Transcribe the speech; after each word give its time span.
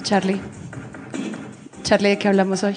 Charlie. 0.00 0.40
Charlie, 1.82 2.10
¿de 2.10 2.18
qué 2.18 2.28
hablamos 2.28 2.64
hoy? 2.64 2.76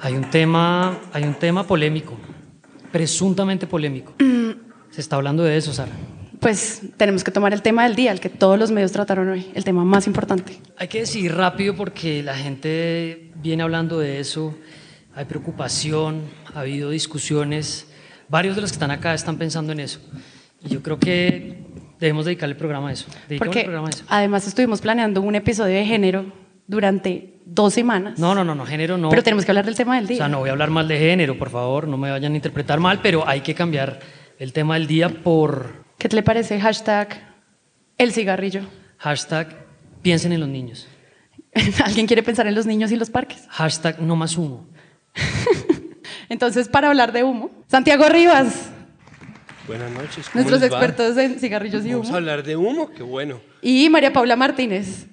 Hay 0.00 0.14
un 0.14 0.30
tema, 0.30 0.98
hay 1.12 1.24
un 1.24 1.34
tema 1.34 1.66
polémico, 1.66 2.16
presuntamente 2.90 3.66
polémico. 3.66 4.14
Se 4.90 5.00
está 5.00 5.16
hablando 5.16 5.42
de 5.42 5.56
eso, 5.56 5.72
Sara. 5.72 5.92
Pues 6.40 6.82
tenemos 6.96 7.22
que 7.22 7.30
tomar 7.30 7.52
el 7.52 7.62
tema 7.62 7.84
del 7.84 7.94
día, 7.94 8.10
el 8.10 8.18
que 8.18 8.28
todos 8.28 8.58
los 8.58 8.72
medios 8.72 8.90
trataron 8.90 9.28
hoy, 9.28 9.50
el 9.54 9.62
tema 9.62 9.84
más 9.84 10.08
importante. 10.08 10.58
Hay 10.76 10.88
que 10.88 11.00
decir 11.00 11.32
rápido 11.34 11.76
porque 11.76 12.22
la 12.22 12.34
gente 12.36 13.30
viene 13.36 13.62
hablando 13.62 14.00
de 14.00 14.18
eso, 14.18 14.54
hay 15.14 15.24
preocupación, 15.24 16.22
ha 16.52 16.60
habido 16.60 16.90
discusiones, 16.90 17.86
varios 18.28 18.56
de 18.56 18.62
los 18.62 18.72
que 18.72 18.76
están 18.76 18.90
acá 18.90 19.14
están 19.14 19.38
pensando 19.38 19.70
en 19.70 19.80
eso. 19.80 20.00
Y 20.64 20.68
yo 20.68 20.82
creo 20.82 20.98
que 20.98 21.61
debemos 22.06 22.24
dedicarle 22.26 22.52
el 22.52 22.58
programa 22.58 22.88
a 22.90 22.92
eso. 22.92 23.06
Porque 23.38 23.60
el 23.60 23.64
programa 23.66 23.88
a 23.88 23.90
eso. 23.90 24.04
además 24.08 24.46
estuvimos 24.46 24.80
planeando 24.80 25.20
un 25.22 25.34
episodio 25.34 25.74
de 25.76 25.84
género 25.84 26.26
durante 26.66 27.34
dos 27.44 27.74
semanas. 27.74 28.18
No, 28.18 28.34
no, 28.34 28.44
no, 28.44 28.54
no, 28.54 28.64
género 28.66 28.98
no. 28.98 29.08
Pero 29.10 29.22
tenemos 29.22 29.44
que 29.44 29.50
hablar 29.50 29.64
del 29.64 29.74
tema 29.74 29.96
del 29.96 30.04
O 30.04 30.08
día. 30.08 30.16
sea, 30.18 30.28
no 30.28 30.38
voy 30.40 30.48
a 30.48 30.52
hablar 30.52 30.70
mal 30.70 30.86
de 30.88 30.98
género, 30.98 31.38
por 31.38 31.50
favor, 31.50 31.88
no 31.88 31.96
me 31.96 32.10
vayan 32.10 32.32
a 32.32 32.36
interpretar 32.36 32.78
mal, 32.80 33.00
pero 33.02 33.26
hay 33.26 33.40
que 33.40 33.54
cambiar 33.54 34.00
el 34.38 34.52
tema 34.52 34.74
del 34.74 34.86
día 34.86 35.08
por 35.08 35.84
¿Qué 35.98 36.08
te 36.08 36.16
le 36.16 36.22
parece 36.22 36.60
hashtag 36.60 37.34
el 37.98 38.12
cigarrillo? 38.12 38.62
hashtag 38.98 39.56
piensen 40.02 40.32
en 40.32 40.40
los 40.40 40.48
niños, 40.48 40.88
¿Alguien 41.84 42.06
quiere 42.06 42.22
pensar 42.22 42.46
en 42.46 42.54
los 42.54 42.66
niños 42.66 42.90
y 42.92 42.96
los 42.96 43.10
parques? 43.10 43.44
hashtag 43.50 44.00
no 44.00 44.16
más 44.16 44.36
humo. 44.36 44.66
Entonces, 46.28 46.68
para 46.68 46.88
hablar 46.88 47.12
de 47.12 47.22
humo, 47.24 47.50
Santiago 47.68 48.08
Rivas, 48.08 48.70
Buenas 49.66 49.90
noches. 49.92 50.28
¿cómo 50.28 50.44
nuestros 50.44 50.60
les 50.60 50.72
va? 50.72 50.76
expertos 50.78 51.16
en 51.18 51.38
cigarrillos 51.38 51.84
y 51.86 51.90
Vamos 51.92 52.06
a 52.06 52.10
humo, 52.10 52.16
hablar 52.18 52.42
de 52.42 52.56
humo, 52.56 52.90
qué 52.90 53.02
bueno. 53.02 53.40
y 53.60 53.88
María 53.88 54.12
Paula 54.12 54.34
Martínez. 54.36 55.06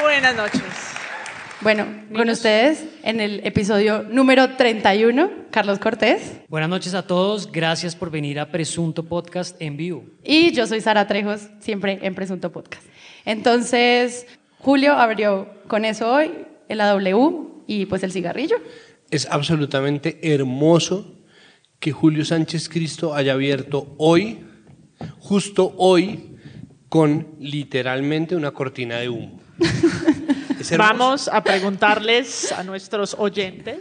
Buenas 0.00 0.36
noches. 0.36 0.62
Bueno, 1.60 1.86
con 2.14 2.28
ustedes 2.28 2.84
en 3.02 3.20
el 3.20 3.40
episodio 3.44 4.02
número 4.02 4.56
31, 4.56 5.30
Carlos 5.50 5.78
Cortés. 5.78 6.32
Buenas 6.48 6.68
noches 6.68 6.94
a 6.94 7.06
todos, 7.06 7.50
gracias 7.50 7.96
por 7.96 8.10
venir 8.10 8.38
a 8.38 8.50
Presunto 8.50 9.04
Podcast 9.04 9.56
en 9.60 9.76
vivo. 9.76 10.04
Y 10.22 10.52
yo 10.52 10.66
soy 10.66 10.80
Sara 10.80 11.06
Trejos, 11.06 11.48
siempre 11.60 11.98
en 12.02 12.14
Presunto 12.14 12.52
Podcast. 12.52 12.84
Entonces, 13.24 14.26
Julio 14.58 14.92
abrió 14.92 15.48
con 15.66 15.84
eso 15.84 16.12
hoy, 16.12 16.32
el 16.68 16.80
AW 16.80 17.64
y 17.66 17.86
pues 17.86 18.02
el 18.02 18.12
cigarrillo. 18.12 18.56
Es 19.10 19.26
absolutamente 19.30 20.34
hermoso 20.34 21.13
que 21.84 21.92
Julio 21.92 22.24
Sánchez 22.24 22.70
Cristo 22.70 23.14
haya 23.14 23.34
abierto 23.34 23.94
hoy, 23.98 24.40
justo 25.18 25.74
hoy, 25.76 26.38
con 26.88 27.34
literalmente 27.38 28.34
una 28.34 28.52
cortina 28.52 28.96
de 28.96 29.10
humo. 29.10 29.38
Vamos 30.78 31.28
a 31.28 31.44
preguntarles 31.44 32.52
a 32.52 32.62
nuestros 32.62 33.14
oyentes. 33.18 33.80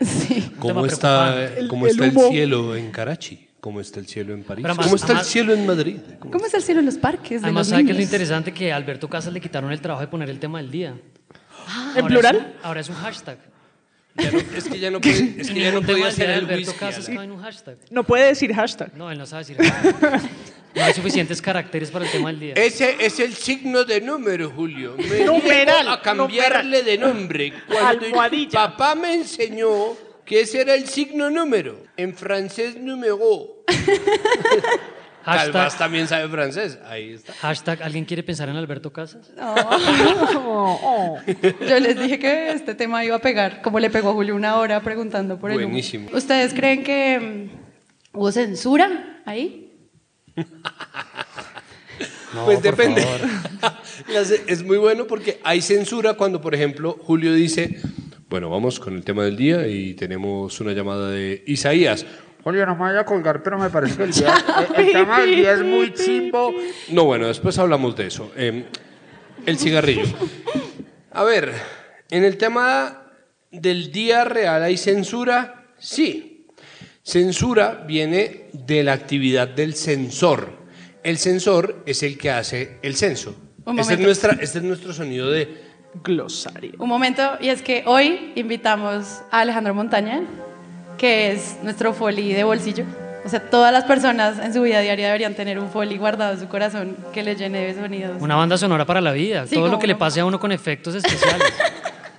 Sí. 0.00 0.50
¿Cómo 0.58 0.86
está, 0.86 1.52
cómo 1.68 1.86
El- 1.86 1.92
está 1.92 2.04
el 2.06 2.16
el 2.18 2.18
cielo 2.32 2.74
en 2.74 2.90
Karachi? 2.90 3.46
¿Cómo 3.60 3.80
está 3.80 4.00
el 4.00 4.08
cielo 4.08 4.34
en 4.34 4.42
París? 4.42 4.64
Además- 4.64 4.86
¿Cómo 4.86 4.96
está 4.96 5.06
el 5.12 5.18
además- 5.18 5.26
cielo 5.28 5.54
en 5.54 5.66
Madrid? 5.66 5.98
¿Cómo 6.18 6.46
es 6.46 6.52
el 6.54 6.62
cielo 6.62 6.80
en 6.80 6.86
los 6.86 6.96
parques 6.98 7.42
de 7.42 7.46
Además, 7.46 7.68
los 7.68 7.68
¿sabe 7.68 7.84
qué 7.84 7.92
es 7.92 7.96
lo 7.96 8.02
interesante? 8.02 8.52
Que 8.52 8.72
a 8.72 8.76
Alberto 8.76 9.08
Casas 9.08 9.32
le 9.32 9.40
quitaron 9.40 9.70
el 9.70 9.80
trabajo 9.80 10.00
de 10.00 10.08
poner 10.08 10.28
el 10.30 10.40
tema 10.40 10.58
del 10.58 10.72
día. 10.72 10.88
¿En 11.94 12.02
Ahora 12.02 12.06
plural? 12.08 12.36
es 12.58 12.64
ahora 12.64 12.80
es 12.80 12.88
un 12.88 12.96
hashtag. 12.96 13.38
Ya 14.18 14.30
no- 14.30 14.38
es 14.38 14.64
que 14.68 14.78
ya 14.78 14.90
no, 14.90 15.00
puede- 15.00 15.34
es 15.38 15.50
que 15.50 15.60
ya 15.60 15.72
no 15.72 15.82
podía 15.82 16.10
de 16.10 16.24
el 16.24 16.30
Alberto 16.32 16.56
whisky. 16.70 16.78
Casas 16.78 17.06
cabe 17.06 17.24
en 17.24 17.32
un 17.32 17.40
hashtag. 17.42 17.76
No 17.90 18.04
puede 18.04 18.26
decir 18.26 18.52
hashtag. 18.54 18.94
No, 18.94 19.10
él 19.10 19.18
no 19.18 19.26
sabe 19.26 19.44
decir 19.44 19.56
hashtag. 19.58 20.22
No 20.74 20.84
hay 20.84 20.92
suficientes 20.92 21.40
caracteres 21.40 21.90
para 21.90 22.04
el 22.04 22.10
tema 22.10 22.28
del 22.30 22.40
día. 22.40 22.52
Ese 22.54 22.96
es 23.00 23.18
el 23.20 23.34
signo 23.34 23.84
de 23.84 24.00
número, 24.00 24.50
Julio. 24.50 24.94
Me 24.98 25.24
Numeral, 25.24 25.88
a 25.88 26.02
cambiarle 26.02 26.82
de 26.82 26.98
nombre. 26.98 27.52
Cuando 27.66 28.04
Almohadilla. 28.06 28.50
papá 28.52 28.94
me 28.94 29.14
enseñó 29.14 29.96
que 30.24 30.40
ese 30.42 30.60
era 30.60 30.74
el 30.74 30.86
signo 30.86 31.30
número. 31.30 31.82
En 31.96 32.14
francés, 32.14 32.76
número. 32.76 33.64
Hashtag, 35.26 35.76
también 35.76 36.06
sabe 36.06 36.28
francés. 36.28 36.78
Ahí 36.84 37.14
está. 37.14 37.32
hashtag, 37.32 37.82
¿alguien 37.82 38.04
quiere 38.04 38.22
pensar 38.22 38.48
en 38.48 38.54
Alberto 38.54 38.92
Casas? 38.92 39.32
Oh, 39.40 39.58
oh. 40.84 41.18
Yo 41.68 41.80
les 41.80 41.98
dije 41.98 42.20
que 42.20 42.52
este 42.52 42.76
tema 42.76 43.04
iba 43.04 43.16
a 43.16 43.18
pegar, 43.18 43.60
como 43.60 43.80
le 43.80 43.90
pegó 43.90 44.10
a 44.10 44.12
Julio 44.12 44.36
una 44.36 44.56
hora 44.56 44.80
preguntando 44.82 45.36
por 45.36 45.50
el 45.50 45.56
humo. 45.56 45.66
Buenísimo. 45.66 46.10
¿Ustedes 46.12 46.54
creen 46.54 46.84
que 46.84 47.18
mm, 47.18 48.18
hubo 48.18 48.30
censura 48.30 49.20
ahí? 49.26 49.72
No, 52.34 52.44
pues 52.44 52.60
depende. 52.60 53.02
es 54.46 54.62
muy 54.62 54.76
bueno 54.76 55.06
porque 55.06 55.40
hay 55.42 55.62
censura 55.62 56.14
cuando, 56.14 56.42
por 56.42 56.54
ejemplo, 56.54 56.98
Julio 57.00 57.32
dice, 57.32 57.80
bueno, 58.28 58.50
vamos 58.50 58.78
con 58.78 58.94
el 58.94 59.04
tema 59.04 59.24
del 59.24 59.36
día 59.36 59.66
y 59.68 59.94
tenemos 59.94 60.60
una 60.60 60.72
llamada 60.72 61.10
de 61.10 61.42
Isaías. 61.46 62.04
Julio, 62.46 62.64
no 62.64 62.76
me 62.76 62.82
vaya 62.82 63.00
a 63.00 63.04
colgar, 63.04 63.42
pero 63.42 63.58
me 63.58 63.70
parece 63.70 63.96
que 63.96 64.04
el, 64.04 64.12
día, 64.12 64.32
el, 64.76 64.92
tema 64.92 65.20
del 65.20 65.34
día 65.34 65.54
es 65.54 65.64
muy 65.64 65.92
chimbo. 65.92 66.54
No, 66.90 67.02
bueno, 67.02 67.26
después 67.26 67.58
hablamos 67.58 67.96
de 67.96 68.06
eso. 68.06 68.30
Eh, 68.36 68.66
el 69.44 69.58
cigarrillo. 69.58 70.04
A 71.10 71.24
ver, 71.24 71.52
en 72.08 72.22
el 72.22 72.36
tema 72.36 73.02
del 73.50 73.90
día 73.90 74.22
real 74.24 74.62
hay 74.62 74.76
censura, 74.76 75.64
sí. 75.76 76.46
Censura 77.02 77.82
viene 77.84 78.48
de 78.52 78.84
la 78.84 78.92
actividad 78.92 79.48
del 79.48 79.74
censor. 79.74 80.52
El 81.02 81.18
censor 81.18 81.82
es 81.84 82.04
el 82.04 82.16
que 82.16 82.30
hace 82.30 82.78
el 82.80 82.94
censo. 82.94 83.34
Un 83.64 83.80
Este 83.80 83.94
es, 83.94 83.98
momento. 83.98 84.04
nuestra, 84.04 84.32
este 84.40 84.58
es 84.58 84.64
nuestro 84.64 84.92
sonido 84.92 85.32
de... 85.32 85.66
Glosario. 86.04 86.74
Un 86.78 86.88
momento, 86.88 87.38
y 87.40 87.48
es 87.48 87.60
que 87.62 87.82
hoy 87.86 88.34
invitamos 88.36 89.22
a 89.32 89.40
Alejandro 89.40 89.74
Montaña, 89.74 90.22
que 90.98 91.32
es 91.32 91.56
nuestro 91.62 91.92
foley 91.92 92.32
de 92.32 92.44
bolsillo. 92.44 92.84
O 93.24 93.28
sea, 93.28 93.40
todas 93.40 93.72
las 93.72 93.84
personas 93.84 94.38
en 94.38 94.54
su 94.54 94.62
vida 94.62 94.80
diaria 94.80 95.06
deberían 95.06 95.34
tener 95.34 95.58
un 95.58 95.68
foley 95.68 95.98
guardado 95.98 96.34
en 96.34 96.40
su 96.40 96.46
corazón 96.48 96.96
que 97.12 97.24
le 97.24 97.34
llene 97.34 97.66
de 97.66 97.74
sonidos. 97.74 98.22
Una 98.22 98.36
banda 98.36 98.56
sonora 98.56 98.84
para 98.84 99.00
la 99.00 99.10
vida. 99.12 99.46
Sí, 99.46 99.56
Todo 99.56 99.68
lo 99.68 99.78
que 99.80 99.88
le 99.88 99.96
pase 99.96 100.20
a 100.20 100.24
uno 100.24 100.38
con 100.38 100.52
efectos 100.52 100.94
especiales. 100.94 101.52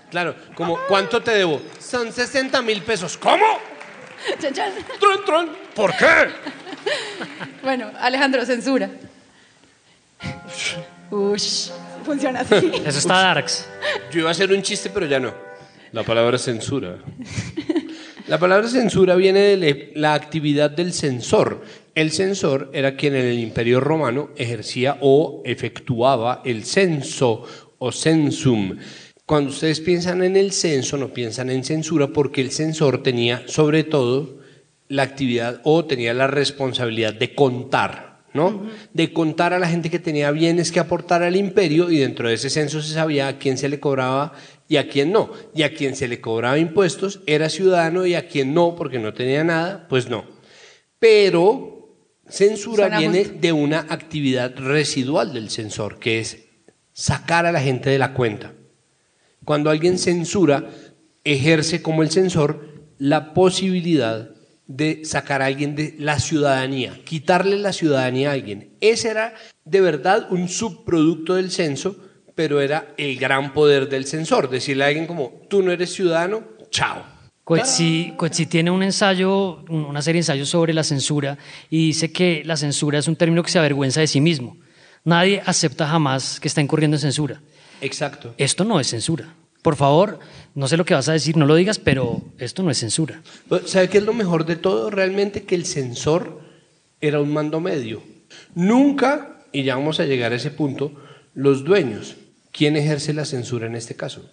Claro, 0.10 0.36
como, 0.56 0.78
¿cuánto 0.88 1.22
te 1.22 1.32
debo? 1.32 1.62
Son 1.80 2.14
60 2.14 2.62
mil 2.62 2.82
pesos. 2.82 3.18
¿Cómo? 3.18 3.44
Tron, 5.00 5.26
tron. 5.26 5.50
¿Por 5.76 5.96
qué? 5.98 6.06
Bueno, 7.62 7.92
Alejandro, 8.00 8.46
censura. 8.46 8.90
Ush, 11.12 11.70
funciona 12.06 12.40
así. 12.40 12.72
Eso 12.86 13.00
está 13.00 13.16
darks. 13.16 13.68
Yo 14.10 14.22
iba 14.22 14.30
a 14.30 14.32
hacer 14.32 14.50
un 14.54 14.62
chiste, 14.62 14.90
pero 14.90 15.06
ya 15.06 15.20
no. 15.20 15.34
La 15.92 16.04
palabra 16.04 16.38
censura. 16.38 16.96
La 18.28 18.38
palabra 18.38 18.68
censura 18.68 19.16
viene 19.16 19.40
de 19.40 19.92
la 19.96 20.14
actividad 20.14 20.70
del 20.70 20.92
censor. 20.92 21.62
El 21.96 22.12
censor 22.12 22.70
era 22.74 22.98
quien 22.98 23.16
en 23.16 23.24
el 23.24 23.40
Imperio 23.40 23.80
Romano 23.80 24.32
ejercía 24.36 24.98
o 25.00 25.42
efectuaba 25.46 26.42
el 26.44 26.66
censo 26.66 27.44
o 27.80 27.92
censum. 27.94 28.80
Cuando 29.26 29.52
ustedes 29.52 29.80
piensan 29.80 30.24
en 30.24 30.36
el 30.36 30.52
censo, 30.52 30.98
no 30.98 31.14
piensan 31.14 31.50
en 31.50 31.64
censura 31.64 32.08
porque 32.08 32.42
el 32.42 32.52
censor 32.52 33.02
tenía 33.02 33.44
sobre 33.48 33.86
todo 33.86 34.40
la 34.90 35.04
actividad 35.04 35.62
o 35.64 35.86
tenía 35.86 36.14
la 36.14 36.28
responsabilidad 36.28 37.14
de 37.14 37.34
contar, 37.34 38.24
¿no? 38.34 38.70
De 38.94 39.14
contar 39.14 39.54
a 39.54 39.60
la 39.60 39.70
gente 39.70 39.90
que 39.90 40.00
tenía 40.00 40.32
bienes 40.32 40.74
que 40.74 40.82
aportar 40.82 41.24
al 41.24 41.38
imperio 41.38 41.90
y 41.90 42.00
dentro 42.00 42.28
de 42.28 42.34
ese 42.34 42.50
censo 42.50 42.82
se 42.82 42.94
sabía 42.94 43.30
a 43.30 43.38
quién 43.38 43.58
se 43.58 43.70
le 43.70 43.80
cobraba 43.80 44.34
y 44.68 44.78
a 44.78 44.88
quién 44.90 45.12
no. 45.12 45.32
Y 45.54 45.64
a 45.64 45.74
quien 45.74 45.96
se 45.96 46.08
le 46.08 46.22
cobraba 46.22 46.58
impuestos 46.60 47.22
era 47.26 47.50
ciudadano 47.50 48.06
y 48.06 48.16
a 48.16 48.28
quien 48.28 48.54
no, 48.54 48.76
porque 48.76 49.00
no 49.00 49.14
tenía 49.14 49.44
nada, 49.44 49.88
pues 49.88 50.10
no. 50.10 50.26
Pero 51.00 51.96
censura 52.28 52.88
Suena 52.88 53.00
viene 53.00 53.24
justo. 53.24 53.40
de 53.40 53.52
una 53.52 53.80
actividad 53.90 54.56
residual 54.58 55.34
del 55.34 55.50
censor, 55.50 56.00
que 56.00 56.20
es 56.20 56.46
sacar 56.94 57.46
a 57.46 57.52
la 57.52 57.62
gente 57.62 57.90
de 57.90 58.00
la 58.00 58.14
cuenta. 58.14 58.54
Cuando 59.46 59.70
alguien 59.70 59.98
censura, 59.98 60.70
ejerce 61.24 61.82
como 61.82 62.04
el 62.04 62.10
censor 62.10 62.68
la 62.98 63.34
posibilidad 63.34 64.32
de 64.66 65.06
sacar 65.06 65.42
a 65.42 65.46
alguien 65.46 65.76
de 65.76 65.96
la 65.98 66.20
ciudadanía, 66.20 67.00
quitarle 67.06 67.58
la 67.58 67.72
ciudadanía 67.72 68.32
a 68.32 68.34
alguien. 68.34 68.76
Ese 68.82 69.10
era 69.10 69.34
de 69.64 69.80
verdad 69.82 70.28
un 70.32 70.50
subproducto 70.50 71.36
del 71.36 71.52
censo, 71.52 71.96
pero 72.38 72.62
era 72.62 72.94
el 72.98 73.18
gran 73.18 73.52
poder 73.52 73.90
del 73.90 74.06
censor, 74.06 74.48
decirle 74.50 74.84
a 74.84 74.88
alguien 74.88 75.08
como, 75.08 75.42
tú 75.50 75.64
no 75.64 75.72
eres 75.72 75.92
ciudadano, 75.92 76.44
chao. 76.70 77.04
Coetzee, 77.44 78.14
Coetzee 78.16 78.46
tiene 78.46 78.70
un 78.70 78.84
ensayo, 78.84 79.64
un- 79.70 79.86
una 79.86 80.02
serie 80.04 80.18
de 80.20 80.24
ensayos 80.24 80.48
sobre 80.50 80.74
la 80.74 80.84
censura 80.84 81.38
y 81.72 81.88
dice 81.88 82.12
que 82.12 82.44
la 82.46 82.56
censura 82.58 83.00
es 83.00 83.08
un 83.08 83.16
término 83.16 83.42
que 83.42 83.50
se 83.50 83.58
avergüenza 83.58 84.02
de 84.02 84.08
sí 84.08 84.22
mismo. 84.22 84.58
Nadie 85.04 85.42
acepta 85.46 85.88
jamás 85.88 86.40
que 86.40 86.48
está 86.48 86.62
incurriendo 86.62 86.96
en 86.98 87.02
censura. 87.02 87.42
Exacto. 87.82 88.34
Esto 88.38 88.64
no 88.66 88.80
es 88.80 88.88
censura. 88.88 89.34
Por 89.64 89.76
favor, 89.76 90.20
no 90.54 90.68
sé 90.68 90.78
lo 90.78 90.86
que 90.86 90.94
vas 90.94 91.10
a 91.10 91.14
decir, 91.14 91.38
no 91.38 91.46
lo 91.48 91.56
digas, 91.56 91.80
pero 91.80 92.22
esto 92.38 92.62
no 92.62 92.70
es 92.70 92.78
censura. 92.78 93.22
Pero, 93.50 93.68
¿Sabe 93.68 93.90
qué 93.90 93.98
es 93.98 94.04
lo 94.06 94.14
mejor 94.14 94.46
de 94.46 94.58
todo? 94.58 94.90
Realmente 94.92 95.44
que 95.44 95.56
el 95.56 95.66
censor 95.66 96.42
era 97.02 97.20
un 97.20 97.34
mando 97.34 97.60
medio. 97.62 98.04
Nunca, 98.54 99.40
y 99.52 99.64
ya 99.64 99.76
vamos 99.76 100.00
a 100.00 100.06
llegar 100.06 100.34
a 100.34 100.36
ese 100.36 100.52
punto, 100.52 100.92
los 101.34 101.64
dueños. 101.64 102.16
¿Quién 102.58 102.76
ejerce 102.76 103.14
la 103.14 103.26
censura 103.26 103.68
en 103.68 103.76
este 103.76 103.96
caso? 103.96 104.30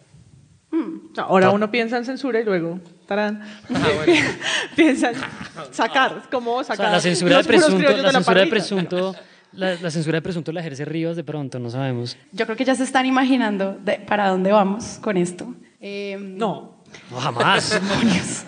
Ahora 1.17 1.51
uno 1.51 1.71
piensa 1.71 1.97
en 1.97 2.05
censura 2.05 2.41
y 2.41 2.45
luego, 2.45 2.81
tarán, 3.07 3.43
piensa 4.77 5.11
en 5.11 5.17
sacar, 5.73 6.23
¿cómo 6.31 6.55
O 6.57 6.65
sea, 6.65 6.75
sacar? 6.75 6.91
la 6.93 7.01
censura 7.01 7.37
de 7.39 7.45
presunto, 7.45 7.79
la 7.89 8.03
de 8.03 8.11
censura 8.13 8.41
de 8.41 8.47
presunto, 8.49 9.17
la, 9.53 9.75
la 9.77 9.91
censura 9.93 10.17
de 10.17 10.23
presunto 10.23 10.51
la 10.51 10.61
ejerce 10.61 10.85
Rivas 10.85 11.15
de 11.15 11.23
pronto, 11.23 11.61
no 11.61 11.71
sabemos. 11.71 12.17
Yo 12.33 12.47
creo 12.47 12.57
que 12.57 12.65
ya 12.65 12.75
se 12.75 12.83
están 12.83 13.07
imaginando 13.07 13.79
de- 13.85 14.01
para 14.01 14.29
dónde 14.29 14.51
vamos 14.51 14.99
con 15.01 15.17
esto. 15.17 15.55
Eh, 15.81 16.17
No. 16.19 16.83
No, 17.11 17.21
jamás. 17.21 17.71
Demonios. 17.81 18.43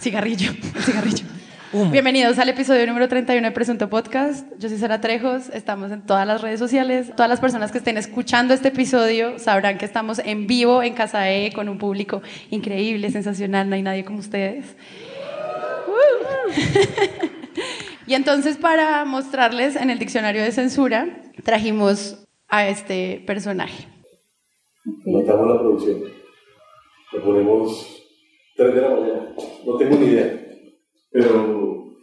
Cigarrillo, 0.00 0.52
cigarrillo. 0.80 1.26
Humo. 1.70 1.90
Bienvenidos 1.90 2.38
al 2.38 2.48
episodio 2.48 2.86
número 2.86 3.08
31 3.08 3.46
de 3.46 3.52
Presunto 3.52 3.90
Podcast. 3.90 4.46
Yo 4.58 4.70
soy 4.70 4.78
Sara 4.78 5.02
Trejos, 5.02 5.50
estamos 5.50 5.92
en 5.92 6.00
todas 6.00 6.26
las 6.26 6.40
redes 6.40 6.58
sociales. 6.58 7.10
Todas 7.14 7.28
las 7.28 7.40
personas 7.40 7.70
que 7.72 7.76
estén 7.76 7.98
escuchando 7.98 8.54
este 8.54 8.68
episodio 8.68 9.38
sabrán 9.38 9.76
que 9.76 9.84
estamos 9.84 10.18
en 10.18 10.46
vivo 10.46 10.82
en 10.82 10.94
Casa 10.94 11.30
E 11.30 11.52
con 11.52 11.68
un 11.68 11.76
público 11.76 12.22
increíble, 12.50 13.10
sensacional, 13.10 13.68
no 13.68 13.74
hay 13.74 13.82
nadie 13.82 14.02
como 14.02 14.18
ustedes. 14.20 14.76
¡Uh! 15.86 16.52
y 18.06 18.14
entonces 18.14 18.56
para 18.56 19.04
mostrarles 19.04 19.76
en 19.76 19.90
el 19.90 19.98
diccionario 19.98 20.42
de 20.42 20.52
censura 20.52 21.20
trajimos 21.44 22.26
a 22.48 22.66
este 22.66 23.22
personaje. 23.26 23.86
Montamos 25.04 25.48
la 25.48 25.58
producción. 25.60 26.00
Lo 27.12 27.22
ponemos 27.22 28.06
3 28.56 28.74
de 28.74 28.80
la 28.80 28.88
mañana. 28.88 29.34
No 29.66 29.76
tengo 29.76 29.96
ni 29.96 30.06
idea. 30.06 30.47
Pero, 31.10 31.96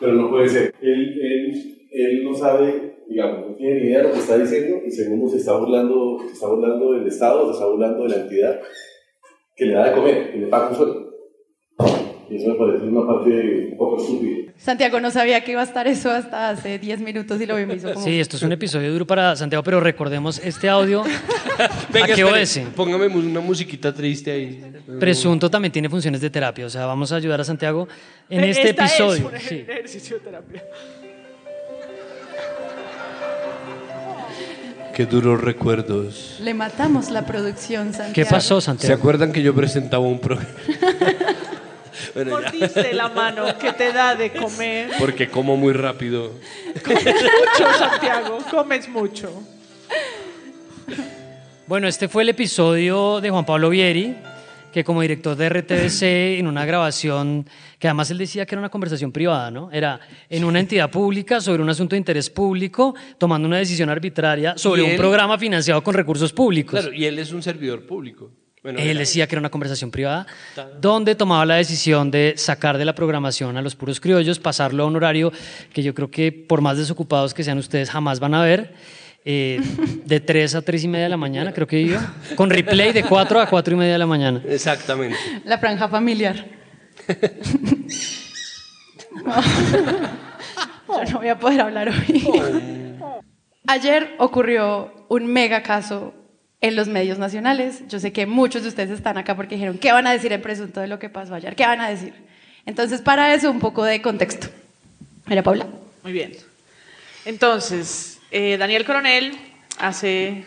pero 0.00 0.12
no 0.12 0.30
puede 0.30 0.48
ser. 0.48 0.74
Él, 0.80 1.20
él, 1.20 1.86
él 1.90 2.24
no 2.24 2.34
sabe, 2.34 3.04
digamos, 3.08 3.50
no 3.50 3.54
tiene 3.54 3.80
ni 3.80 3.86
idea 3.88 3.98
de 3.98 4.08
lo 4.08 4.12
que 4.12 4.20
está 4.20 4.38
diciendo 4.38 4.80
y 4.84 4.90
segundo 4.90 5.28
se 5.28 5.38
está 5.38 5.56
burlando, 5.56 6.18
se 6.26 6.32
está 6.32 6.48
burlando 6.48 6.92
del 6.92 7.06
Estado, 7.06 7.46
se 7.46 7.52
está 7.52 7.66
burlando 7.66 8.02
de 8.04 8.08
la 8.08 8.22
entidad 8.22 8.60
que 9.56 9.66
le 9.66 9.74
da 9.74 9.88
de 9.88 9.94
comer, 9.94 10.32
que 10.32 10.38
le 10.38 10.46
paga 10.48 10.70
un 10.70 10.76
sueldo. 10.76 11.14
Y 12.28 12.36
eso 12.36 12.48
me 12.50 12.54
parece 12.54 12.84
una 12.86 13.06
parte 13.06 13.68
un 13.70 13.76
poco 13.76 13.96
estúpida. 13.96 14.43
Santiago 14.58 14.98
no 15.00 15.10
sabía 15.10 15.44
que 15.44 15.52
iba 15.52 15.60
a 15.60 15.64
estar 15.64 15.86
eso 15.86 16.10
hasta 16.10 16.48
hace 16.50 16.78
10 16.78 17.00
minutos 17.00 17.38
y 17.40 17.44
lo 17.46 17.56
vimos 17.56 17.76
hizo 17.76 17.92
como... 17.92 18.04
Sí, 18.04 18.18
esto 18.18 18.36
es 18.36 18.42
un 18.42 18.52
episodio 18.52 18.90
duro 18.92 19.06
para 19.06 19.36
Santiago, 19.36 19.62
pero 19.62 19.78
recordemos 19.78 20.40
este 20.42 20.68
audio. 20.70 21.02
Venga, 21.92 22.12
¿A 22.12 22.16
qué 22.16 22.24
obedece? 22.24 22.66
Póngame 22.74 23.08
una 23.08 23.40
musiquita 23.40 23.92
triste 23.92 24.30
ahí. 24.30 24.64
Presunto 24.98 25.50
también 25.50 25.70
tiene 25.70 25.90
funciones 25.90 26.20
de 26.22 26.30
terapia, 26.30 26.64
o 26.66 26.70
sea, 26.70 26.86
vamos 26.86 27.12
a 27.12 27.16
ayudar 27.16 27.40
a 27.42 27.44
Santiago 27.44 27.86
en 28.30 28.44
este 28.44 28.70
esta 28.70 28.84
episodio. 28.86 29.30
Es 29.34 29.42
un 29.42 29.48
Sí. 29.48 29.64
ejercicio 29.68 30.16
de 30.18 30.22
terapia. 30.24 30.62
Qué 34.94 35.06
duros 35.06 35.40
recuerdos. 35.40 36.36
Le 36.40 36.54
matamos 36.54 37.10
la 37.10 37.26
producción, 37.26 37.88
Santiago. 37.92 38.12
¿Qué 38.14 38.24
pasó, 38.24 38.60
¿Se 38.60 38.66
Santiago? 38.66 38.94
acuerdan 38.94 39.32
que 39.32 39.42
yo 39.42 39.52
presentaba 39.54 40.04
un 40.06 40.20
programa? 40.20 40.48
bueno, 42.14 42.40
ya. 42.40 42.50
Mordiste 42.50 42.92
la 42.92 43.08
mano 43.08 43.58
que 43.58 43.72
te 43.72 43.92
da 43.92 44.14
de 44.14 44.32
comer. 44.32 44.90
Porque 44.98 45.28
como 45.28 45.56
muy 45.56 45.72
rápido. 45.72 46.32
Mucho, 46.74 47.78
Santiago, 47.78 48.38
comes 48.50 48.88
mucho. 48.88 49.30
Bueno, 51.66 51.88
este 51.88 52.08
fue 52.08 52.22
el 52.22 52.28
episodio 52.28 53.20
de 53.20 53.30
Juan 53.30 53.46
Pablo 53.46 53.70
Vieri, 53.70 54.14
que 54.70 54.84
como 54.84 55.00
director 55.00 55.34
de 55.34 55.48
RTBC, 55.48 56.02
en 56.38 56.46
una 56.46 56.66
grabación, 56.66 57.48
que 57.78 57.88
además 57.88 58.10
él 58.10 58.18
decía 58.18 58.44
que 58.44 58.54
era 58.54 58.60
una 58.60 58.68
conversación 58.68 59.12
privada, 59.12 59.50
¿no? 59.50 59.70
Era 59.72 59.98
en 60.28 60.44
una 60.44 60.60
entidad 60.60 60.90
pública 60.90 61.40
sobre 61.40 61.62
un 61.62 61.70
asunto 61.70 61.94
de 61.94 61.98
interés 61.98 62.28
público, 62.28 62.94
tomando 63.18 63.48
una 63.48 63.58
decisión 63.58 63.88
arbitraria 63.88 64.58
sobre 64.58 64.82
un 64.82 64.96
programa 64.96 65.38
financiado 65.38 65.82
con 65.82 65.94
recursos 65.94 66.32
públicos. 66.32 66.78
Claro, 66.78 66.94
y 66.94 67.06
él 67.06 67.18
es 67.18 67.32
un 67.32 67.42
servidor 67.42 67.86
público. 67.86 68.30
Bueno, 68.64 68.78
Él 68.78 68.88
era- 68.92 69.00
decía 69.00 69.26
que 69.26 69.34
era 69.34 69.40
una 69.40 69.50
conversación 69.50 69.90
privada, 69.90 70.26
donde 70.80 71.14
tomaba 71.14 71.44
la 71.44 71.56
decisión 71.56 72.10
de 72.10 72.32
sacar 72.38 72.78
de 72.78 72.86
la 72.86 72.94
programación 72.94 73.58
a 73.58 73.62
los 73.62 73.76
puros 73.76 74.00
criollos, 74.00 74.38
pasarlo 74.38 74.84
a 74.84 74.86
un 74.86 74.96
horario 74.96 75.30
que 75.74 75.82
yo 75.82 75.92
creo 75.94 76.10
que 76.10 76.32
por 76.32 76.62
más 76.62 76.78
desocupados 76.78 77.34
que 77.34 77.44
sean 77.44 77.58
ustedes 77.58 77.90
jamás 77.90 78.20
van 78.20 78.32
a 78.32 78.42
ver, 78.42 78.72
eh, 79.26 79.60
de 80.06 80.18
3 80.20 80.54
a 80.54 80.62
3 80.62 80.82
y 80.84 80.88
media 80.88 81.04
de 81.04 81.10
la 81.10 81.18
mañana, 81.18 81.52
creo 81.52 81.66
que 81.66 81.78
iba, 81.78 82.14
con 82.36 82.48
replay 82.48 82.92
de 82.94 83.04
4 83.04 83.38
a 83.38 83.46
4 83.50 83.74
y 83.74 83.76
media 83.76 83.92
de 83.92 83.98
la 83.98 84.06
mañana. 84.06 84.42
Exactamente. 84.48 85.18
La 85.44 85.58
franja 85.58 85.86
familiar. 85.88 86.46
Yo 90.88 91.04
no 91.12 91.18
voy 91.18 91.28
a 91.28 91.38
poder 91.38 91.60
hablar 91.60 91.90
hoy. 91.90 92.96
Ayer 93.66 94.14
ocurrió 94.18 95.06
un 95.10 95.26
mega 95.26 95.62
caso 95.62 96.14
en 96.60 96.76
los 96.76 96.88
medios 96.88 97.18
nacionales. 97.18 97.82
Yo 97.88 98.00
sé 98.00 98.12
que 98.12 98.26
muchos 98.26 98.62
de 98.62 98.68
ustedes 98.68 98.90
están 98.90 99.18
acá 99.18 99.36
porque 99.36 99.56
dijeron, 99.56 99.78
¿qué 99.78 99.92
van 99.92 100.06
a 100.06 100.12
decir 100.12 100.32
en 100.32 100.42
presunto 100.42 100.80
de 100.80 100.86
lo 100.86 100.98
que 100.98 101.08
pasó 101.08 101.34
ayer? 101.34 101.54
¿Qué 101.56 101.66
van 101.66 101.80
a 101.80 101.88
decir? 101.88 102.14
Entonces, 102.66 103.00
para 103.02 103.34
eso, 103.34 103.50
un 103.50 103.60
poco 103.60 103.84
de 103.84 104.00
contexto. 104.00 104.48
Mira, 105.26 105.42
Paula. 105.42 105.66
Muy 106.02 106.12
bien. 106.12 106.32
Entonces, 107.24 108.20
eh, 108.30 108.56
Daniel 108.58 108.84
Coronel 108.84 109.36
hace 109.78 110.44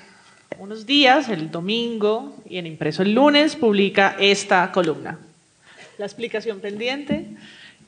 unos 0.59 0.85
días, 0.85 1.29
el 1.29 1.51
domingo 1.51 2.35
y 2.49 2.57
en 2.57 2.67
impreso 2.67 3.03
el 3.03 3.13
lunes, 3.13 3.55
publica 3.55 4.15
esta 4.19 4.71
columna. 4.71 5.19
La 5.97 6.05
explicación 6.05 6.59
pendiente 6.59 7.27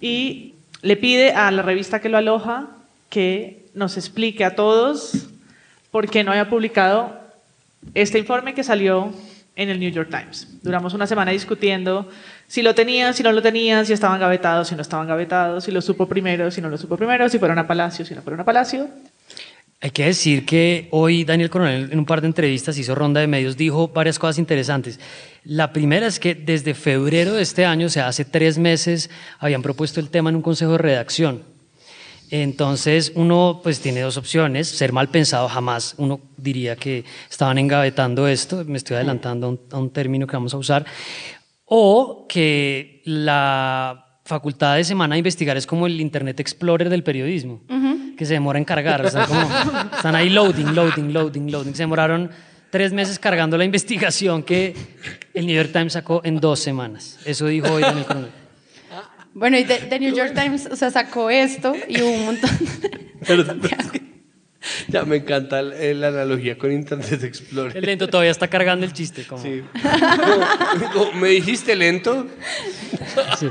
y 0.02 0.56
le 0.82 0.96
pide 0.98 1.34
a 1.34 1.52
la 1.52 1.62
revista 1.62 2.02
que 2.02 2.10
lo 2.10 2.18
aloja 2.18 2.70
que 3.10 3.66
nos 3.74 3.98
explique 3.98 4.46
a 4.46 4.56
todos 4.56 5.28
por 5.92 6.10
qué 6.10 6.24
no 6.24 6.32
había 6.32 6.50
publicado 6.50 7.19
este 7.94 8.20
informe 8.20 8.54
que 8.54 8.64
salió 8.64 9.14
en 9.56 9.70
el 9.70 9.80
New 9.80 9.92
York 9.92 10.10
Times. 10.10 10.48
Duramos 10.64 10.94
una 10.94 11.06
semana 11.06 11.32
discutiendo 11.32 12.08
si 12.48 12.62
lo 12.62 12.74
tenían, 12.74 13.14
si 13.14 13.24
no 13.24 13.32
lo 13.32 13.42
tenían, 13.42 13.86
si 13.86 13.94
estaban 13.94 14.20
gavetados, 14.20 14.70
si 14.70 14.76
no 14.76 14.82
estaban 14.82 15.08
gavetados, 15.08 15.66
si 15.66 15.72
lo 15.72 15.82
supo 15.82 16.08
primero, 16.08 16.50
si 16.50 16.62
no 16.62 16.70
lo 16.70 16.78
supo 16.78 16.96
primero, 16.96 17.28
si 17.28 17.40
fueron 17.40 17.60
a 17.60 17.68
Palacio, 17.68 18.06
si 18.06 18.16
no 18.16 18.22
fueron 18.22 18.40
a 18.40 18.46
Palacio. 18.46 18.88
Hay 19.82 19.92
que 19.92 20.06
decir 20.06 20.46
que 20.46 20.90
hoy 20.92 21.24
Daniel 21.24 21.50
Coronel 21.50 21.90
en 21.92 22.00
un 22.00 22.06
par 22.06 22.22
de 22.22 22.28
entrevistas 22.28 22.78
hizo 22.78 22.96
ronda 22.96 23.22
de 23.22 23.28
medios, 23.28 23.56
dijo 23.56 23.88
varias 23.90 24.20
cosas 24.20 24.38
interesantes. 24.38 25.00
La 25.44 25.72
primera 25.72 26.08
es 26.08 26.20
que 26.20 26.36
desde 26.36 26.74
febrero 26.74 27.34
de 27.34 27.42
este 27.42 27.66
año, 27.66 27.88
o 27.88 27.90
sea, 27.90 28.08
hace 28.08 28.26
tres 28.26 28.58
meses, 28.58 29.10
habían 29.40 29.62
propuesto 29.62 30.00
el 30.00 30.10
tema 30.10 30.30
en 30.30 30.38
un 30.38 30.42
consejo 30.42 30.74
de 30.74 30.80
redacción. 30.80 31.44
Entonces 32.32 33.12
uno 33.16 33.60
pues 33.64 33.80
tiene 33.80 34.02
dos 34.02 34.18
opciones, 34.18 34.68
ser 34.68 34.94
mal 34.94 35.10
pensado 35.10 35.48
jamás, 35.50 35.96
uno 35.98 36.20
diría 36.38 36.76
que 36.76 37.04
estaban 37.30 37.58
engavetando 37.58 38.28
esto, 38.28 38.64
me 38.66 38.78
estoy 38.78 38.98
adelantando 38.98 39.48
a 39.48 39.50
un, 39.50 39.60
a 39.72 39.78
un 39.80 39.90
término 39.90 40.28
que 40.28 40.34
vamos 40.36 40.54
a 40.54 40.58
usar, 40.58 40.86
o 41.66 42.26
que 42.30 43.02
la 43.06 44.06
facultad 44.26 44.76
de 44.76 44.84
semana 44.84 45.16
de 45.16 45.20
investigar 45.20 45.58
es 45.58 45.66
como 45.66 45.88
el 45.88 46.00
Internet 46.00 46.40
Explorer 46.40 46.90
del 46.90 47.04
periodismo, 47.04 47.62
que 48.16 48.26
se 48.26 48.34
demora 48.34 48.60
en 48.60 48.66
cargar, 48.66 49.04
están, 49.06 49.28
como- 49.28 49.50
están 49.96 50.16
ahí 50.16 50.30
loading, 50.30 50.76
loading, 50.76 51.12
loading, 51.14 51.52
loading, 51.52 51.74
se 51.74 51.84
demoraron 51.84 52.30
tres 52.70 52.94
meses 52.94 53.18
cargando 53.18 53.58
la 53.58 53.66
investigación 53.66 54.44
que 54.44 54.76
el 55.34 55.48
New 55.48 55.56
York 55.56 55.72
Times 55.74 55.94
sacó 55.94 56.22
en 56.24 56.40
dos 56.40 56.60
semanas, 56.60 57.18
eso 57.26 57.48
dijo 57.48 57.72
hoy 57.74 57.82
Daniel 57.82 58.06
Coronel. 58.06 58.30
Bueno, 59.34 59.58
y 59.58 59.64
The, 59.66 59.76
The 59.90 60.00
New 60.00 60.16
York 60.16 60.34
Times, 60.34 60.68
o 60.72 60.76
sea, 60.76 60.92
sacó 60.92 61.30
esto 61.30 61.74
y 61.88 62.02
hubo 62.02 62.12
un 62.12 62.26
montón. 62.26 62.50
Perdón, 63.28 63.62
Ya 64.90 65.04
me 65.04 65.18
encanta 65.18 65.62
la 65.62 66.08
analogía 66.10 66.58
con 66.58 66.72
Internet 66.72 67.24
Explorer. 67.24 67.78
El 67.78 67.86
lento 67.86 68.08
todavía 68.10 68.32
está 68.32 68.50
cargando 68.50 68.86
el 68.86 68.92
chiste. 68.94 69.24
Como, 69.26 69.42
Sí. 69.42 69.62
Como- 70.94 71.14
¿Me 71.14 71.30
dijiste 71.30 71.76
lento? 71.78 72.28
Sí. 73.40 73.50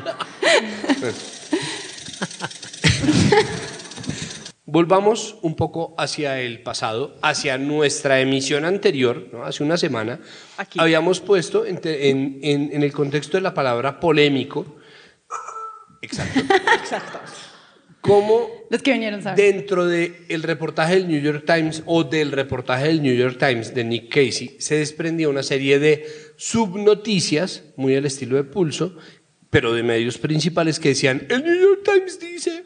Volvamos 4.66 5.36
un 5.40 5.56
poco 5.56 5.94
hacia 5.96 6.40
el 6.40 6.60
pasado, 6.62 7.16
hacia 7.22 7.56
nuestra 7.56 8.20
emisión 8.20 8.66
anterior, 8.66 9.28
¿no? 9.32 9.44
hace 9.44 9.62
una 9.64 9.78
semana. 9.78 10.20
Aquí. 10.58 10.78
Habíamos 10.78 11.20
puesto 11.20 11.64
en, 11.64 11.78
te- 11.80 12.10
en- 12.10 12.38
en- 12.42 12.70
en 12.74 12.82
el 12.82 12.92
contexto 12.92 13.38
de 13.38 13.40
la 13.40 13.54
palabra 13.54 13.98
polémico, 13.98 14.76
exacto, 16.02 16.40
Exacto. 16.80 17.20
cómo 18.00 18.48
Los 18.70 18.82
que 18.82 18.92
vinieron 18.92 19.22
saben. 19.22 19.36
dentro 19.36 19.86
del 19.86 20.42
reportaje 20.42 20.94
del 20.94 21.08
New 21.08 21.20
York 21.20 21.44
Times 21.46 21.82
o 21.86 22.04
del 22.04 22.32
reportaje 22.32 22.86
del 22.86 23.02
New 23.02 23.14
York 23.14 23.38
Times 23.38 23.74
de 23.74 23.84
Nick 23.84 24.08
Casey 24.08 24.56
se 24.58 24.76
desprendía 24.76 25.28
una 25.28 25.42
serie 25.42 25.78
de 25.78 26.06
subnoticias, 26.36 27.64
muy 27.76 27.96
al 27.96 28.06
estilo 28.06 28.36
de 28.36 28.44
pulso, 28.44 28.96
pero 29.50 29.72
de 29.72 29.82
medios 29.82 30.18
principales 30.18 30.78
que 30.78 30.90
decían, 30.90 31.26
el 31.30 31.42
New 31.42 31.54
York 31.60 31.80
Times 31.84 32.20
dice, 32.20 32.64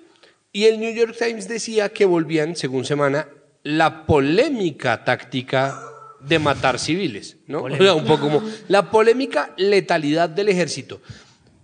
y 0.52 0.64
el 0.64 0.80
New 0.80 0.92
York 0.94 1.16
Times 1.18 1.48
decía 1.48 1.88
que 1.90 2.04
volvían, 2.04 2.56
según 2.56 2.84
semana, 2.84 3.28
la 3.62 4.04
polémica 4.06 5.04
táctica 5.04 5.80
de 6.20 6.38
matar 6.38 6.78
civiles, 6.78 7.36
¿no? 7.46 7.62
O 7.62 7.76
sea, 7.76 7.94
un 7.94 8.04
poco 8.04 8.22
como 8.28 8.42
la 8.68 8.90
polémica 8.90 9.54
letalidad 9.56 10.28
del 10.28 10.48
ejército. 10.48 11.00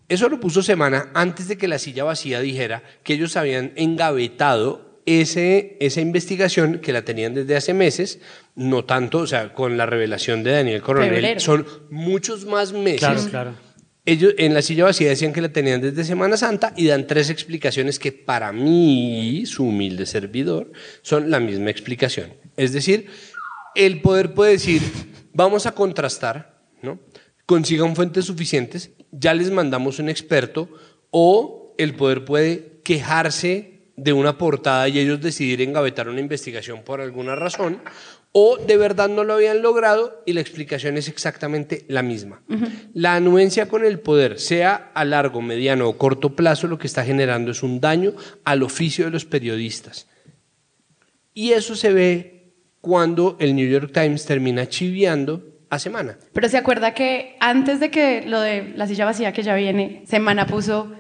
Eso 0.09 0.29
lo 0.29 0.41
puso 0.41 0.63
Semana 0.63 1.11
antes 1.15 1.49
de 1.49 1.59
que 1.59 1.69
la 1.69 1.79
silla 1.79 2.05
vacía 2.05 2.41
dijera 2.41 2.83
que 3.03 3.15
ellos 3.15 3.37
habían 3.37 3.73
engavetado 3.77 5.03
ese, 5.05 5.77
esa 5.81 6.01
investigación 6.01 6.81
que 6.81 6.93
la 6.93 7.03
tenían 7.03 7.35
desde 7.35 7.57
hace 7.57 7.75
meses, 7.75 8.21
no 8.55 8.85
tanto, 8.85 9.19
o 9.19 9.27
sea, 9.27 9.53
con 9.53 9.77
la 9.77 9.87
revelación 9.87 10.43
de 10.43 10.53
Daniel 10.53 10.83
Coronel, 10.83 11.11
Febrero. 11.11 11.41
son 11.41 11.67
muchos 11.91 12.45
más 12.45 12.73
meses. 12.73 13.01
Claro, 13.01 13.25
claro. 13.31 13.55
Ellos 14.05 14.35
en 14.39 14.55
la 14.55 14.63
silla 14.63 14.85
vacía 14.85 15.11
decían 15.11 15.35
que 15.35 15.43
la 15.43 15.51
tenían 15.51 15.83
desde 15.83 16.03
Semana 16.03 16.39
Santa 16.39 16.73
y 16.77 16.87
dan 16.87 17.07
tres 17.07 17.29
explicaciones 17.29 17.99
que 17.99 18.11
para 18.13 18.53
mí, 18.53 19.45
su 19.45 19.65
humilde 19.65 20.07
servidor, 20.07 20.73
son 21.03 21.31
la 21.31 21.41
misma 21.41 21.71
explicación. 21.71 22.33
Es 22.57 22.73
decir, 22.73 23.07
el 23.75 24.01
poder 24.01 24.33
puede 24.33 24.53
decir, 24.53 24.81
vamos 25.35 25.67
a 25.67 25.73
contrastar, 25.73 26.59
¿no? 26.81 26.99
consigan 27.45 27.97
fuentes 27.97 28.27
suficientes, 28.27 28.91
ya 29.13 29.35
les 29.35 29.51
mandamos 29.51 29.99
un 29.99 30.09
experto, 30.09 30.69
o 31.11 31.75
el 31.79 31.95
poder 31.95 32.25
puede 32.25 32.81
quejarse 32.85 33.79
de 33.97 34.13
una 34.13 34.39
portada 34.39 34.89
y 34.89 34.99
ellos 34.99 35.21
decidir 35.21 35.61
engavetar 35.61 36.09
una 36.09 36.21
investigación 36.21 36.83
por 36.85 37.01
alguna 37.01 37.35
razón, 37.35 37.81
o 38.33 38.57
de 38.57 38.77
verdad 38.77 39.09
no 39.09 39.25
lo 39.25 39.35
habían 39.35 39.63
logrado 39.63 40.23
y 40.25 40.35
la 40.35 40.41
explicación 40.41 40.97
es 40.97 41.09
exactamente 41.09 41.85
la 41.89 42.03
misma. 42.03 42.43
La 42.95 43.17
anuencia 43.17 43.69
con 43.69 43.85
el 43.85 43.99
poder, 43.99 44.39
sea 44.39 44.93
a 44.95 45.05
largo, 45.05 45.43
mediano 45.43 45.89
o 45.89 45.99
corto 45.99 46.37
plazo, 46.37 46.69
lo 46.69 46.79
que 46.79 46.87
está 46.87 47.05
generando 47.05 47.51
es 47.51 47.63
un 47.63 47.81
daño 47.81 48.15
al 48.45 48.63
oficio 48.63 49.07
de 49.07 49.11
los 49.11 49.25
periodistas. 49.25 50.07
Y 51.35 51.53
eso 51.53 51.75
se 51.75 51.93
ve 51.93 52.53
cuando 52.81 53.37
el 53.41 53.57
New 53.57 53.69
York 53.69 53.93
Times 53.93 54.25
termina 54.25 54.69
chiviando 54.69 55.48
a 55.71 55.79
semana. 55.79 56.17
Pero 56.33 56.49
se 56.49 56.57
acuerda 56.57 56.95
que 56.95 57.37
antes 57.41 57.81
de 57.81 57.91
que 57.91 58.23
lo 58.27 58.41
de 58.41 58.73
la 58.77 58.87
silla 58.87 59.05
vacía 59.05 59.33
que 59.33 59.43
ya 59.43 59.55
viene, 59.55 60.03
Semana 60.07 60.47
puso 60.47 60.93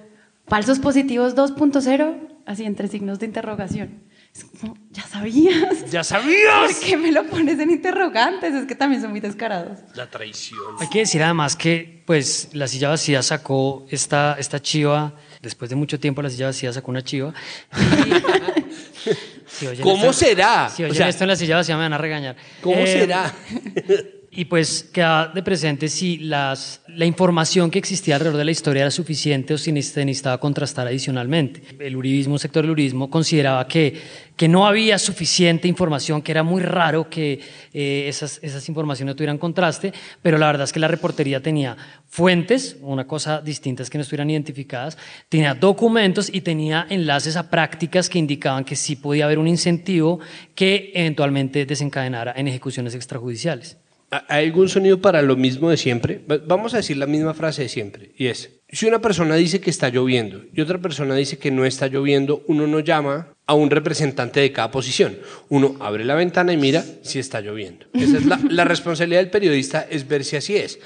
falsos 0.46 0.78
positivos 0.78 1.34
2.0, 1.36 2.16
así 2.46 2.64
entre 2.64 2.88
signos 2.88 3.18
de 3.18 3.26
interrogación. 3.26 4.02
Es 4.34 4.44
como, 4.44 4.76
ya 4.90 5.02
sabías. 5.04 5.90
¡Ya 5.90 6.04
sabías! 6.04 6.74
¿Por 6.74 6.86
qué 6.86 6.96
me 6.98 7.10
lo 7.12 7.24
pones 7.26 7.58
en 7.58 7.70
interrogantes? 7.70 8.54
Es 8.54 8.66
que 8.66 8.74
también 8.74 9.00
son 9.00 9.10
muy 9.10 9.20
descarados. 9.20 9.78
La 9.94 10.08
traición. 10.08 10.60
Hay 10.80 10.88
que 10.88 11.00
decir 11.00 11.22
además 11.22 11.56
que 11.56 12.02
pues 12.06 12.50
la 12.52 12.68
silla 12.68 12.90
vacía 12.90 13.22
sacó 13.22 13.86
esta, 13.90 14.36
esta 14.38 14.60
chiva, 14.60 15.14
después 15.42 15.70
de 15.70 15.76
mucho 15.76 15.98
tiempo 15.98 16.20
la 16.22 16.28
silla 16.30 16.46
vacía 16.46 16.72
sacó 16.72 16.90
una 16.90 17.02
chiva. 17.02 17.32
y- 17.72 19.08
Si 19.46 19.66
¿Cómo 19.80 19.96
esto- 19.96 20.12
será? 20.12 20.68
Si 20.68 20.82
O 20.82 20.86
oyen 20.86 20.96
sea, 20.96 21.08
esto 21.08 21.24
en 21.24 21.28
la 21.28 21.36
silla 21.36 21.56
vacía 21.56 21.74
me 21.76 21.82
van 21.82 21.94
a 21.94 21.98
regañar. 21.98 22.36
¿Cómo 22.60 22.76
Eh, 22.76 22.86
será? 22.86 23.32
Y 24.30 24.44
pues 24.44 24.82
queda 24.92 25.28
de 25.28 25.42
presente 25.42 25.88
si 25.88 26.18
las, 26.18 26.82
la 26.86 27.06
información 27.06 27.70
que 27.70 27.78
existía 27.78 28.16
alrededor 28.16 28.36
de 28.36 28.44
la 28.44 28.50
historia 28.50 28.82
era 28.82 28.90
suficiente 28.90 29.54
o 29.54 29.58
si 29.58 29.72
necesitaba 29.72 30.38
contrastar 30.38 30.86
adicionalmente. 30.86 31.62
El 31.78 31.96
uribismo, 31.96 32.34
un 32.34 32.38
sector 32.38 32.62
del 32.62 32.72
uribismo, 32.72 33.08
consideraba 33.08 33.66
que, 33.66 33.98
que 34.36 34.46
no 34.46 34.66
había 34.66 34.98
suficiente 34.98 35.66
información, 35.66 36.20
que 36.20 36.32
era 36.32 36.42
muy 36.42 36.60
raro 36.60 37.08
que 37.08 37.40
eh, 37.72 38.04
esas, 38.06 38.38
esas 38.42 38.68
informaciones 38.68 39.16
tuvieran 39.16 39.38
contraste, 39.38 39.94
pero 40.20 40.36
la 40.36 40.46
verdad 40.46 40.64
es 40.64 40.74
que 40.74 40.80
la 40.80 40.88
reportería 40.88 41.40
tenía 41.40 41.74
fuentes, 42.06 42.76
una 42.82 43.06
cosa 43.06 43.40
distinta 43.40 43.82
es 43.82 43.88
que 43.88 43.96
no 43.96 44.02
estuvieran 44.02 44.28
identificadas, 44.28 44.98
tenía 45.30 45.54
documentos 45.54 46.28
y 46.30 46.42
tenía 46.42 46.86
enlaces 46.90 47.36
a 47.36 47.48
prácticas 47.48 48.10
que 48.10 48.18
indicaban 48.18 48.66
que 48.66 48.76
sí 48.76 48.94
podía 48.94 49.24
haber 49.24 49.38
un 49.38 49.48
incentivo 49.48 50.20
que 50.54 50.92
eventualmente 50.94 51.64
desencadenara 51.64 52.34
en 52.36 52.46
ejecuciones 52.46 52.94
extrajudiciales. 52.94 53.78
¿Hay 54.10 54.46
algún 54.46 54.68
sonido 54.70 55.00
para 55.00 55.20
lo 55.20 55.36
mismo 55.36 55.68
de 55.70 55.76
siempre? 55.76 56.20
Va- 56.30 56.38
Vamos 56.46 56.72
a 56.72 56.78
decir 56.78 56.96
la 56.96 57.06
misma 57.06 57.34
frase 57.34 57.62
de 57.62 57.68
siempre, 57.68 58.12
y 58.16 58.26
es, 58.28 58.50
si 58.70 58.86
una 58.86 59.00
persona 59.00 59.34
dice 59.34 59.60
que 59.60 59.68
está 59.70 59.90
lloviendo 59.90 60.44
y 60.54 60.60
otra 60.62 60.78
persona 60.78 61.14
dice 61.14 61.38
que 61.38 61.50
no 61.50 61.64
está 61.66 61.88
lloviendo, 61.88 62.42
uno 62.48 62.66
no 62.66 62.80
llama 62.80 63.34
a 63.46 63.54
un 63.54 63.70
representante 63.70 64.40
de 64.40 64.52
cada 64.52 64.70
posición. 64.70 65.18
Uno 65.48 65.76
abre 65.80 66.04
la 66.04 66.14
ventana 66.14 66.52
y 66.52 66.56
mira 66.56 66.84
si 67.02 67.18
está 67.18 67.40
lloviendo. 67.40 67.86
Esa 67.94 68.18
es 68.18 68.26
la, 68.26 68.38
la 68.50 68.64
responsabilidad 68.66 69.20
del 69.20 69.30
periodista, 69.30 69.86
es 69.90 70.06
ver 70.08 70.24
si 70.24 70.36
así 70.36 70.56
es. 70.56 70.78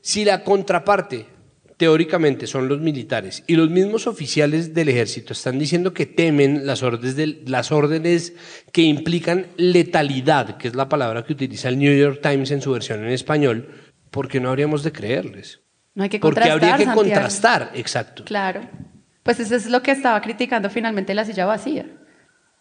Si 0.00 0.24
la 0.24 0.42
contraparte, 0.44 1.26
teóricamente, 1.80 2.46
son 2.46 2.68
los 2.68 2.78
militares 2.80 3.42
y 3.46 3.56
los 3.56 3.70
mismos 3.70 4.06
oficiales 4.06 4.74
del 4.74 4.90
ejército 4.90 5.32
están 5.32 5.58
diciendo 5.58 5.94
que 5.94 6.04
temen 6.04 6.66
las 6.66 6.82
órdenes, 6.82 7.16
del- 7.16 7.42
las 7.46 7.72
órdenes 7.72 8.34
que 8.70 8.82
implican 8.82 9.46
letalidad, 9.56 10.58
que 10.58 10.68
es 10.68 10.74
la 10.74 10.90
palabra 10.90 11.24
que 11.24 11.32
utiliza 11.32 11.70
el 11.70 11.78
New 11.78 11.96
York 11.98 12.20
Times 12.22 12.50
en 12.50 12.60
su 12.60 12.70
versión 12.72 13.02
en 13.02 13.08
español, 13.12 13.70
¿por 14.10 14.28
qué 14.28 14.40
no 14.40 14.50
habríamos 14.50 14.82
de 14.82 14.92
creerles? 14.92 15.62
No 15.94 16.02
hay 16.02 16.10
que 16.10 16.18
Porque 16.20 16.50
habría 16.50 16.76
que 16.76 16.84
Santiago. 16.84 17.00
contrastar, 17.00 17.70
exacto. 17.74 18.24
Claro. 18.26 18.60
Pues 19.22 19.40
eso 19.40 19.56
es 19.56 19.64
lo 19.70 19.82
que 19.82 19.92
estaba 19.92 20.20
criticando 20.20 20.68
finalmente 20.68 21.14
la 21.14 21.24
silla 21.24 21.46
vacía. 21.46 21.86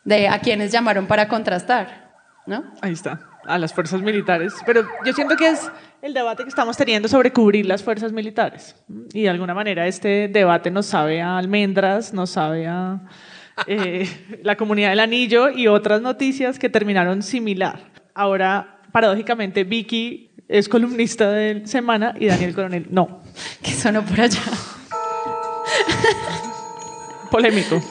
De 0.05 0.29
a 0.29 0.39
quienes 0.39 0.71
llamaron 0.71 1.07
para 1.07 1.27
contrastar, 1.27 2.13
¿no? 2.47 2.73
Ahí 2.81 2.93
está, 2.93 3.19
a 3.49 3.57
las 3.57 3.73
fuerzas 3.73 4.01
militares. 4.01 4.53
Pero 4.65 4.87
yo 5.03 5.13
siento 5.13 5.35
que 5.35 5.47
es 5.47 5.69
el 6.01 6.13
debate 6.13 6.43
que 6.43 6.49
estamos 6.49 6.77
teniendo 6.77 7.07
sobre 7.07 7.33
cubrir 7.33 7.65
las 7.65 7.83
fuerzas 7.83 8.11
militares. 8.11 8.75
Y 9.11 9.23
de 9.23 9.29
alguna 9.29 9.53
manera 9.53 9.87
este 9.87 10.27
debate 10.27 10.71
nos 10.71 10.85
sabe 10.85 11.21
a 11.21 11.37
almendras, 11.37 12.13
nos 12.13 12.29
sabe 12.29 12.67
a 12.67 13.01
eh, 13.67 14.07
la 14.43 14.55
comunidad 14.55 14.91
del 14.91 14.99
anillo 14.99 15.49
y 15.49 15.67
otras 15.67 16.01
noticias 16.01 16.59
que 16.59 16.69
terminaron 16.69 17.23
similar. 17.23 17.91
Ahora, 18.13 18.81
paradójicamente, 18.91 19.63
Vicky 19.63 20.31
es 20.47 20.69
columnista 20.69 21.31
de 21.31 21.65
Semana 21.65 22.13
y 22.19 22.27
Daniel 22.27 22.53
Coronel 22.53 22.87
no. 22.91 23.23
Que 23.63 23.71
sonó 23.71 24.03
por 24.03 24.21
allá. 24.21 24.41
Polémico. 27.31 27.81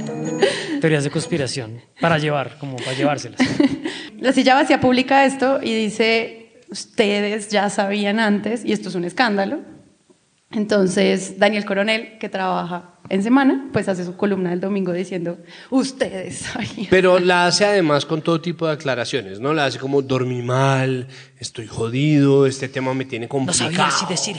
Teorías 0.80 1.04
de 1.04 1.10
conspiración 1.10 1.80
para 2.00 2.18
llevar, 2.18 2.58
como 2.58 2.76
para 2.76 2.92
llevárselas. 2.92 3.40
La 4.24 4.32
silla 4.32 4.54
vacía 4.54 4.80
publica 4.80 5.26
esto 5.26 5.60
y 5.62 5.74
dice, 5.74 6.62
ustedes 6.70 7.50
ya 7.50 7.68
sabían 7.68 8.18
antes, 8.18 8.64
y 8.64 8.72
esto 8.72 8.88
es 8.88 8.94
un 8.94 9.04
escándalo. 9.04 9.60
Entonces, 10.50 11.38
Daniel 11.38 11.66
Coronel, 11.66 12.16
que 12.18 12.30
trabaja 12.30 12.94
en 13.10 13.22
semana, 13.22 13.68
pues 13.70 13.86
hace 13.86 14.02
su 14.02 14.16
columna 14.16 14.48
del 14.48 14.60
domingo 14.60 14.94
diciendo, 14.94 15.36
ustedes 15.68 16.38
sabían. 16.38 16.86
Pero 16.88 17.18
la 17.18 17.44
hace 17.44 17.66
además 17.66 18.06
con 18.06 18.22
todo 18.22 18.40
tipo 18.40 18.66
de 18.66 18.72
aclaraciones, 18.72 19.40
¿no? 19.40 19.52
La 19.52 19.66
hace 19.66 19.78
como 19.78 20.00
dormí 20.00 20.40
mal, 20.40 21.06
estoy 21.44 21.66
jodido, 21.66 22.46
este 22.46 22.68
tema 22.68 22.94
me 22.94 23.04
tiene 23.04 23.28
complicado. 23.28 23.70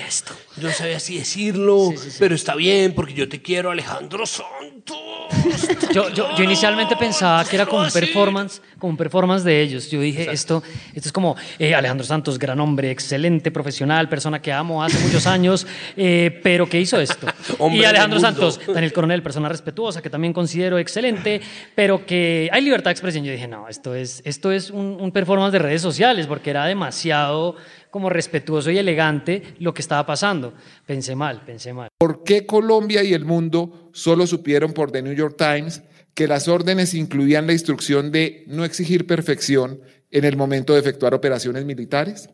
esto. 0.08 0.34
Yo 0.58 0.68
no 0.68 0.74
sabía 0.74 1.00
si 1.00 1.18
decirlo, 1.18 1.94
pero 2.20 2.34
está 2.34 2.56
bien 2.56 2.94
porque 2.94 3.14
yo 3.14 3.30
te 3.30 3.42
quiero, 3.42 3.72
Alejandro 3.72 4.26
Santos. 4.26 4.98
Yo, 5.94 6.10
yo, 6.10 6.36
yo 6.36 6.44
inicialmente 6.44 6.96
pensaba 6.96 7.44
que 7.46 7.56
era 7.56 7.66
como 7.66 7.82
un 7.82 7.90
performance, 7.90 8.62
como 8.78 8.92
un 8.92 8.98
performance 8.98 9.44
de 9.44 9.62
ellos. 9.62 9.90
Yo 9.90 10.00
dije, 10.02 10.30
esto, 10.32 10.62
esto 10.94 11.10
es 11.10 11.12
como 11.12 11.36
eh, 11.58 11.74
Alejandro 11.74 12.06
Santos, 12.06 12.38
gran 12.38 12.60
hombre, 12.60 12.92
excelente 12.92 13.50
profesional, 13.50 14.08
persona 14.08 14.42
que 14.42 14.52
amo 14.52 14.84
hace 14.84 15.00
muchos 15.00 15.26
años, 15.26 15.66
eh, 15.98 16.40
pero 16.44 16.68
que 16.70 16.80
hizo 16.80 17.00
esto. 17.00 17.28
Y 17.72 17.84
Alejandro. 17.84 18.20
Santos, 18.20 18.60
Daniel 18.68 18.94
Coronel, 18.94 19.24
persona 19.24 19.50
respetuosa, 19.50 20.02
que 20.02 20.10
también 20.10 20.34
considero 20.34 20.78
excelente, 20.78 21.42
pero 21.74 22.06
que 22.06 22.50
hay 22.52 22.62
libertad 22.62 22.86
de 22.86 22.94
expresión. 22.94 23.24
Yo 23.24 23.32
dije, 23.32 23.48
no, 23.48 23.68
esto 23.68 23.96
es, 23.96 24.22
esto 24.26 24.52
es 24.52 24.70
un, 24.70 24.98
un 25.00 25.12
performance 25.12 25.54
de 25.54 25.60
redes 25.60 25.82
sociales, 25.82 26.28
porque 26.28 26.52
era 26.52 26.66
demasiado 26.96 27.56
como 27.92 28.10
respetuoso 28.10 28.72
y 28.72 28.78
elegante 28.78 29.56
lo 29.60 29.74
que 29.74 29.82
estaba 29.82 30.06
pasando. 30.06 30.54
Pensé 30.86 31.16
mal, 31.16 31.44
pensé 31.46 31.74
mal. 31.74 31.90
¿Por 31.98 32.24
qué 32.24 32.46
Colombia 32.46 33.04
y 33.04 33.14
el 33.14 33.26
mundo 33.26 33.90
solo 33.94 34.28
supieron 34.28 34.74
por 34.74 34.92
The 34.92 35.02
New 35.02 35.14
York 35.14 35.36
Times 35.38 35.82
que 36.14 36.28
las 36.28 36.48
órdenes 36.48 36.94
incluían 36.94 37.48
la 37.48 37.54
instrucción 37.54 38.12
de 38.12 38.46
no 38.48 38.64
exigir 38.64 39.06
perfección 39.06 39.82
en 40.12 40.24
el 40.24 40.38
momento 40.38 40.74
de 40.74 40.80
efectuar 40.80 41.14
operaciones 41.14 41.66
militares? 41.66 42.30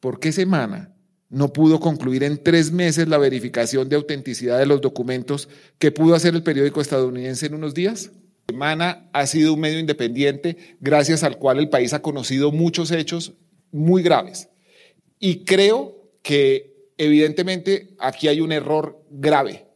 ¿Por 0.00 0.20
qué 0.20 0.32
Semana 0.32 0.94
no 1.28 1.52
pudo 1.52 1.80
concluir 1.80 2.22
en 2.22 2.42
tres 2.42 2.70
meses 2.70 3.08
la 3.08 3.18
verificación 3.18 3.88
de 3.88 3.96
autenticidad 3.96 4.58
de 4.58 4.66
los 4.66 4.80
documentos 4.80 5.48
que 5.78 5.90
pudo 5.90 6.14
hacer 6.14 6.34
el 6.34 6.42
periódico 6.42 6.80
estadounidense 6.80 7.46
en 7.46 7.54
unos 7.54 7.74
días? 7.74 8.10
Semana 8.48 9.08
ha 9.12 9.26
sido 9.26 9.54
un 9.54 9.60
medio 9.60 9.80
independiente 9.80 10.56
gracias 10.80 11.24
al 11.24 11.38
cual 11.38 11.58
el 11.58 11.68
país 11.68 11.92
ha 11.92 12.02
conocido 12.02 12.52
muchos 12.52 12.92
hechos 12.92 13.32
muy 13.72 14.02
graves. 14.02 14.48
Y 15.18 15.44
creo 15.44 16.10
que 16.22 16.90
evidentemente 16.96 17.94
aquí 17.98 18.28
hay 18.28 18.40
un 18.40 18.52
error 18.52 19.04
grave. 19.10 19.66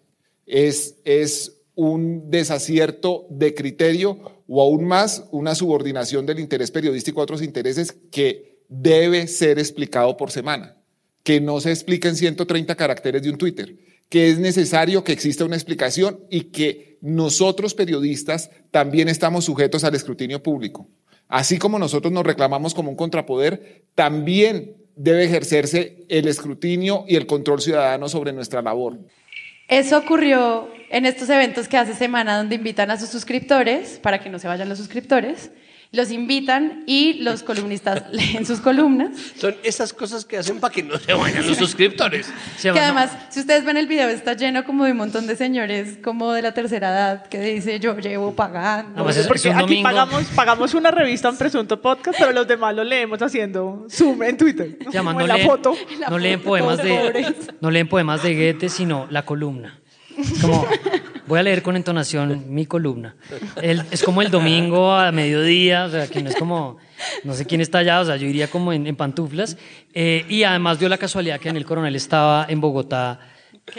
Es, 0.46 0.96
es 1.04 1.56
un 1.74 2.30
desacierto 2.30 3.26
de 3.30 3.54
criterio 3.54 4.18
o 4.46 4.62
aún 4.62 4.84
más 4.84 5.24
una 5.30 5.54
subordinación 5.54 6.26
del 6.26 6.38
interés 6.38 6.70
periodístico 6.70 7.20
a 7.20 7.24
otros 7.24 7.42
intereses 7.42 7.96
que 8.10 8.60
debe 8.68 9.26
ser 9.26 9.58
explicado 9.58 10.16
por 10.16 10.30
semana, 10.30 10.76
que 11.22 11.40
no 11.40 11.60
se 11.60 11.70
explica 11.70 12.08
en 12.08 12.16
130 12.16 12.74
caracteres 12.76 13.22
de 13.22 13.30
un 13.30 13.38
Twitter, 13.38 13.76
que 14.08 14.30
es 14.30 14.38
necesario 14.38 15.04
que 15.04 15.12
exista 15.12 15.44
una 15.44 15.56
explicación 15.56 16.20
y 16.30 16.42
que 16.52 16.89
nosotros 17.00 17.74
periodistas 17.74 18.50
también 18.70 19.08
estamos 19.08 19.44
sujetos 19.44 19.84
al 19.84 19.94
escrutinio 19.94 20.42
público. 20.42 20.88
Así 21.28 21.58
como 21.58 21.78
nosotros 21.78 22.12
nos 22.12 22.24
reclamamos 22.24 22.74
como 22.74 22.90
un 22.90 22.96
contrapoder, 22.96 23.84
también 23.94 24.76
debe 24.96 25.24
ejercerse 25.24 26.04
el 26.08 26.28
escrutinio 26.28 27.04
y 27.06 27.16
el 27.16 27.26
control 27.26 27.60
ciudadano 27.60 28.08
sobre 28.08 28.32
nuestra 28.32 28.62
labor. 28.62 28.98
Eso 29.68 29.96
ocurrió 29.96 30.68
en 30.90 31.06
estos 31.06 31.30
eventos 31.30 31.68
que 31.68 31.76
hace 31.76 31.94
semana 31.94 32.36
donde 32.36 32.56
invitan 32.56 32.90
a 32.90 32.98
sus 32.98 33.08
suscriptores, 33.08 34.00
para 34.02 34.18
que 34.20 34.28
no 34.28 34.40
se 34.40 34.48
vayan 34.48 34.68
los 34.68 34.78
suscriptores, 34.78 35.52
los 35.92 36.12
invitan 36.12 36.84
y 36.86 37.14
los 37.14 37.42
columnistas 37.42 38.04
leen 38.12 38.46
sus 38.46 38.60
columnas. 38.60 39.10
Son 39.36 39.56
esas 39.64 39.92
cosas 39.92 40.24
que 40.24 40.38
hacen 40.38 40.60
para 40.60 40.72
que 40.72 40.82
no 40.84 40.96
se 40.98 41.12
vayan 41.14 41.44
los 41.46 41.56
suscriptores. 41.56 42.30
Se 42.56 42.72
Que 42.72 42.78
además, 42.78 43.10
si 43.30 43.40
ustedes 43.40 43.64
ven 43.64 43.76
el 43.76 43.86
video, 43.88 44.08
está 44.08 44.34
lleno 44.34 44.64
como 44.64 44.84
de 44.84 44.92
un 44.92 44.98
montón 44.98 45.26
de 45.26 45.34
señores 45.34 45.98
como 46.02 46.32
de 46.32 46.42
la 46.42 46.54
tercera 46.54 46.90
edad 46.90 47.26
que 47.26 47.40
dice 47.40 47.80
yo 47.80 47.98
llevo 47.98 48.34
pagando. 48.36 48.98
No, 48.98 49.04
pues 49.04 49.16
es- 49.16 49.26
Porque 49.26 49.48
un 49.50 49.56
aquí 49.58 49.82
pagamos, 49.82 50.24
pagamos 50.36 50.74
una 50.74 50.90
revista, 50.92 51.28
un 51.28 51.36
presunto 51.36 51.80
podcast, 51.82 52.18
pero 52.20 52.32
los 52.32 52.46
demás 52.46 52.74
lo 52.74 52.84
leemos 52.84 53.20
haciendo 53.20 53.86
zoom 53.90 54.22
en 54.22 54.36
Twitter. 54.36 54.78
Se 54.84 54.90
llama, 54.92 55.10
o 55.10 55.14
no, 55.14 55.20
en 55.22 55.28
la 55.28 55.34
leen, 55.36 55.48
foto. 55.48 55.74
no 56.08 56.18
leen 56.18 56.40
poemas 56.40 56.82
de 56.82 56.94
pobres. 56.94 57.32
no 57.60 57.70
leen 57.70 57.88
poemas 57.88 58.22
de 58.22 58.34
Goethe, 58.52 58.68
sino 58.68 59.08
la 59.10 59.24
columna. 59.24 59.76
Como 60.40 60.66
voy 61.26 61.38
a 61.38 61.42
leer 61.42 61.62
con 61.62 61.76
entonación 61.76 62.52
mi 62.52 62.66
columna. 62.66 63.14
El- 63.62 63.84
es 63.90 64.02
como 64.02 64.22
el 64.22 64.30
domingo 64.30 64.92
a 64.92 65.12
mediodía, 65.12 65.84
o 65.84 65.90
sea, 65.90 66.06
que 66.08 66.22
no 66.22 66.30
es 66.30 66.36
como 66.36 66.78
no 67.24 67.34
sé 67.34 67.46
quién 67.46 67.60
está 67.60 67.78
allá, 67.78 68.00
o 68.00 68.04
sea, 68.04 68.16
yo 68.16 68.26
iría 68.26 68.48
como 68.48 68.72
en, 68.72 68.86
en 68.86 68.96
pantuflas. 68.96 69.56
Eh, 69.94 70.24
y 70.28 70.42
además 70.42 70.78
dio 70.78 70.88
la 70.88 70.98
casualidad 70.98 71.38
que 71.40 71.48
Daniel 71.48 71.64
Coronel 71.64 71.96
estaba 71.96 72.46
en 72.48 72.60
Bogotá. 72.60 73.20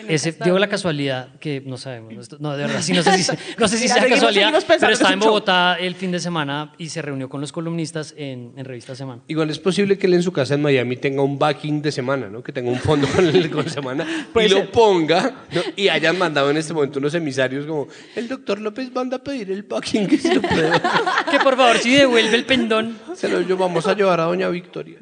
Ese, 0.08 0.32
dio 0.44 0.58
la 0.58 0.70
casualidad 0.70 1.36
que 1.40 1.62
no 1.66 1.76
sabemos, 1.76 2.40
no, 2.40 2.56
de 2.56 2.64
verdad, 2.66 2.82
sí, 2.82 2.94
no 2.94 3.04
sé 3.04 3.18
si, 3.18 3.32
no 3.58 3.68
sé 3.68 3.76
si 3.78 3.84
Mira, 3.84 3.94
sea 3.96 4.04
seguimos- 4.04 4.20
casualidad, 4.20 4.44
seguimos 4.46 4.64
pero 4.66 4.94
estaba 4.94 5.10
es 5.10 5.14
en. 5.16 5.20
Bogotá 5.20 5.76
el 5.80 5.96
fin 5.96 6.12
de 6.12 6.20
semana 6.20 6.72
y 6.78 6.88
se 6.90 7.02
reunió 7.02 7.28
con 7.28 7.42
los 7.42 7.52
columnistas 7.52 8.14
en, 8.18 8.54
en 8.56 8.64
Revista 8.64 8.96
Semana. 8.96 9.22
Igual 9.28 9.50
es 9.50 9.60
posible 9.60 9.98
que 9.98 10.08
él 10.08 10.14
en 10.14 10.24
su 10.24 10.32
casa 10.32 10.54
en 10.54 10.62
Miami 10.62 10.96
tenga 10.96 11.22
un 11.24 11.38
backing 11.38 11.82
de 11.82 11.92
semana, 11.92 12.30
¿no? 12.30 12.42
Que 12.42 12.54
tenga 12.54 12.72
un 12.72 12.80
fondo 12.80 13.06
con, 13.10 13.26
el, 13.28 13.50
con 13.52 13.70
semana 13.70 14.06
y 14.46 14.48
lo 14.48 14.72
ponga 14.72 15.46
¿no? 15.54 15.62
y 15.76 15.90
hayan 15.90 16.18
mandado 16.18 16.50
en 16.52 16.58
este 16.58 16.74
momento 16.74 17.00
unos 17.00 17.14
emisarios 17.14 17.66
como 17.66 17.88
el 18.16 18.30
doctor 18.30 18.62
López 18.62 18.90
manda 18.94 19.18
a 19.18 19.24
pedir 19.24 19.52
el 19.52 19.64
backing 19.64 20.08
que 20.08 20.18
se 20.18 20.36
lo 20.36 20.42
Que 21.32 21.40
por 21.44 21.58
favor, 21.58 21.78
si 21.80 21.94
devuelve 21.96 22.36
el 22.38 22.46
pendón. 22.46 22.98
se 23.16 23.28
lo 23.28 23.42
llevamos 23.42 23.86
a 23.88 23.94
llevar 23.94 24.22
a 24.22 24.24
doña 24.24 24.48
Victoria. 24.50 25.00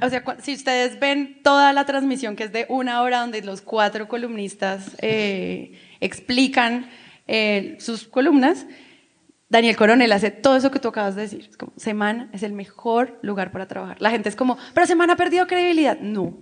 O 0.00 0.08
sea, 0.08 0.22
si 0.40 0.54
ustedes 0.54 1.00
ven 1.00 1.40
toda 1.42 1.72
la 1.72 1.84
transmisión 1.84 2.36
que 2.36 2.44
es 2.44 2.52
de 2.52 2.66
una 2.68 3.02
hora 3.02 3.20
donde 3.20 3.42
los 3.42 3.62
cuatro 3.62 4.08
columnistas 4.08 4.96
eh, 5.00 5.72
explican 6.00 6.88
eh, 7.26 7.76
sus 7.80 8.06
columnas, 8.06 8.66
Daniel 9.48 9.76
Coronel 9.76 10.12
hace 10.12 10.30
todo 10.30 10.56
eso 10.56 10.70
que 10.70 10.78
tú 10.78 10.88
acabas 10.88 11.16
de 11.16 11.22
decir. 11.22 11.46
Es 11.50 11.56
como, 11.56 11.72
Semana 11.76 12.28
es 12.32 12.42
el 12.42 12.52
mejor 12.52 13.18
lugar 13.22 13.50
para 13.50 13.66
trabajar. 13.66 14.00
La 14.00 14.10
gente 14.10 14.28
es 14.28 14.36
como, 14.36 14.58
pero 14.74 14.86
Semana 14.86 15.14
ha 15.14 15.16
perdido 15.16 15.46
credibilidad. 15.46 15.98
No, 15.98 16.38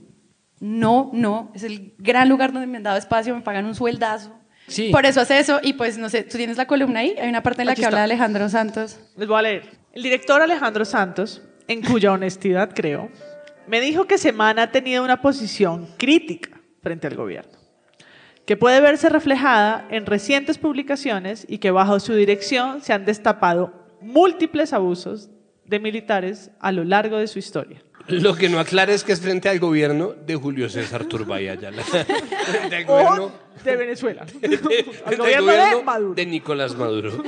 no, 0.60 1.10
no. 1.12 1.52
Es 1.54 1.62
el 1.62 1.94
gran 1.98 2.28
lugar 2.28 2.52
donde 2.52 2.66
me 2.66 2.78
han 2.78 2.82
dado 2.82 2.96
espacio, 2.98 3.34
me 3.34 3.42
pagan 3.42 3.64
un 3.64 3.74
sueldazo. 3.74 4.32
Sí. 4.66 4.90
Por 4.90 5.06
eso 5.06 5.20
hace 5.20 5.38
eso. 5.38 5.60
Y 5.62 5.74
pues, 5.74 5.96
no 5.98 6.08
sé, 6.08 6.24
tú 6.24 6.36
tienes 6.36 6.56
la 6.56 6.66
columna 6.66 7.00
ahí. 7.00 7.14
Hay 7.20 7.28
una 7.28 7.42
parte 7.42 7.62
en 7.62 7.66
la 7.66 7.72
Aquí 7.72 7.82
que 7.82 7.86
habla 7.86 7.98
de 7.98 8.04
Alejandro 8.04 8.48
Santos. 8.48 8.98
Les 9.16 9.28
voy 9.28 9.38
a 9.38 9.42
leer. 9.42 9.70
El 9.92 10.02
director 10.02 10.42
Alejandro 10.42 10.84
Santos, 10.84 11.42
en 11.68 11.82
cuya 11.82 12.12
honestidad 12.12 12.72
creo, 12.74 13.10
me 13.66 13.80
dijo 13.80 14.06
que 14.06 14.18
Semana 14.18 14.62
ha 14.62 14.72
tenido 14.72 15.04
una 15.04 15.20
posición 15.22 15.88
crítica 15.98 16.50
frente 16.82 17.06
al 17.06 17.16
gobierno, 17.16 17.58
que 18.44 18.56
puede 18.56 18.80
verse 18.80 19.08
reflejada 19.08 19.86
en 19.90 20.06
recientes 20.06 20.58
publicaciones 20.58 21.46
y 21.48 21.58
que 21.58 21.70
bajo 21.70 21.98
su 22.00 22.14
dirección 22.14 22.80
se 22.82 22.92
han 22.92 23.04
destapado 23.04 23.72
múltiples 24.00 24.72
abusos 24.72 25.30
de 25.64 25.80
militares 25.80 26.50
a 26.60 26.70
lo 26.70 26.84
largo 26.84 27.18
de 27.18 27.26
su 27.26 27.38
historia. 27.38 27.82
Lo 28.08 28.36
que 28.36 28.48
no 28.48 28.60
aclara 28.60 28.92
es 28.92 29.02
que 29.02 29.12
es 29.12 29.20
frente 29.20 29.48
al 29.48 29.58
gobierno 29.58 30.12
de 30.12 30.36
Julio 30.36 30.68
César 30.68 31.06
Turbay 31.06 31.48
Ayala. 31.48 31.82
frente 32.46 32.76
al 32.76 32.84
O 32.84 32.86
gobierno, 32.86 33.32
de 33.64 33.76
Venezuela. 33.76 34.22
al 34.22 34.28
frente 34.28 34.86
al 35.04 35.16
gobierno 35.16 35.52
de 35.52 35.82
Maduro. 35.82 36.14
de 36.14 36.26
Nicolás 36.26 36.76
Maduro. 36.76 37.10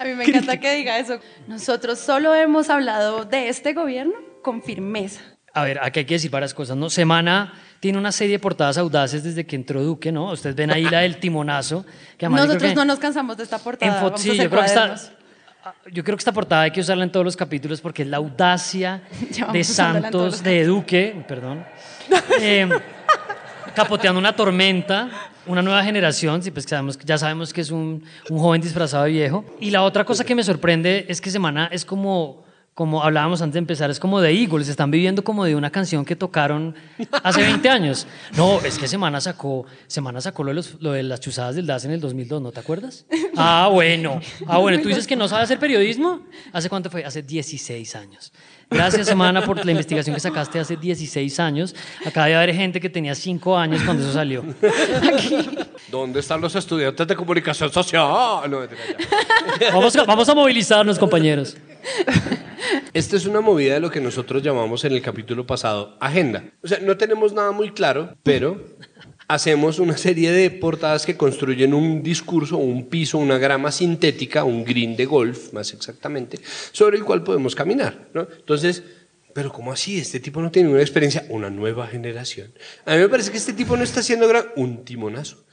A 0.00 0.04
mí 0.04 0.14
me 0.14 0.24
encanta 0.24 0.58
que 0.58 0.74
diga 0.74 0.98
eso. 0.98 1.20
Nosotros 1.46 2.00
solo 2.00 2.34
hemos 2.34 2.68
hablado 2.68 3.26
de 3.26 3.48
este 3.48 3.74
gobierno 3.74 4.33
con 4.44 4.62
firmeza. 4.62 5.20
A 5.52 5.62
ver, 5.64 5.78
aquí 5.82 6.00
hay 6.00 6.04
que 6.04 6.14
decir 6.14 6.30
varias 6.30 6.52
cosas, 6.54 6.76
¿no? 6.76 6.90
Semana 6.90 7.54
tiene 7.80 7.98
una 7.98 8.12
serie 8.12 8.32
de 8.34 8.38
portadas 8.40 8.76
audaces 8.78 9.22
desde 9.24 9.44
que 9.46 9.56
entró 9.56 9.82
Duque, 9.82 10.10
¿no? 10.12 10.30
Ustedes 10.32 10.54
ven 10.56 10.70
ahí 10.72 10.84
la 10.84 11.00
del 11.00 11.18
timonazo. 11.18 11.84
Que 12.18 12.28
Nosotros 12.28 12.62
que 12.62 12.74
no 12.74 12.84
nos 12.84 12.98
cansamos 12.98 13.36
de 13.36 13.42
esta 13.44 13.56
en 13.56 13.62
portada. 13.62 14.00
fo- 14.00 14.04
Vamos 14.04 14.20
sí, 14.20 14.30
a 14.30 14.32
hacer 14.32 14.44
yo 14.44 14.50
creo 14.50 14.60
que 14.62 14.66
esta, 14.66 14.80
cuadernos. 14.88 15.12
ah, 15.64 15.74
yo 15.92 16.04
creo 16.04 16.16
que 16.16 16.20
esta 16.20 16.32
portada 16.32 16.62
hay 16.62 16.70
que 16.72 16.80
usarla 16.80 17.04
en 17.04 17.12
todos 17.12 17.24
los 17.24 17.36
capítulos 17.36 17.80
porque 17.80 18.02
es 18.02 18.08
la 18.08 18.16
audacia 18.18 19.02
de 19.52 19.58
en 19.58 19.64
Santos, 19.64 20.42
de 20.42 20.64
Duque, 20.64 21.24
perdón, 21.28 21.64
eh, 22.40 22.68
capoteando 23.74 24.18
una 24.18 24.34
tormenta, 24.34 25.08
una 25.46 25.62
nueva 25.62 25.82
generación, 25.84 26.42
sí, 26.42 26.50
pues 26.50 26.64
sabemos, 26.68 26.98
ya 26.98 27.18
sabemos 27.18 27.52
que 27.52 27.60
es 27.60 27.70
un, 27.70 28.04
un 28.30 28.38
joven 28.38 28.60
disfrazado 28.60 29.04
de 29.04 29.10
viejo. 29.10 29.44
Y 29.60 29.70
la 29.70 29.82
otra 29.82 30.04
cosa 30.04 30.24
que 30.24 30.34
me 30.34 30.42
sorprende 30.42 31.06
es 31.08 31.20
que 31.20 31.30
Semana 31.30 31.68
es 31.72 31.84
como, 31.84 32.43
como 32.74 33.04
hablábamos 33.04 33.40
antes 33.40 33.54
de 33.54 33.58
empezar, 33.60 33.88
es 33.90 34.00
como 34.00 34.20
de 34.20 34.32
Eagles, 34.32 34.68
están 34.68 34.90
viviendo 34.90 35.22
como 35.22 35.44
de 35.44 35.54
una 35.54 35.70
canción 35.70 36.04
que 36.04 36.16
tocaron 36.16 36.74
hace 37.22 37.40
20 37.42 37.68
años. 37.68 38.06
No, 38.36 38.60
es 38.62 38.78
que 38.78 38.88
Semana 38.88 39.20
sacó, 39.20 39.64
Semana 39.86 40.20
sacó 40.20 40.42
lo 40.42 40.48
de, 40.50 40.54
los- 40.54 40.82
lo 40.82 40.90
de 40.90 41.04
las 41.04 41.20
chuzadas 41.20 41.54
del 41.54 41.66
DAS 41.66 41.84
en 41.84 41.92
el 41.92 42.00
2002, 42.00 42.42
¿no 42.42 42.50
te 42.50 42.58
acuerdas? 42.60 43.06
Ah, 43.36 43.68
bueno. 43.70 44.20
Ah, 44.48 44.58
bueno, 44.58 44.80
tú 44.82 44.88
dices 44.88 45.06
que 45.06 45.14
no 45.14 45.28
sabes 45.28 45.44
hacer 45.44 45.58
periodismo. 45.60 46.20
¿Hace 46.52 46.68
cuánto 46.68 46.90
fue? 46.90 47.04
Hace 47.04 47.22
16 47.22 47.94
años. 47.94 48.32
Gracias, 48.70 49.06
Semana, 49.06 49.42
por 49.44 49.64
la 49.64 49.70
investigación 49.70 50.14
que 50.14 50.20
sacaste 50.20 50.58
hace 50.58 50.76
16 50.76 51.38
años. 51.38 51.76
Acaba 52.04 52.26
de 52.26 52.34
haber 52.34 52.54
gente 52.54 52.80
que 52.80 52.88
tenía 52.90 53.14
5 53.14 53.56
años 53.56 53.82
cuando 53.84 54.02
eso 54.02 54.12
salió. 54.12 54.42
¿Dónde 55.92 56.20
están 56.20 56.40
los 56.40 56.54
estudiantes 56.56 57.06
de 57.06 57.14
comunicación 57.14 57.70
social? 57.72 58.50
No. 58.50 58.60
Vamos 59.72 59.94
a, 59.96 60.04
vamos 60.04 60.28
a 60.28 60.34
movilizarnos, 60.34 60.98
compañeros. 60.98 61.56
Esta 62.92 63.16
es 63.16 63.26
una 63.26 63.40
movida 63.40 63.74
de 63.74 63.80
lo 63.80 63.90
que 63.90 64.00
nosotros 64.00 64.42
llamamos 64.42 64.84
en 64.84 64.92
el 64.92 65.02
capítulo 65.02 65.46
pasado 65.46 65.96
agenda. 66.00 66.44
O 66.62 66.68
sea, 66.68 66.78
no 66.80 66.96
tenemos 66.96 67.32
nada 67.32 67.52
muy 67.52 67.70
claro, 67.70 68.16
pero 68.22 68.62
hacemos 69.28 69.78
una 69.78 69.96
serie 69.96 70.32
de 70.32 70.50
portadas 70.50 71.06
que 71.06 71.16
construyen 71.16 71.74
un 71.74 72.02
discurso, 72.02 72.56
un 72.56 72.88
piso, 72.88 73.18
una 73.18 73.38
grama 73.38 73.72
sintética, 73.72 74.44
un 74.44 74.64
green 74.64 74.96
de 74.96 75.06
golf, 75.06 75.52
más 75.52 75.72
exactamente, 75.72 76.38
sobre 76.72 76.98
el 76.98 77.04
cual 77.04 77.22
podemos 77.22 77.54
caminar. 77.54 78.08
¿no? 78.12 78.26
Entonces, 78.36 78.82
pero 79.34 79.52
¿cómo 79.52 79.72
así? 79.72 79.98
Este 79.98 80.20
tipo 80.20 80.40
no 80.40 80.50
tiene 80.50 80.68
una 80.68 80.80
experiencia, 80.80 81.26
una 81.28 81.50
nueva 81.50 81.86
generación. 81.88 82.52
A 82.84 82.94
mí 82.94 83.00
me 83.00 83.08
parece 83.08 83.30
que 83.30 83.38
este 83.38 83.52
tipo 83.52 83.76
no 83.76 83.82
está 83.82 84.00
haciendo 84.00 84.28
gran... 84.28 84.46
un 84.56 84.84
timonazo. 84.84 85.43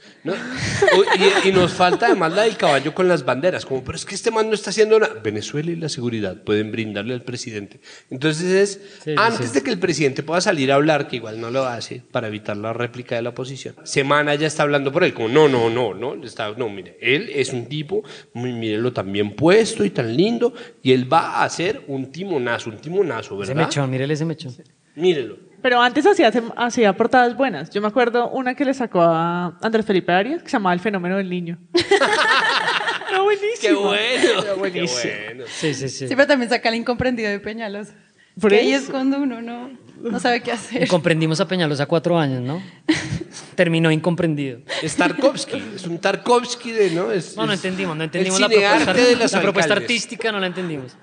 Y, 1.43 1.49
y 1.49 1.51
nos 1.51 1.73
falta 1.73 2.05
además 2.07 2.33
la 2.33 2.43
del 2.43 2.57
caballo 2.57 2.93
con 2.93 3.07
las 3.07 3.25
banderas, 3.25 3.65
como, 3.65 3.83
pero 3.83 3.95
es 3.95 4.05
que 4.05 4.15
este 4.15 4.31
man 4.31 4.47
no 4.47 4.53
está 4.53 4.69
haciendo 4.69 4.99
nada. 4.99 5.15
Venezuela 5.23 5.71
y 5.71 5.75
la 5.75 5.89
seguridad 5.89 6.43
pueden 6.43 6.71
brindarle 6.71 7.13
al 7.13 7.23
presidente. 7.23 7.79
Entonces 8.09 8.45
es, 8.51 8.81
Sí, 9.03 9.15
antes 9.17 9.49
sí. 9.49 9.53
de 9.55 9.63
que 9.63 9.71
el 9.71 9.79
presidente 9.79 10.23
pueda 10.23 10.41
salir 10.41 10.71
a 10.71 10.75
hablar, 10.75 11.07
que 11.07 11.15
igual 11.17 11.39
no 11.39 11.49
lo 11.49 11.65
hace, 11.65 12.03
para 12.11 12.27
evitar 12.27 12.57
la 12.57 12.73
réplica 12.73 13.15
de 13.15 13.21
la 13.21 13.29
oposición, 13.29 13.75
Semana 13.83 14.35
ya 14.35 14.47
está 14.47 14.63
hablando 14.63 14.91
por 14.91 15.03
él, 15.03 15.13
como, 15.13 15.27
no, 15.29 15.47
no, 15.47 15.69
no, 15.69 15.93
no, 15.93 16.23
está, 16.23 16.51
no, 16.51 16.69
mire, 16.69 16.97
él 17.01 17.29
es 17.33 17.51
un 17.53 17.65
tipo, 17.67 18.03
mírelo 18.33 18.93
tan 18.93 19.11
bien 19.11 19.35
puesto 19.35 19.83
y 19.83 19.89
tan 19.89 20.15
lindo, 20.15 20.53
y 20.83 20.91
él 20.91 21.11
va 21.11 21.37
a 21.37 21.43
hacer 21.43 21.83
un 21.87 22.11
timonazo, 22.11 22.69
un 22.69 22.77
timonazo, 22.77 23.41
Ese 23.41 23.53
¿verdad? 23.53 23.67
mechón, 23.67 23.89
mírele 23.89 24.13
ese 24.13 24.25
mechón. 24.25 24.55
Mírelo. 24.95 25.50
Pero 25.61 25.79
antes 25.81 26.05
hacía, 26.07 26.31
hacía 26.57 26.93
portadas 26.93 27.35
buenas. 27.37 27.69
Yo 27.69 27.81
me 27.81 27.87
acuerdo 27.87 28.29
una 28.29 28.55
que 28.55 28.65
le 28.65 28.73
sacó 28.73 29.01
a 29.01 29.57
Andrés 29.61 29.85
Felipe 29.85 30.11
Arias, 30.11 30.41
que 30.41 30.49
se 30.49 30.53
llamaba 30.53 30.73
El 30.73 30.79
fenómeno 30.79 31.17
del 31.17 31.29
niño. 31.29 31.57
Era 33.09 33.21
buenísimo. 33.21 33.59
¡Qué 33.61 33.73
bueno! 33.73 34.41
Era 34.41 34.53
¡Qué 34.53 34.59
buenísimo. 34.59 35.13
bueno! 35.25 35.43
Sí, 35.47 35.73
sí, 35.73 35.89
sí. 35.89 36.07
Siempre 36.07 36.25
también 36.25 36.49
saca 36.49 36.69
el 36.69 36.75
incomprendido 36.75 37.29
de 37.29 37.39
Peñalosa. 37.39 37.93
Por 38.39 38.51
que 38.51 38.59
ahí 38.59 38.71
eso. 38.73 38.85
es 38.85 38.89
cuando 38.89 39.17
uno 39.17 39.41
no, 39.41 39.69
no 40.01 40.19
sabe 40.19 40.41
qué 40.41 40.51
Y 40.51 40.53
hacer. 40.53 40.87
comprendimos 40.87 41.41
a 41.41 41.47
Peñalosa 41.47 41.85
cuatro 41.85 42.17
años, 42.17 42.41
¿no? 42.41 42.61
Terminó 43.55 43.91
incomprendido. 43.91 44.59
Es 44.81 44.95
Tarkovsky, 44.95 45.61
es 45.75 45.85
un 45.85 45.99
Tarkovsky 45.99 46.71
de, 46.71 46.91
¿no? 46.91 47.11
Es, 47.11 47.35
No, 47.35 47.45
no 47.45 47.51
es 47.53 47.59
entendimos, 47.59 47.97
no 47.97 48.03
entendimos 48.05 48.39
la 48.39 48.47
propuesta, 48.47 48.93
de 48.93 49.15
la 49.17 49.41
propuesta 49.41 49.73
artística, 49.73 50.31
no 50.31 50.39
la 50.39 50.47
entendimos. 50.47 50.95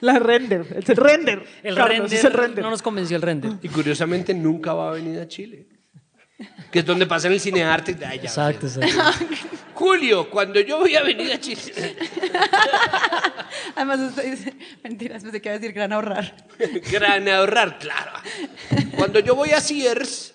La 0.00 0.18
render. 0.18 0.66
Es 0.76 0.88
el 0.88 0.96
render. 0.96 1.44
El 1.62 1.74
Carlos, 1.74 1.98
render, 1.98 2.18
es 2.18 2.24
el 2.24 2.32
render. 2.32 2.64
no 2.64 2.70
nos 2.70 2.82
convenció 2.82 3.16
el 3.16 3.22
render. 3.22 3.52
Y 3.62 3.68
curiosamente 3.68 4.34
nunca 4.34 4.72
va 4.74 4.90
a 4.90 4.92
venir 4.92 5.18
a 5.20 5.28
Chile. 5.28 5.66
Que 6.70 6.80
es 6.80 6.84
donde 6.84 7.06
pasa 7.06 7.28
en 7.28 7.34
el 7.34 7.40
cinearte. 7.40 7.96
Ay, 8.04 8.18
ya, 8.18 8.24
Exacto, 8.24 8.66
exacto. 8.66 9.26
Julio, 9.74 10.28
cuando 10.30 10.60
yo 10.60 10.78
voy 10.78 10.94
a 10.96 11.02
venir 11.02 11.32
a 11.32 11.40
Chile. 11.40 11.96
Además, 13.76 14.00
usted 14.00 14.30
dice, 14.30 14.54
mentiras, 14.82 15.22
pensé 15.22 15.40
que 15.40 15.48
iba 15.48 15.56
a 15.56 15.58
decir 15.58 15.72
gran 15.74 15.92
ahorrar. 15.92 16.34
Gran 16.90 17.28
ahorrar, 17.28 17.78
claro. 17.78 18.12
Cuando 18.96 19.20
yo 19.20 19.34
voy 19.34 19.50
a 19.50 19.60
Sears, 19.60 20.34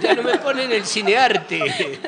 ya 0.00 0.14
no 0.14 0.22
me 0.22 0.38
ponen 0.38 0.72
el 0.72 0.84
cinearte. 0.84 1.98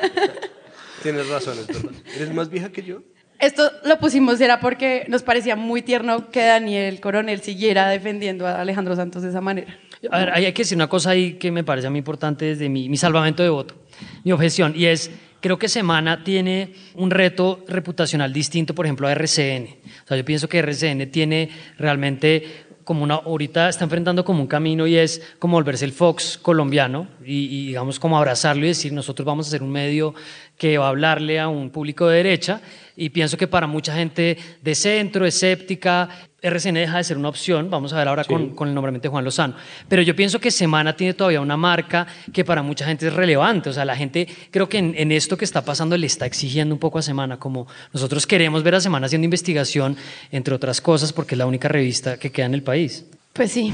Tienes 1.03 1.27
razón, 1.27 1.57
es 1.59 1.67
verdad. 1.67 1.91
¿Eres 2.15 2.33
más 2.33 2.49
vieja 2.49 2.71
que 2.71 2.83
yo? 2.83 3.03
Esto 3.41 3.71
lo 3.85 3.97
pusimos 3.97 4.39
era 4.39 4.59
porque 4.59 5.03
nos 5.07 5.23
parecía 5.23 5.55
muy 5.55 5.81
tierno 5.81 6.29
que 6.29 6.43
Daniel 6.43 6.99
Coronel 7.01 7.41
siguiera 7.41 7.89
defendiendo 7.89 8.45
a 8.45 8.61
Alejandro 8.61 8.95
Santos 8.95 9.23
de 9.23 9.29
esa 9.29 9.41
manera. 9.41 9.75
A 10.11 10.19
ver, 10.19 10.29
hay 10.31 10.53
que 10.53 10.61
decir 10.61 10.75
una 10.75 10.87
cosa 10.87 11.09
ahí 11.09 11.33
que 11.33 11.51
me 11.51 11.63
parece 11.63 11.87
a 11.87 11.89
mí 11.89 11.97
importante 11.97 12.45
desde 12.45 12.69
mi, 12.69 12.87
mi 12.87 12.97
salvamento 12.97 13.41
de 13.41 13.49
voto, 13.49 13.75
mi 14.23 14.31
objeción, 14.31 14.73
y 14.75 14.85
es, 14.85 15.09
creo 15.39 15.57
que 15.57 15.69
Semana 15.69 16.23
tiene 16.23 16.73
un 16.93 17.09
reto 17.09 17.65
reputacional 17.67 18.31
distinto, 18.31 18.75
por 18.75 18.85
ejemplo, 18.85 19.07
a 19.07 19.11
RCN. 19.11 19.67
O 20.03 20.07
sea, 20.07 20.17
yo 20.17 20.23
pienso 20.25 20.47
que 20.47 20.59
RCN 20.59 21.09
tiene 21.09 21.49
realmente 21.79 22.43
como 22.83 23.03
una, 23.03 23.15
ahorita 23.15 23.69
está 23.69 23.83
enfrentando 23.83 24.23
como 24.25 24.41
un 24.41 24.47
camino 24.47 24.87
y 24.87 24.97
es 24.97 25.21
como 25.39 25.57
volverse 25.57 25.85
el 25.85 25.91
Fox 25.91 26.37
colombiano 26.41 27.07
y, 27.23 27.45
y, 27.45 27.67
digamos 27.67 27.99
como 27.99 28.17
abrazarlo 28.17 28.65
y 28.65 28.69
decir 28.69 28.93
nosotros 28.93 29.25
vamos 29.25 29.47
a 29.47 29.51
ser 29.51 29.63
un 29.63 29.71
medio 29.71 30.13
que 30.57 30.77
va 30.77 30.85
a 30.85 30.89
hablarle 30.89 31.39
a 31.39 31.47
un 31.47 31.69
público 31.69 32.07
de 32.07 32.17
derecha 32.17 32.61
y 32.95 33.09
pienso 33.09 33.37
que 33.37 33.47
para 33.47 33.67
mucha 33.67 33.95
gente 33.95 34.37
de 34.61 34.75
centro, 34.75 35.25
escéptica, 35.25 36.09
RCN 36.41 36.73
deja 36.73 36.97
de 36.97 37.03
ser 37.03 37.17
una 37.17 37.29
opción, 37.29 37.69
vamos 37.69 37.93
a 37.93 37.97
ver 37.97 38.07
ahora 38.07 38.23
con, 38.23 38.55
con, 38.55 38.67
el 38.67 38.73
nombramiento 38.73 39.07
de 39.07 39.09
Juan 39.11 39.23
Lozano, 39.23 39.55
pero 39.87 40.01
yo 40.01 40.15
pienso 40.15 40.39
que 40.39 40.49
Semana 40.49 40.95
tiene 40.95 41.13
todavía 41.13 41.39
una 41.39 41.55
marca 41.55 42.07
que 42.33 42.43
para 42.43 42.63
mucha 42.63 42.85
gente 42.85 43.07
es 43.07 43.13
relevante, 43.13 43.69
o 43.69 43.73
sea, 43.73 43.85
la 43.85 43.95
gente 43.95 44.27
creo 44.49 44.67
que 44.67 44.79
en, 44.79 44.95
en, 44.97 45.11
esto 45.11 45.37
que 45.37 45.45
está 45.45 45.63
pasando 45.63 45.95
le 45.97 46.07
está 46.07 46.25
exigiendo 46.25 46.73
un 46.73 46.79
poco 46.79 46.97
a 46.97 47.03
Semana, 47.03 47.37
como 47.37 47.67
nosotros 47.93 48.25
queremos 48.25 48.63
ver 48.63 48.75
a 48.75 48.81
Semana 48.81 49.05
haciendo 49.05 49.25
investigación, 49.25 49.95
entre 50.31 50.55
otras 50.55 50.81
cosas, 50.81 51.13
porque 51.13 51.35
es 51.35 51.39
la 51.39 51.45
única 51.45 51.67
revista 51.67 52.17
que 52.17 52.31
queda 52.31 52.47
en 52.47 52.55
el 52.55 52.63
país. 52.63 53.05
Pues 53.33 53.51
sí. 53.51 53.71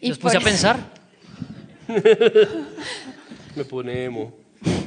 Y 0.00 0.08
Nos 0.08 0.18
puse 0.18 0.36
a 0.36 0.40
pensar. 0.40 0.76
Me 3.56 3.64
pone 3.64 4.04
emo. 4.04 4.34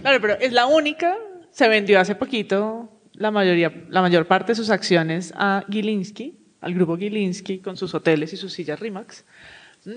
Claro, 0.01 0.19
pero 0.21 0.33
es 0.39 0.51
la 0.51 0.65
única, 0.65 1.15
se 1.51 1.67
vendió 1.67 1.99
hace 1.99 2.15
poquito 2.15 2.91
la, 3.13 3.31
mayoría, 3.31 3.73
la 3.89 4.01
mayor 4.01 4.27
parte 4.27 4.51
de 4.51 4.55
sus 4.55 4.69
acciones 4.69 5.33
a 5.35 5.63
Gilinski, 5.69 6.37
al 6.61 6.73
grupo 6.73 6.97
Gilinski, 6.97 7.59
con 7.59 7.77
sus 7.77 7.93
hoteles 7.93 8.33
y 8.33 8.37
sus 8.37 8.53
sillas 8.53 8.79
Rimax. 8.79 9.25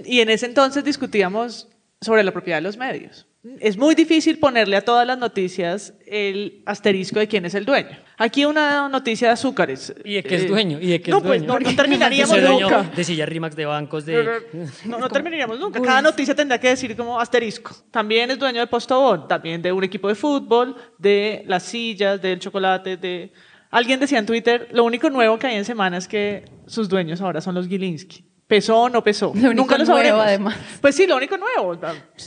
Y 0.05 0.21
en 0.21 0.31
ese 0.31 0.47
entonces 0.47 0.85
discutíamos 0.85 1.69
sobre 2.01 2.23
la 2.23 2.33
propiedad 2.33 2.59
de 2.59 2.63
los 2.63 2.77
medios. 2.77 3.27
Es 3.59 3.79
muy 3.79 3.95
difícil 3.95 4.39
ponerle 4.39 4.77
a 4.77 4.85
todas 4.85 5.07
las 5.07 5.17
noticias 5.17 5.95
el 6.07 6.63
asterisco 6.67 7.19
de 7.19 7.27
quién 7.27 7.47
es 7.47 7.55
el 7.55 7.65
dueño. 7.65 7.97
Aquí 8.19 8.45
una 8.45 8.87
noticia 8.91 9.29
de 9.29 9.33
azúcares. 9.33 9.95
¿Y 10.05 10.15
de 10.17 10.23
qué 10.23 10.35
es 10.35 10.47
dueño? 10.47 10.79
¿Y 10.79 10.89
de 10.89 11.01
qué 11.01 11.11
no, 11.11 11.19
es 11.19 11.23
dueño? 11.23 11.47
Pues 11.47 11.63
no, 11.63 11.71
no 11.71 11.75
terminaríamos 11.75 12.39
nunca. 12.43 12.83
De 12.95 13.03
sillas 13.03 13.27
Rimax, 13.27 13.57
de 13.57 13.65
bancos, 13.65 14.05
de... 14.05 14.43
No, 14.85 14.99
no 14.99 15.09
terminaríamos 15.11 15.59
nunca. 15.59 15.81
Cada 15.81 16.03
noticia 16.03 16.35
tendrá 16.35 16.61
que 16.61 16.69
decir 16.69 16.95
como 16.95 17.19
asterisco. 17.19 17.75
También 17.91 18.31
es 18.31 18.39
dueño 18.39 18.61
de 18.61 18.67
Postobón, 18.67 19.27
también 19.27 19.63
de 19.63 19.73
un 19.73 19.85
equipo 19.85 20.09
de 20.09 20.15
fútbol, 20.15 20.77
de 20.99 21.43
las 21.47 21.63
sillas, 21.63 22.21
del 22.21 22.39
chocolate, 22.39 22.99
de... 22.99 23.33
Alguien 23.71 24.01
decía 24.01 24.19
en 24.19 24.27
Twitter, 24.27 24.69
lo 24.73 24.85
único 24.85 25.11
nuevo 25.11 25.39
que 25.39 25.47
hay 25.47 25.57
en 25.57 25.65
semana 25.65 25.97
es 25.97 26.09
que 26.09 26.45
sus 26.67 26.89
dueños 26.89 27.21
ahora 27.21 27.41
son 27.41 27.55
los 27.55 27.69
Gilinski. 27.69 28.25
¿Pesó 28.47 28.81
o 28.83 28.89
no 28.89 29.05
pesó? 29.05 29.27
Lo 29.35 29.51
único 29.51 29.55
Nunca 29.55 29.79
lo 29.79 29.85
nuevo, 29.85 29.97
sabremos. 29.99 30.27
además. 30.27 30.57
Pues 30.81 30.97
sí, 30.97 31.07
lo 31.07 31.17
único 31.17 31.37
nuevo. 31.37 31.79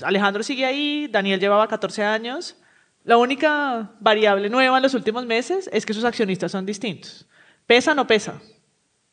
Alejandro 0.04 0.42
sigue 0.42 0.66
ahí, 0.66 1.10
Daniel 1.12 1.38
llevaba 1.38 1.68
14 1.68 2.02
años. 2.06 2.56
La 3.04 3.18
única 3.18 3.92
variable 4.00 4.50
nueva 4.50 4.78
en 4.78 4.84
los 4.84 4.94
últimos 4.94 5.26
meses 5.26 5.70
es 5.74 5.86
que 5.86 5.94
sus 5.94 6.06
accionistas 6.06 6.50
son 6.54 6.66
distintos. 6.66 7.28
¿Pesa 7.68 7.92
o 7.92 7.96
no 7.96 8.08
pesa? 8.08 8.42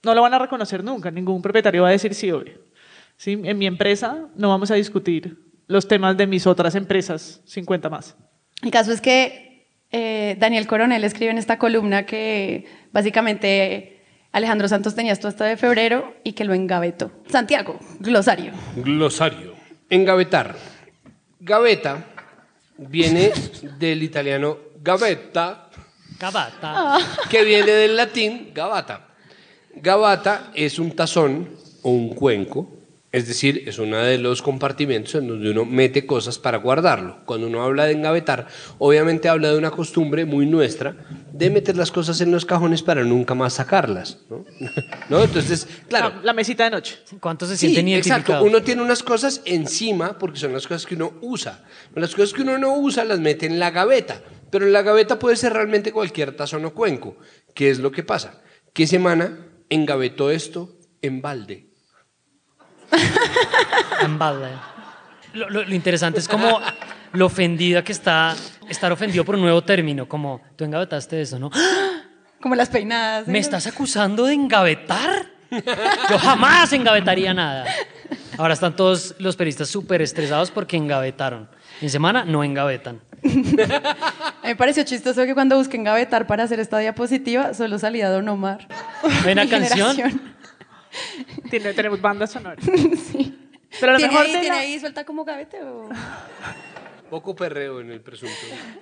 No 0.05 0.15
lo 0.15 0.23
van 0.23 0.35
a 0.35 0.39
reconocer 0.39 0.85
nunca. 0.85 1.11
Ningún 1.11 1.43
propietario 1.43 1.83
va 1.83 1.89
a 1.89 1.93
decir 1.93 2.15
sí, 2.15 2.31
obvio. 2.31 2.61
¿Sí? 3.17 3.33
En 3.43 3.59
mi 3.59 3.67
empresa 3.67 4.29
no 4.37 4.49
vamos 4.49 4.71
a 4.71 4.75
discutir 4.77 5.37
los 5.67 5.89
temas 5.89 6.17
de 6.17 6.29
mis 6.29 6.47
otras 6.47 6.77
empresas, 6.77 7.41
50 7.45 7.91
más. 7.91 8.17
El 8.63 8.71
caso 8.71 8.93
es 8.93 9.01
que 9.01 9.50
eh, 9.93 10.37
Daniel 10.39 10.67
Coronel 10.67 11.05
escribe 11.05 11.31
en 11.31 11.39
esta 11.39 11.59
columna 11.59 12.07
que 12.07 12.67
básicamente 12.93 14.03
Alejandro 14.33 14.69
Santos 14.69 14.95
tenía 14.95 15.13
esto 15.13 15.29
hasta 15.29 15.45
de 15.45 15.57
febrero 15.57 16.15
y 16.25 16.33
que 16.33 16.45
lo 16.45 16.55
engavetó. 16.55 17.11
Santiago, 17.29 17.79
glosario. 17.99 18.53
Glosario. 18.77 19.55
Engavetar. 19.89 20.55
Gaveta 21.41 22.05
viene 22.79 23.33
del 23.79 24.03
italiano 24.03 24.59
gavetta, 24.83 25.69
Cabata. 26.19 26.99
que 27.29 27.45
viene 27.45 27.73
del 27.73 27.97
latín 27.97 28.51
gavata. 28.55 29.09
Gavata 29.75 30.51
es 30.55 30.79
un 30.79 30.93
tazón 30.93 31.49
o 31.83 31.91
un 31.91 32.15
cuenco, 32.15 32.71
es 33.13 33.27
decir, 33.27 33.65
es 33.67 33.79
uno 33.81 33.97
de 33.99 34.19
los 34.19 34.41
compartimentos 34.41 35.17
en 35.17 35.27
donde 35.27 35.51
uno 35.51 35.65
mete 35.65 36.07
cosas 36.07 36.39
para 36.39 36.59
guardarlo. 36.59 37.19
Cuando 37.25 37.49
uno 37.49 37.63
habla 37.65 37.87
de 37.87 37.93
engavetar, 37.93 38.47
obviamente 38.79 39.29
habla 39.29 39.51
de 39.51 39.59
una 39.59 39.73
costumbre 39.73 40.25
muy 40.25 40.47
nuestra 40.47 40.95
de 41.33 41.51
meter 41.51 41.77
las 41.77 41.91
cosas 41.91 42.21
en 42.21 42.31
los 42.31 42.45
cajones 42.45 42.83
para 42.85 43.03
nunca 43.03 43.35
más 43.35 43.55
sacarlas. 43.55 44.19
¿no? 44.31 44.45
¿No? 45.09 45.23
Entonces, 45.25 45.67
claro. 45.89 46.11
La, 46.19 46.23
la 46.27 46.33
mesita 46.35 46.63
de 46.65 46.71
noche. 46.71 46.99
¿Cuántos 47.19 47.49
se 47.49 47.57
Sí, 47.57 47.67
sienten 47.67 47.89
identificados? 47.89 48.23
exacto. 48.29 48.45
Uno 48.47 48.63
tiene 48.63 48.83
unas 48.83 49.03
cosas 49.03 49.43
encima 49.45 50.17
porque 50.17 50.39
son 50.39 50.53
las 50.53 50.69
cosas 50.69 50.87
que 50.87 50.95
uno 50.95 51.15
usa. 51.21 51.65
Las 51.97 52.15
cosas 52.15 52.33
que 52.33 52.43
uno 52.43 52.59
no 52.59 52.77
usa 52.79 53.05
las 53.05 53.19
mete 53.19 53.47
en 53.47 53.59
la 53.59 53.73
gaveta. 53.73 54.23
Pero 54.53 54.67
en 54.67 54.73
la 54.73 54.83
gaveta 54.83 55.19
puede 55.19 55.35
ser 55.35 55.53
realmente 55.53 55.91
cualquier 55.91 56.37
tazón 56.37 56.65
o 56.65 56.75
cuenco. 56.75 57.17
¿Qué 57.55 57.71
es 57.71 57.81
lo 57.81 57.91
que 57.91 58.05
pasa? 58.05 58.41
¿Qué 58.73 58.87
semana 58.87 59.47
engavetó 59.69 60.31
esto 60.31 60.77
en 61.03 61.23
balde? 61.23 61.70
En 64.03 64.19
balde. 64.19 64.49
Lo, 65.35 65.49
lo- 65.49 65.65
lo 65.65 65.75
interesante 65.75 66.19
es 66.21 66.29
como 66.29 66.61
lo 67.13 67.27
ofendida 67.27 67.83
que 67.85 67.93
está 67.93 68.35
estar 68.69 68.91
ofendido 68.93 69.25
por 69.25 69.35
un 69.35 69.43
nuevo 69.43 69.63
término, 69.63 70.09
como 70.09 70.41
tú 70.57 70.65
engavetaste 70.65 71.21
eso, 71.23 71.39
¿no? 71.39 71.51
Como 72.41 72.55
las 72.55 72.71
peinadas. 72.71 73.29
¿eh? 73.29 73.31
¿Me 73.31 73.39
estás 73.39 73.67
acusando 73.67 74.25
de 74.25 74.33
engavetar? 74.33 75.27
Yo 76.09 76.19
jamás 76.19 76.73
engavetaría 76.73 77.35
nada. 77.35 77.67
Ahora 78.39 78.55
están 78.55 78.75
todos 78.75 79.15
los 79.19 79.37
periodistas 79.37 79.69
súper 79.69 80.01
estresados 80.01 80.51
porque 80.51 80.79
engavetaron. 80.79 81.51
En 81.83 81.91
semana 81.91 82.25
no 82.25 82.43
engavetan. 82.43 82.99
A 83.23 83.29
mí 83.29 83.55
me 84.45 84.57
pareció 84.57 84.85
chistoso 84.85 85.27
que 85.27 85.35
cuando 85.35 85.59
busqué 85.59 85.77
engavetar 85.77 86.27
para 86.27 86.45
hacer 86.45 86.61
esta 86.61 86.79
diapositiva, 86.79 87.53
solo 87.53 87.79
salía 87.79 88.09
Don 88.09 88.27
Omar. 88.31 88.67
¿Hay 89.27 89.33
una 89.33 89.45
Mi 89.45 89.51
canción? 89.51 89.97
generación. 89.97 90.33
Tiene- 91.51 91.73
tenemos 91.75 92.01
banda 92.01 92.27
sonora. 92.27 92.57
sí. 92.63 93.37
Pero 93.79 93.93
a 93.93 93.95
lo 93.95 93.99
¿Tiene, 93.99 94.13
mejor 94.13 94.27
ahí, 94.27 94.33
de 94.33 94.41
¿Tiene 94.41 94.57
la- 94.57 94.63
ahí 94.63 94.79
suelta 94.81 95.05
como 95.05 95.25
gavete 95.25 95.63
o...? 95.63 95.89
Poco 97.09 97.35
perreo 97.35 97.81
en 97.81 97.91
el 97.91 98.01
presunto. 98.01 98.35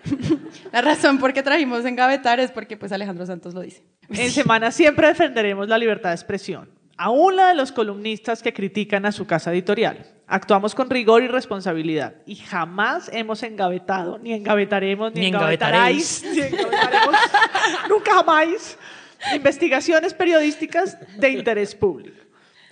La 0.72 0.82
razón 0.82 1.18
por 1.18 1.32
qué 1.32 1.42
trajimos 1.42 1.84
engavetar 1.86 2.40
es 2.40 2.50
porque 2.50 2.76
pues 2.76 2.92
Alejandro 2.92 3.24
Santos 3.24 3.54
lo 3.54 3.62
dice. 3.62 3.82
En 4.10 4.30
semana 4.30 4.70
siempre 4.70 5.06
defenderemos 5.08 5.68
la 5.68 5.78
libertad 5.78 6.10
de 6.10 6.14
expresión, 6.16 6.70
aún 6.98 7.36
la 7.36 7.48
de 7.48 7.54
los 7.54 7.72
columnistas 7.72 8.42
que 8.42 8.52
critican 8.52 9.06
a 9.06 9.12
su 9.12 9.26
casa 9.26 9.50
editorial. 9.52 10.06
Actuamos 10.26 10.74
con 10.74 10.90
rigor 10.90 11.22
y 11.22 11.28
responsabilidad 11.28 12.16
y 12.26 12.36
jamás 12.36 13.10
hemos 13.14 13.42
engavetado, 13.42 14.18
ni 14.18 14.34
engavetaremos, 14.34 15.14
ni, 15.14 15.20
Ni 15.20 15.26
engavetaréis, 15.28 16.22
ni 16.24 16.40
engavetaremos, 16.40 17.14
nunca 17.88 18.12
jamás, 18.14 18.76
investigaciones 19.34 20.14
periodísticas 20.14 20.96
de 21.18 21.30
interés 21.30 21.74
público. 21.74 22.16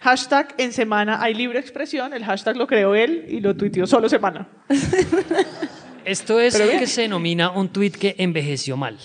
Hashtag 0.00 0.54
en 0.59 0.72
semana 0.72 1.20
hay 1.20 1.35
libre 1.35 1.59
expresión, 1.59 2.12
el 2.12 2.24
hashtag 2.24 2.56
lo 2.56 2.66
creó 2.66 2.94
él 2.94 3.26
y 3.28 3.40
lo 3.40 3.56
tuiteó 3.56 3.87
solo 3.87 4.09
semana. 4.09 4.46
Esto 6.04 6.38
es 6.38 6.59
lo 6.59 6.66
que 6.78 6.87
se 6.87 7.02
denomina 7.02 7.50
un 7.50 7.68
tuit 7.68 7.96
que 7.96 8.14
envejeció 8.18 8.76
mal. 8.76 8.96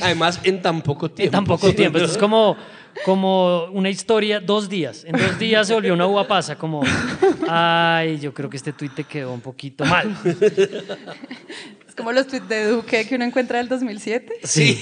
Además, 0.00 0.40
en 0.42 0.60
tan 0.60 0.82
poco 0.82 1.10
tiempo. 1.10 1.28
En 1.28 1.30
tan 1.30 1.44
poco 1.44 1.72
tiempo. 1.72 1.98
Esto 1.98 2.10
es 2.10 2.18
como, 2.18 2.56
como 3.04 3.66
una 3.66 3.88
historia, 3.88 4.40
dos 4.40 4.68
días. 4.68 5.04
En 5.04 5.12
dos 5.12 5.38
días 5.38 5.68
se 5.68 5.74
volvió 5.74 5.94
una 5.94 6.06
uva 6.06 6.26
pasa, 6.26 6.56
como, 6.56 6.82
ay, 7.48 8.18
yo 8.18 8.34
creo 8.34 8.50
que 8.50 8.56
este 8.56 8.72
tuit 8.72 8.94
te 8.94 9.04
quedó 9.04 9.32
un 9.32 9.40
poquito 9.40 9.84
mal. 9.84 10.16
Es 11.90 11.96
como 11.96 12.12
los 12.12 12.28
tweets 12.28 12.48
de 12.48 12.66
Duque 12.66 13.04
que 13.04 13.16
uno 13.16 13.24
encuentra 13.24 13.58
del 13.58 13.68
2007. 13.68 14.34
Sí. 14.44 14.80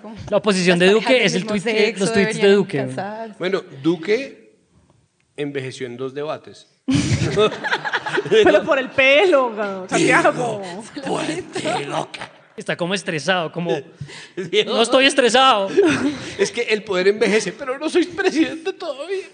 Como, 0.00 0.14
La 0.30 0.38
oposición 0.38 0.78
de 0.78 0.88
Duque 0.90 1.22
es 1.22 1.34
el 1.34 1.46
sexo 1.46 2.00
los 2.00 2.12
tweets 2.14 2.40
de 2.40 2.52
Duque. 2.52 2.86
casarse. 2.86 3.34
Bueno, 3.38 3.62
Duque 3.82 4.56
envejeció 5.36 5.86
en 5.86 5.98
dos 5.98 6.14
debates. 6.14 6.66
Pero 8.30 8.64
por 8.64 8.78
el 8.78 8.88
pelo, 8.88 9.54
Santiago. 9.90 10.62
Fuerte, 11.04 11.84
loca. 11.84 12.30
Está 12.56 12.78
como 12.78 12.94
estresado, 12.94 13.52
como, 13.52 13.70
no 14.66 14.82
estoy 14.82 15.04
estresado. 15.04 15.68
Es 16.38 16.50
que 16.50 16.62
el 16.62 16.82
poder 16.82 17.08
envejece, 17.08 17.52
pero 17.52 17.78
no 17.78 17.90
soy 17.90 18.06
presidente 18.06 18.72
todavía. 18.72 19.26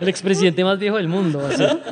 El 0.00 0.08
expresidente 0.08 0.64
más 0.64 0.78
viejo 0.78 0.96
del 0.96 1.08
mundo. 1.08 1.46
ser. 1.54 1.82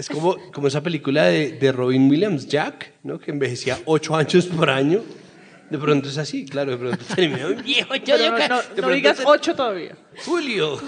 Es 0.00 0.08
como, 0.08 0.36
como 0.52 0.66
esa 0.68 0.82
película 0.82 1.24
de, 1.26 1.52
de 1.52 1.72
Robin 1.72 2.08
Williams, 2.10 2.46
Jack, 2.48 2.92
¿no? 3.02 3.18
que 3.18 3.30
envejecía 3.30 3.78
ocho 3.84 4.16
años 4.16 4.46
por 4.46 4.70
año. 4.70 5.02
De 5.68 5.76
pronto 5.78 6.08
es 6.08 6.16
así, 6.16 6.46
claro, 6.46 6.70
de 6.72 6.78
pronto 6.78 7.04
termina 7.14 7.46
un 7.46 7.62
viejo. 7.62 7.94
yo- 7.96 8.16
no, 8.18 8.38
no- 8.48 8.62
no 8.80 8.88
digas 8.88 9.20
ocho 9.24 9.54
todavía. 9.54 9.94
Julio. 10.24 10.80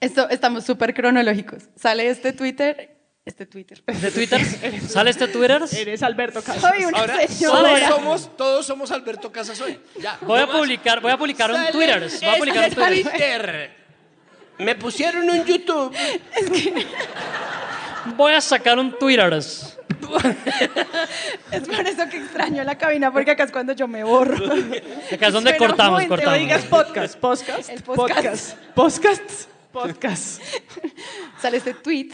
Esto, 0.00 0.28
estamos 0.30 0.64
súper 0.64 0.94
cronológicos. 0.94 1.64
Sale 1.76 2.08
este 2.08 2.32
Twitter 2.32 2.92
este 3.26 3.44
Twitter. 3.44 3.82
¿De 3.84 4.10
Twitter? 4.12 4.40
¿Sale 4.88 5.10
este 5.10 5.26
Twitter? 5.26 5.60
Eres 5.76 6.02
Alberto 6.04 6.40
Casas. 6.42 6.62
Soy 6.62 6.84
una 6.84 6.98
Ahora 7.00 7.18
todos 7.26 7.80
somos, 7.88 8.36
todos 8.36 8.66
somos 8.66 8.90
Alberto 8.92 9.32
Casas 9.32 9.60
hoy. 9.60 9.78
Ya, 10.00 10.16
Voy 10.22 10.38
a 10.40 10.46
publicar, 10.46 11.00
voy 11.00 11.10
a 11.10 11.18
publicar 11.18 11.50
un 11.50 11.56
Twitter. 11.72 12.08
Voy 12.20 12.28
a 12.28 12.38
publicar 12.38 12.58
un 12.58 12.64
este 12.72 13.02
Twitter. 13.02 13.76
Me 14.58 14.74
pusieron 14.74 15.28
un 15.28 15.44
YouTube. 15.44 15.94
Voy 18.16 18.32
a 18.32 18.40
sacar 18.40 18.78
un 18.78 18.96
Twitter. 18.98 19.32
Es 19.34 19.76
por 21.66 21.86
eso 21.86 22.08
que 22.08 22.18
extraño 22.18 22.62
la 22.64 22.76
cabina, 22.78 23.12
porque 23.12 23.32
acá 23.32 23.44
es 23.44 23.52
cuando 23.52 23.72
yo 23.72 23.88
me 23.88 24.04
borro. 24.04 24.36
Acá 25.12 25.26
es 25.28 25.32
donde 25.32 25.56
cortamos, 25.56 26.04
cortamos. 26.04 26.38
digas 26.38 26.64
podcast, 26.64 27.18
podcast, 27.18 27.70
El 27.70 27.82
podcast. 27.82 28.56
podcast, 28.74 28.74
podcast, 28.74 29.48
podcast. 29.72 30.42
Sale 31.40 31.56
este 31.58 31.74
tweet. 31.74 32.10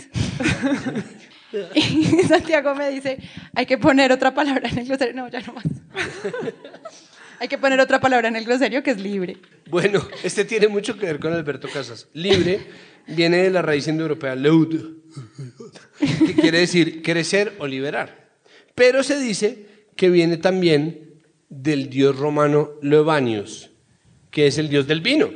Y 1.75 2.23
Santiago 2.29 2.75
me 2.75 2.89
dice, 2.89 3.19
hay 3.55 3.67
que 3.67 3.77
poner 3.77 4.11
otra 4.11 4.33
palabra 4.33 4.69
en 4.71 4.79
el 4.79 4.87
glosario. 4.87 5.15
No, 5.15 5.29
ya 5.29 5.41
no 5.41 5.53
más. 5.53 5.65
Hay 7.43 7.49
que 7.49 7.59
poner 7.59 7.81
otra 7.81 8.01
palabra 8.01 8.29
en 8.29 8.37
el 8.37 8.45
glosario 8.45 8.85
que 8.85 8.93
es 8.93 9.01
libre. 9.01 9.37
Bueno, 9.69 10.07
este 10.23 10.45
tiene 10.45 10.69
mucho 10.69 10.97
que 10.97 11.07
ver 11.07 11.19
con 11.19 11.33
Alberto 11.33 11.67
Casas. 11.69 12.07
Libre 12.13 12.61
viene 13.09 13.39
de 13.39 13.51
la 13.51 13.63
raíz 13.63 13.89
indoeuropea 13.89 14.37
leud, 14.37 14.99
que 15.99 16.35
quiere 16.37 16.61
decir 16.61 17.03
crecer 17.03 17.57
o 17.59 17.67
liberar. 17.67 18.31
Pero 18.77 19.03
se 19.03 19.19
dice 19.19 19.67
que 19.97 20.09
viene 20.09 20.37
también 20.37 21.21
del 21.49 21.91
dios 21.91 22.17
romano 22.17 22.75
Leobanius, 22.81 23.71
que 24.31 24.47
es 24.47 24.57
el 24.59 24.69
dios 24.69 24.87
del 24.87 25.01
vino. 25.01 25.33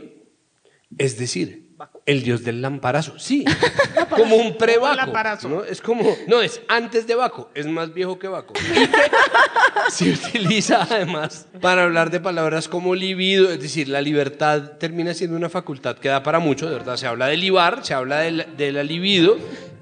Es 0.98 1.18
decir, 1.18 1.65
el 2.06 2.22
dios 2.22 2.44
del 2.44 2.62
lamparazo. 2.62 3.18
Sí, 3.18 3.44
como 4.10 4.36
un 4.36 4.56
pre-Baco. 4.56 5.48
¿no? 5.48 5.64
Es 5.64 5.80
como, 5.80 6.16
no, 6.28 6.40
es 6.40 6.60
antes 6.68 7.06
de 7.06 7.14
Baco, 7.16 7.50
es 7.54 7.66
más 7.66 7.92
viejo 7.92 8.18
que 8.18 8.28
Baco. 8.28 8.54
Se 9.90 10.10
utiliza 10.10 10.82
además 10.88 11.46
para 11.60 11.84
hablar 11.84 12.10
de 12.10 12.18
palabras 12.20 12.68
como 12.68 12.94
libido, 12.94 13.50
es 13.52 13.60
decir, 13.60 13.88
la 13.88 14.00
libertad 14.00 14.72
termina 14.78 15.14
siendo 15.14 15.36
una 15.36 15.48
facultad 15.48 15.96
que 15.98 16.08
da 16.08 16.22
para 16.22 16.38
mucho, 16.38 16.66
de 16.68 16.74
verdad. 16.76 16.96
Se 16.96 17.06
habla 17.06 17.26
de 17.26 17.36
libar, 17.36 17.84
se 17.84 17.94
habla 17.94 18.18
de 18.20 18.30
la, 18.32 18.44
de 18.44 18.72
la 18.72 18.82
libido, 18.82 19.36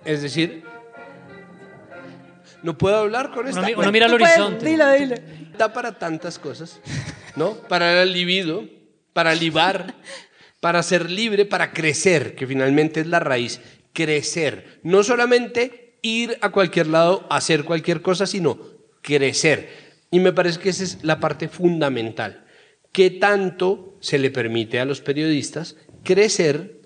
es 0.04 0.20
decir, 0.22 0.62
no 2.62 2.76
puedo 2.78 2.96
hablar 2.96 3.30
con 3.30 3.46
esta. 3.46 3.60
Uno, 3.60 3.68
mi- 3.68 3.74
uno 3.74 3.92
mira 3.92 4.06
al 4.06 4.12
Tú 4.12 4.18
puedes, 4.18 4.38
horizonte. 4.38 4.66
Dilo, 4.66 4.90
dilo. 4.92 5.16
da 5.58 5.72
para 5.72 5.92
tantas 5.98 6.38
cosas, 6.38 6.80
¿no? 7.36 7.54
Para 7.54 8.02
el 8.02 8.12
libido, 8.12 8.64
para 9.12 9.34
libar, 9.34 9.94
para 10.64 10.82
ser 10.82 11.10
libre, 11.10 11.44
para 11.44 11.72
crecer, 11.74 12.34
que 12.34 12.46
finalmente 12.46 13.00
es 13.00 13.06
la 13.06 13.20
raíz, 13.20 13.60
crecer. 13.92 14.80
No 14.82 15.02
solamente 15.02 15.98
ir 16.00 16.38
a 16.40 16.52
cualquier 16.52 16.86
lado 16.86 17.26
hacer 17.28 17.64
cualquier 17.64 18.00
cosa, 18.00 18.24
sino 18.24 18.58
crecer. 19.02 19.68
Y 20.10 20.20
me 20.20 20.32
parece 20.32 20.60
que 20.60 20.70
esa 20.70 20.84
es 20.84 21.04
la 21.04 21.20
parte 21.20 21.48
fundamental. 21.48 22.46
¿Qué 22.92 23.10
tanto 23.10 23.98
se 24.00 24.18
le 24.18 24.30
permite 24.30 24.80
a 24.80 24.86
los 24.86 25.02
periodistas 25.02 25.76
crecer 26.02 26.80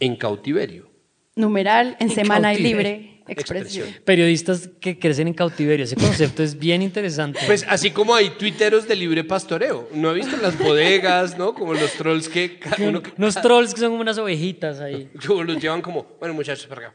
en 0.00 0.16
cautiverio? 0.16 0.90
Numeral, 1.36 1.98
en 2.00 2.08
En 2.08 2.14
semana 2.14 2.54
y 2.54 2.62
libre, 2.62 3.17
expresión. 3.28 3.88
Periodistas 4.04 4.68
que 4.80 4.98
crecen 4.98 5.28
en 5.28 5.34
cautiverio. 5.34 5.84
Ese 5.84 5.96
concepto 5.96 6.42
es 6.42 6.58
bien 6.58 6.82
interesante. 6.82 7.40
Pues 7.46 7.64
así 7.68 7.90
como 7.90 8.14
hay 8.14 8.30
tuiteros 8.30 8.88
de 8.88 8.96
libre 8.96 9.24
pastoreo. 9.24 9.88
¿No 9.92 10.08
ha 10.10 10.12
visto 10.12 10.36
las 10.38 10.58
bodegas, 10.58 11.36
no? 11.38 11.54
Como 11.54 11.74
los 11.74 11.92
trolls 11.92 12.28
que... 12.28 12.58
ca- 12.58 12.76
uno 12.80 13.02
que- 13.02 13.12
Unos 13.18 13.34
trolls 13.40 13.74
que 13.74 13.80
son 13.80 13.90
como 13.90 14.02
unas 14.02 14.18
ovejitas 14.18 14.80
ahí. 14.80 15.10
Como 15.26 15.44
los 15.44 15.60
llevan 15.60 15.82
como, 15.82 16.06
bueno 16.18 16.34
muchachos, 16.34 16.66
para 16.66 16.88
acá. 16.88 16.94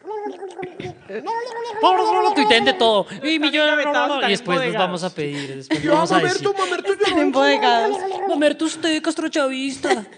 Tuiteen 2.36 2.66
de 2.66 2.74
todo. 2.74 3.06
Y, 3.24 3.40
millones, 3.40 3.86
y 4.26 4.30
después 4.32 4.60
nos 4.66 4.74
vamos 4.74 5.04
a 5.04 5.14
pedir. 5.14 5.56
Después 5.56 5.86
vamos 5.86 6.12
a 6.12 6.20
decir. 6.20 6.48
Mamerto 8.30 8.66
usted, 8.66 9.02
castrochavista. 9.02 10.06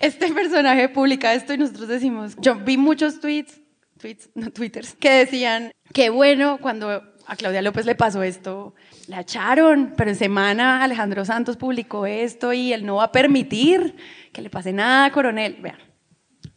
Este 0.00 0.30
personaje 0.32 0.88
publica 0.88 1.32
esto 1.34 1.54
y 1.54 1.58
nosotros 1.58 1.86
decimos, 1.88 2.32
yo 2.40 2.56
vi 2.56 2.76
muchos 2.76 3.20
tweets, 3.20 3.60
tweets, 4.04 4.28
no 4.34 4.50
twitters, 4.50 4.94
que 5.00 5.10
decían, 5.10 5.72
qué 5.94 6.10
bueno 6.10 6.58
cuando 6.60 7.02
a 7.26 7.36
Claudia 7.36 7.62
López 7.62 7.86
le 7.86 7.94
pasó 7.94 8.22
esto, 8.22 8.74
la 9.06 9.20
echaron, 9.20 9.94
pero 9.96 10.10
en 10.10 10.16
semana 10.16 10.84
Alejandro 10.84 11.24
Santos 11.24 11.56
publicó 11.56 12.04
esto 12.04 12.52
y 12.52 12.74
él 12.74 12.84
no 12.84 12.96
va 12.96 13.04
a 13.04 13.12
permitir 13.12 13.96
que 14.30 14.42
le 14.42 14.50
pase 14.50 14.74
nada 14.74 15.06
a 15.06 15.10
Coronel. 15.10 15.56
Vean. 15.62 15.78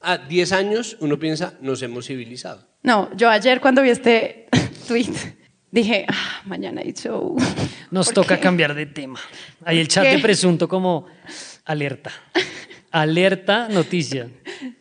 A 0.02 0.18
10 0.18 0.52
años 0.52 0.98
uno 1.00 1.18
piensa, 1.18 1.54
nos 1.62 1.82
hemos 1.84 2.08
civilizado. 2.08 2.68
No, 2.84 3.16
yo 3.16 3.30
ayer 3.30 3.62
cuando 3.62 3.82
vi 3.82 3.92
este 3.92 4.50
tweet 4.90 5.14
dije, 5.72 6.06
ah, 6.10 6.42
mañana 6.44 6.82
hay 6.82 6.92
show. 6.92 7.38
Nos 7.92 8.08
¿Por 8.08 8.16
toca 8.16 8.36
qué? 8.36 8.42
cambiar 8.42 8.74
de 8.76 8.88
tema. 8.88 9.22
Ahí 9.64 9.80
el 9.80 9.88
chat 9.88 10.04
qué? 10.04 10.18
de 10.18 10.20
presunto 10.20 10.68
como 10.68 11.06
alerta. 11.64 12.12
Alerta 12.92 13.70
noticia. 13.70 14.30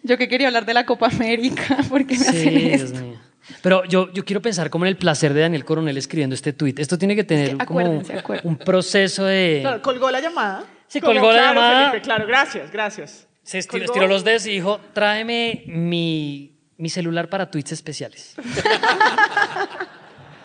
Yo 0.03 0.19
que 0.19 0.29
quería 0.29 0.49
hablar 0.49 0.67
de 0.67 0.75
la 0.75 0.85
Copa 0.87 1.07
América, 1.09 1.79
porque 1.89 2.19
me 2.19 2.25
Sí, 2.25 2.29
hacen 2.29 2.59
Dios 2.59 2.81
esto? 2.83 3.01
mío. 3.01 3.21
Pero 3.63 3.85
yo, 3.85 4.13
yo 4.13 4.25
quiero 4.25 4.43
pensar 4.43 4.71
como 4.71 4.85
en 4.87 4.89
el 4.89 4.97
placer 4.97 5.33
de 5.33 5.41
Daniel 5.43 5.65
Coronel 5.65 5.97
escribiendo 5.97 6.35
este 6.35 6.53
tuit. 6.53 6.79
Esto 6.81 6.99
tiene 6.99 7.15
que 7.15 7.23
tener 7.25 7.57
que 7.57 7.65
como 7.67 8.03
un 8.43 8.57
proceso 8.57 9.25
de... 9.25 9.59
Claro, 9.63 9.83
colgó 9.83 10.11
la 10.11 10.21
llamada. 10.21 10.65
Sí, 10.89 11.01
Como, 11.01 11.13
colgó 11.15 11.31
la 11.33 11.39
claro, 11.39 11.61
llamada. 11.61 11.91
Felipe, 11.91 12.05
claro, 12.05 12.27
gracias, 12.27 12.71
gracias. 12.73 13.29
Se 13.45 13.59
estiró, 13.59 14.09
los 14.09 14.25
dedos 14.25 14.47
y 14.47 14.51
dijo, 14.51 14.81
tráeme 14.93 15.63
mi, 15.69 16.57
mi 16.77 16.91
celular 16.91 17.29
para 17.29 17.49
tweets 17.49 17.71
especiales. 17.73 18.35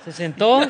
Se 0.06 0.12
sentó. 0.12 0.62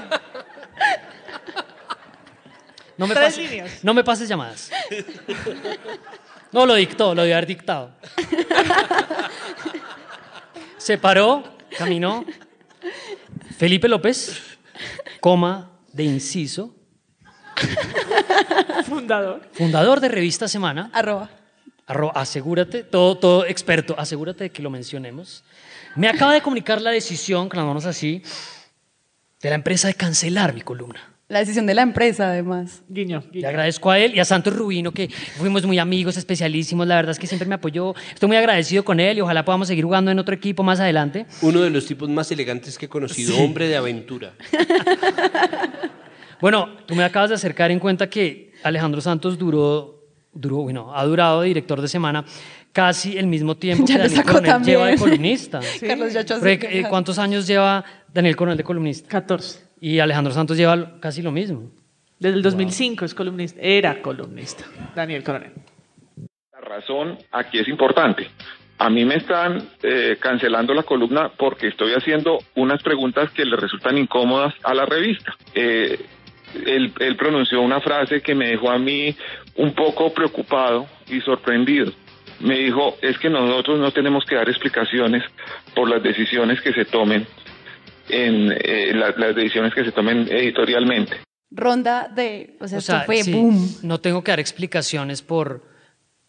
No 2.98 3.08
me, 3.08 3.16
Tres 3.16 3.26
pases, 3.34 3.50
líneas. 3.50 3.84
no 3.84 3.94
me 3.94 4.04
pases 4.04 4.30
llamadas. 4.30 4.70
No, 6.52 6.66
lo 6.66 6.76
dictó, 6.76 7.16
lo 7.16 7.24
dio 7.24 7.34
haber 7.36 7.48
dictado. 7.48 7.92
Se 10.78 10.98
paró, 10.98 11.44
caminó. 11.78 12.26
Felipe 13.58 13.88
López, 13.88 14.42
coma 15.20 15.72
de 15.94 16.04
inciso, 16.04 16.76
Fundador. 18.86 19.48
fundador 19.54 20.00
de 20.00 20.08
Revista 20.10 20.48
Semana. 20.48 20.90
Arroba. 20.94 21.30
Arro- 21.88 22.12
asegúrate, 22.16 22.84
todo, 22.84 23.18
todo 23.18 23.46
experto, 23.46 23.96
asegúrate 23.98 24.46
de 24.46 24.50
que 24.52 24.62
lo 24.62 24.70
mencionemos. 24.70 25.44
Me 25.96 26.08
acaba 26.08 26.34
de 26.34 26.42
comunicar 26.42 26.82
la 26.82 26.92
decisión, 26.92 27.50
con 27.50 27.58
las 27.58 27.68
manos 27.68 27.86
así, 27.86 28.24
de 29.42 29.50
la 29.50 29.56
empresa 29.56 29.88
de 29.90 29.94
cancelar 29.96 30.54
mi 30.54 30.62
columna. 30.62 31.11
La 31.32 31.40
decisión 31.40 31.66
de 31.66 31.74
la 31.74 31.82
empresa, 31.82 32.28
además. 32.30 32.84
Guiño, 32.90 33.24
Le 33.28 33.32
guiño. 33.32 33.48
agradezco 33.48 33.90
a 33.90 33.98
él 33.98 34.14
y 34.14 34.20
a 34.20 34.26
Santos 34.26 34.54
Rubino, 34.54 34.92
que 34.92 35.08
fuimos 35.38 35.66
muy 35.66 35.80
amigos, 35.80 36.18
especialísimos. 36.18 36.86
La 36.86 36.96
verdad 36.96 37.12
es 37.12 37.20
que 37.20 37.26
siempre 37.26 37.48
me 37.48 37.56
apoyó. 37.56 37.96
Estoy 38.14 38.28
muy 38.28 38.36
agradecido 38.36 38.84
con 38.84 39.00
él 39.00 39.18
y 39.18 39.22
ojalá 39.22 39.46
podamos 39.46 39.70
seguir 39.70 39.86
jugando 39.86 40.12
en 40.12 40.20
otro 40.20 40.36
equipo 40.36 40.62
más 40.62 40.82
adelante. 40.82 41.26
Uno 41.42 41.62
de 41.62 41.70
los 41.70 41.86
tipos 41.86 42.10
más 42.10 42.30
elegantes 42.32 42.78
que 42.78 42.88
he 42.88 42.90
conocido, 42.90 43.38
hombre 43.38 43.70
de 43.70 43.78
aventura. 43.78 44.34
Bueno, 46.42 46.70
tú 46.88 46.96
me 46.96 47.04
acabas 47.04 47.30
de 47.30 47.36
acercar 47.36 47.70
en 47.70 47.78
cuenta 47.78 48.10
que 48.10 48.52
Alejandro 48.64 49.00
Santos 49.00 49.38
duró, 49.38 50.08
duró, 50.34 50.58
bueno, 50.64 50.92
ha 50.96 51.06
durado 51.06 51.42
de 51.42 51.50
director 51.50 51.80
de 51.80 51.88
semana 51.88 52.26
casi 52.72 53.16
el 53.16 53.28
mismo 53.28 53.56
tiempo 53.56 53.86
Ya 53.88 53.98
que 53.98 54.02
Daniel 54.02 54.18
sacó 54.18 54.32
Coronel 54.34 54.52
también. 54.52 54.78
lleva 54.80 54.90
de 54.90 54.98
columnista. 54.98 55.60
Carlos 55.88 56.14
ya 56.14 56.26
eh. 56.44 56.84
¿Cuántos 56.90 57.20
años 57.20 57.46
lleva 57.46 57.86
Daniel 58.12 58.36
Coronel 58.36 58.58
de 58.58 58.64
columnista? 58.64 59.08
14. 59.08 59.71
Y 59.82 60.00
Alejandro 60.00 60.32
Santos 60.32 60.58
lleva 60.58 61.00
casi 61.00 61.24
lo 61.24 61.32
mismo. 61.32 61.72
Desde 62.20 62.38
el 62.38 62.44
2005 62.44 63.04
es 63.04 63.16
columnista. 63.16 63.60
Era 63.60 64.00
columnista. 64.00 64.64
Daniel 64.96 65.24
Coronel. 65.24 65.54
La 66.54 66.62
razón 66.62 67.18
aquí 67.32 67.58
es 67.58 67.68
importante. 67.68 68.30
A 68.78 68.92
mí 68.92 69.06
me 69.06 69.16
están 69.16 69.70
eh, 69.82 70.18
cancelando 70.20 70.76
la 70.76 70.84
columna 70.84 71.32
porque 71.36 71.68
estoy 71.68 71.94
haciendo 71.94 72.38
unas 72.56 72.84
preguntas 72.84 73.32
que 73.32 73.44
le 73.44 73.56
resultan 73.56 73.98
incómodas 73.98 74.54
a 74.64 74.76
la 74.76 74.86
revista. 74.86 75.36
Eh, 75.56 76.00
él, 76.64 76.94
él 77.00 77.16
pronunció 77.16 77.62
una 77.62 77.82
frase 77.82 78.22
que 78.22 78.36
me 78.36 78.50
dejó 78.50 78.70
a 78.70 78.78
mí 78.78 79.16
un 79.56 79.74
poco 79.74 80.14
preocupado 80.14 80.86
y 81.08 81.22
sorprendido. 81.22 81.92
Me 82.40 82.60
dijo, 82.60 82.98
es 83.02 83.18
que 83.18 83.32
nosotros 83.32 83.80
no 83.80 83.90
tenemos 83.90 84.26
que 84.26 84.36
dar 84.36 84.48
explicaciones 84.48 85.24
por 85.74 85.90
las 85.90 86.04
decisiones 86.04 86.62
que 86.62 86.72
se 86.72 86.86
tomen 86.86 87.26
en 88.10 88.52
eh, 88.52 88.92
la- 88.94 89.12
las 89.18 89.36
decisiones 89.36 89.74
que 89.74 89.84
se 89.86 89.92
tomen 89.92 90.28
editorialmente. 90.30 91.18
Ronda 91.52 92.08
de. 92.14 92.56
O 92.62 92.68
sea, 92.68 92.78
O 92.78 92.80
esto 92.80 93.02
fue 93.06 93.24
sí, 93.24 93.34
boom. 93.34 93.76
no 93.84 94.00
tengo 94.00 94.24
que 94.24 94.32
dar 94.32 94.40
explicaciones 94.40 95.22
por... 95.22 95.70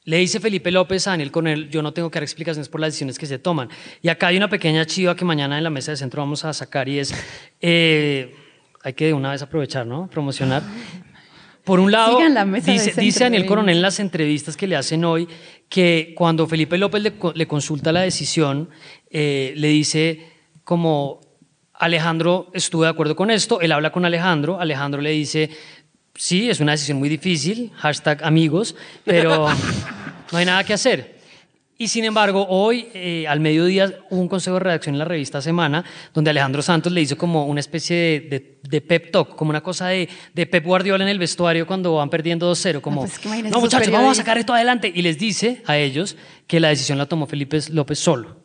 Le 0.04 0.16
dice 0.16 0.40
Felipe 0.40 0.72
López 0.72 1.06
a 1.06 1.10
Daniel 1.10 1.30
Coronel, 1.30 1.68
yo 1.70 1.80
no 1.80 1.92
tengo 1.92 2.10
que 2.10 2.16
dar 2.16 2.24
explicaciones 2.24 2.68
por 2.68 2.80
las 2.80 2.88
decisiones 2.88 3.20
que 3.20 3.26
se 3.26 3.38
toman. 3.38 3.68
Y 4.02 4.08
acá 4.08 4.26
hay 4.26 4.36
una 4.36 4.48
pequeña 4.48 4.84
chiva 4.84 5.14
que 5.14 5.24
mañana 5.24 5.56
en 5.58 5.62
la 5.62 5.70
mesa 5.70 5.92
de 5.92 5.96
centro 5.96 6.22
vamos 6.22 6.44
a 6.44 6.52
sacar 6.52 6.88
y 6.88 6.98
es, 6.98 7.14
eh, 7.60 8.34
hay 8.82 8.94
que 8.94 9.06
de 9.06 9.12
una 9.12 9.30
vez 9.30 9.42
aprovechar, 9.42 9.86
¿no? 9.86 10.08
Promocionar. 10.10 10.64
Por 11.62 11.78
un 11.78 11.92
lado, 11.92 12.18
la 12.28 12.44
mesa 12.44 12.66
de 12.66 12.72
dice, 12.72 12.84
centro, 12.86 13.02
dice 13.04 13.22
Daniel. 13.22 13.46
Coronel 13.46 13.76
en 13.76 13.82
las 13.82 14.00
entrevistas 14.00 14.56
que 14.56 14.66
le 14.66 14.74
hacen 14.74 15.04
hoy 15.04 15.28
que 15.68 16.14
cuando 16.16 16.48
Felipe 16.48 16.76
López 16.78 17.00
le 17.36 17.46
consulta 17.46 17.92
la 17.92 18.00
decisión, 18.00 18.70
eh, 19.08 19.52
le 19.56 19.68
dice 19.68 20.32
como 20.64 21.20
Alejandro 21.82 22.48
estuvo 22.54 22.84
de 22.84 22.88
acuerdo 22.90 23.16
con 23.16 23.30
esto, 23.30 23.60
él 23.60 23.72
habla 23.72 23.90
con 23.90 24.04
Alejandro, 24.04 24.60
Alejandro 24.60 25.00
le 25.00 25.10
dice, 25.10 25.50
sí, 26.14 26.48
es 26.48 26.60
una 26.60 26.72
decisión 26.72 26.98
muy 26.98 27.08
difícil, 27.08 27.72
hashtag 27.76 28.22
amigos, 28.24 28.76
pero 29.04 29.48
no 30.32 30.38
hay 30.38 30.44
nada 30.46 30.62
que 30.64 30.72
hacer. 30.74 31.20
Y 31.78 31.88
sin 31.88 32.04
embargo, 32.04 32.46
hoy 32.48 32.86
eh, 32.94 33.26
al 33.26 33.40
mediodía 33.40 33.92
hubo 34.10 34.20
un 34.20 34.28
consejo 34.28 34.54
de 34.54 34.60
redacción 34.60 34.94
en 34.94 35.00
la 35.00 35.04
revista 35.04 35.42
Semana, 35.42 35.84
donde 36.14 36.30
Alejandro 36.30 36.62
Santos 36.62 36.92
le 36.92 37.00
hizo 37.00 37.18
como 37.18 37.46
una 37.46 37.58
especie 37.58 37.96
de, 37.96 38.20
de- 38.20 38.58
de 38.62 38.80
pep 38.80 39.10
talk, 39.10 39.34
como 39.34 39.50
una 39.50 39.62
cosa 39.62 39.88
de, 39.88 40.08
de 40.32 40.46
Pep 40.46 40.64
Guardiola 40.64 41.02
en 41.02 41.10
el 41.10 41.18
vestuario 41.18 41.66
cuando 41.66 41.94
van 41.96 42.08
perdiendo 42.08 42.52
2-0, 42.52 42.80
como, 42.80 43.00
pues 43.00 43.14
es 43.14 43.18
que 43.18 43.26
imagínate 43.26 43.52
no 43.56 43.60
muchachos, 43.60 43.86
vamos 43.86 43.92
a 43.92 43.98
periodistas". 43.98 44.16
sacar 44.18 44.38
esto 44.38 44.54
adelante. 44.54 44.92
Y 44.94 45.02
les 45.02 45.18
dice 45.18 45.62
a 45.66 45.76
ellos 45.76 46.16
que 46.46 46.60
la 46.60 46.68
decisión 46.68 46.96
la 46.98 47.06
tomó 47.06 47.26
Felipe 47.26 47.58
López 47.72 47.98
solo. 47.98 48.36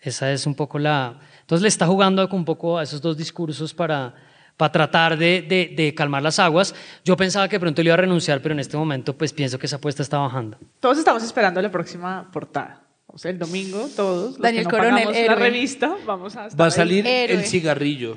Esa 0.00 0.32
es 0.32 0.44
un 0.46 0.56
poco 0.56 0.80
la... 0.80 1.20
Entonces 1.44 1.62
le 1.62 1.68
está 1.68 1.86
jugando 1.86 2.26
un 2.32 2.44
poco 2.44 2.78
a 2.78 2.82
esos 2.82 3.00
dos 3.02 3.16
discursos 3.16 3.72
para, 3.74 4.14
para 4.56 4.72
tratar 4.72 5.16
de, 5.18 5.42
de- 5.42 5.74
de 5.76 5.94
calmar 5.94 6.22
las 6.22 6.38
aguas. 6.38 6.74
Yo 7.04 7.16
pensaba 7.16 7.48
que 7.48 7.60
pronto 7.60 7.82
le 7.82 7.88
iba 7.88 7.94
a 7.94 7.98
renunciar, 7.98 8.40
pero 8.40 8.54
en 8.54 8.60
este 8.60 8.76
momento 8.76 9.16
pues 9.16 9.32
pienso 9.32 9.58
que 9.58 9.66
esa 9.66 9.76
apuesta 9.76 10.02
está 10.02 10.18
bajando. 10.18 10.56
Todos 10.80 10.96
estamos 10.98 11.22
esperando 11.22 11.60
la 11.60 11.70
próxima 11.70 12.30
portada. 12.32 12.80
O 13.06 13.18
sea, 13.18 13.30
el 13.30 13.38
domingo, 13.38 13.88
todos. 13.94 14.30
Los 14.32 14.38
Daniel 14.40 14.64
que 14.66 14.72
no 14.72 14.78
Coronel, 14.78 15.04
pagamos 15.06 15.26
la 15.28 15.34
revista, 15.36 15.96
vamos 16.04 16.34
a 16.36 16.46
estar 16.46 16.60
Va 16.60 16.64
a 16.64 16.68
ahí 16.68 16.72
salir 16.72 17.06
Héroe. 17.06 17.36
el 17.38 17.44
cigarrillo. 17.44 18.16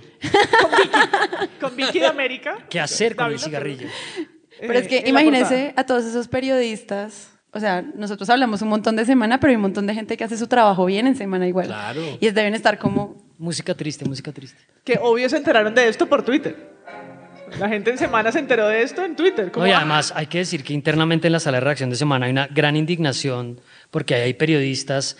con 1.61 1.75
Vicky 1.75 1.99
de 1.99 2.05
América. 2.07 2.57
¿Qué 2.69 2.79
hacer 2.79 3.15
con 3.15 3.27
el 3.31 3.39
cigarrillo? 3.39 3.87
Pero 4.59 4.73
es 4.79 4.87
que 4.87 4.97
Eh, 4.99 5.03
imagínense 5.09 5.73
a 5.75 5.83
todos 5.85 6.05
esos 6.05 6.27
periodistas. 6.27 7.36
O 7.57 7.59
sea, 7.59 7.81
nosotros 7.81 8.29
hablamos 8.29 8.61
un 8.61 8.69
montón 8.69 8.95
de 8.95 9.03
semana, 9.03 9.39
pero 9.39 9.49
hay 9.49 9.55
un 9.55 9.63
montón 9.63 9.87
de 9.87 9.95
gente 9.95 10.15
que 10.15 10.23
hace 10.23 10.37
su 10.37 10.45
trabajo 10.45 10.85
bien 10.85 11.07
en 11.07 11.15
semana 11.15 11.47
igual. 11.47 11.65
Claro. 11.65 12.01
Y 12.19 12.29
deben 12.29 12.53
estar 12.53 12.77
como. 12.77 13.15
Música 13.39 13.73
triste, 13.73 14.05
música 14.05 14.31
triste. 14.31 14.59
Que 14.83 14.99
obvio 15.01 15.27
se 15.27 15.37
enteraron 15.37 15.73
de 15.73 15.87
esto 15.87 16.07
por 16.07 16.21
Twitter. 16.23 16.77
La 17.59 17.67
gente 17.67 17.89
en 17.89 17.97
semana 17.97 18.31
se 18.31 18.37
enteró 18.37 18.67
de 18.67 18.83
esto 18.83 19.03
en 19.03 19.15
Twitter. 19.15 19.51
Como, 19.51 19.65
No, 19.65 19.71
y 19.71 19.73
además 19.73 20.13
hay 20.15 20.27
que 20.27 20.37
decir 20.37 20.63
que 20.63 20.73
internamente 20.73 21.27
en 21.27 21.33
la 21.33 21.39
sala 21.39 21.57
de 21.57 21.61
reacción 21.61 21.89
de 21.89 21.95
semana 21.95 22.27
hay 22.27 22.31
una 22.31 22.45
gran 22.45 22.75
indignación 22.75 23.59
porque 23.89 24.13
ahí 24.13 24.21
hay 24.21 24.33
periodistas 24.35 25.17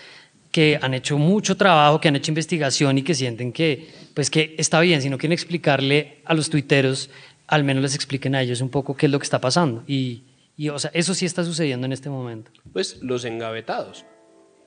que 0.52 0.78
han 0.80 0.94
hecho 0.94 1.18
mucho 1.18 1.58
trabajo, 1.58 2.00
que 2.00 2.10
han 2.10 2.16
hecho 2.18 2.30
investigación 2.30 3.00
y 3.00 3.02
que 3.02 3.16
sienten 3.16 3.52
que, 3.52 3.88
pues 4.14 4.30
que 4.30 4.54
está 4.60 4.80
bien, 4.80 5.02
si 5.02 5.10
no 5.10 5.18
quieren 5.18 5.34
explicarle 5.34 6.20
a 6.26 6.36
los 6.36 6.52
tuiteros, 6.52 7.10
al 7.48 7.64
menos 7.64 7.82
les 7.82 7.96
expliquen 7.96 8.36
a 8.36 8.42
ellos 8.44 8.62
un 8.62 8.70
poco 8.70 8.96
qué 8.96 9.08
es 9.08 9.12
lo 9.12 9.18
que 9.18 9.24
está 9.24 9.42
pasando. 9.42 9.84
Y, 9.88 10.24
y, 10.58 10.70
o 10.70 10.80
sea, 10.80 10.90
eso 10.94 11.14
sí 11.14 11.26
está 11.26 11.44
sucediendo 11.44 11.86
en 11.86 11.94
este 11.94 12.10
momento. 12.10 12.52
Pues 12.74 13.02
los 13.04 13.24
engavetados. 13.26 14.06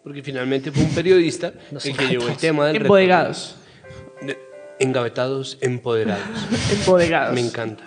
Porque 0.05 0.22
finalmente 0.22 0.70
fue 0.72 0.85
un 0.85 0.94
periodista 0.94 1.53
Los 1.72 1.85
el 1.85 1.96
que 1.96 2.07
llevó 2.07 2.29
el 2.29 2.37
tema 2.37 2.68
del 2.68 2.76
Embodegados. 2.76 3.57
De- 4.22 4.38
engavetados, 4.79 5.59
empoderados. 5.61 6.24
Embodegados. 6.72 7.35
Me 7.35 7.40
encanta. 7.40 7.85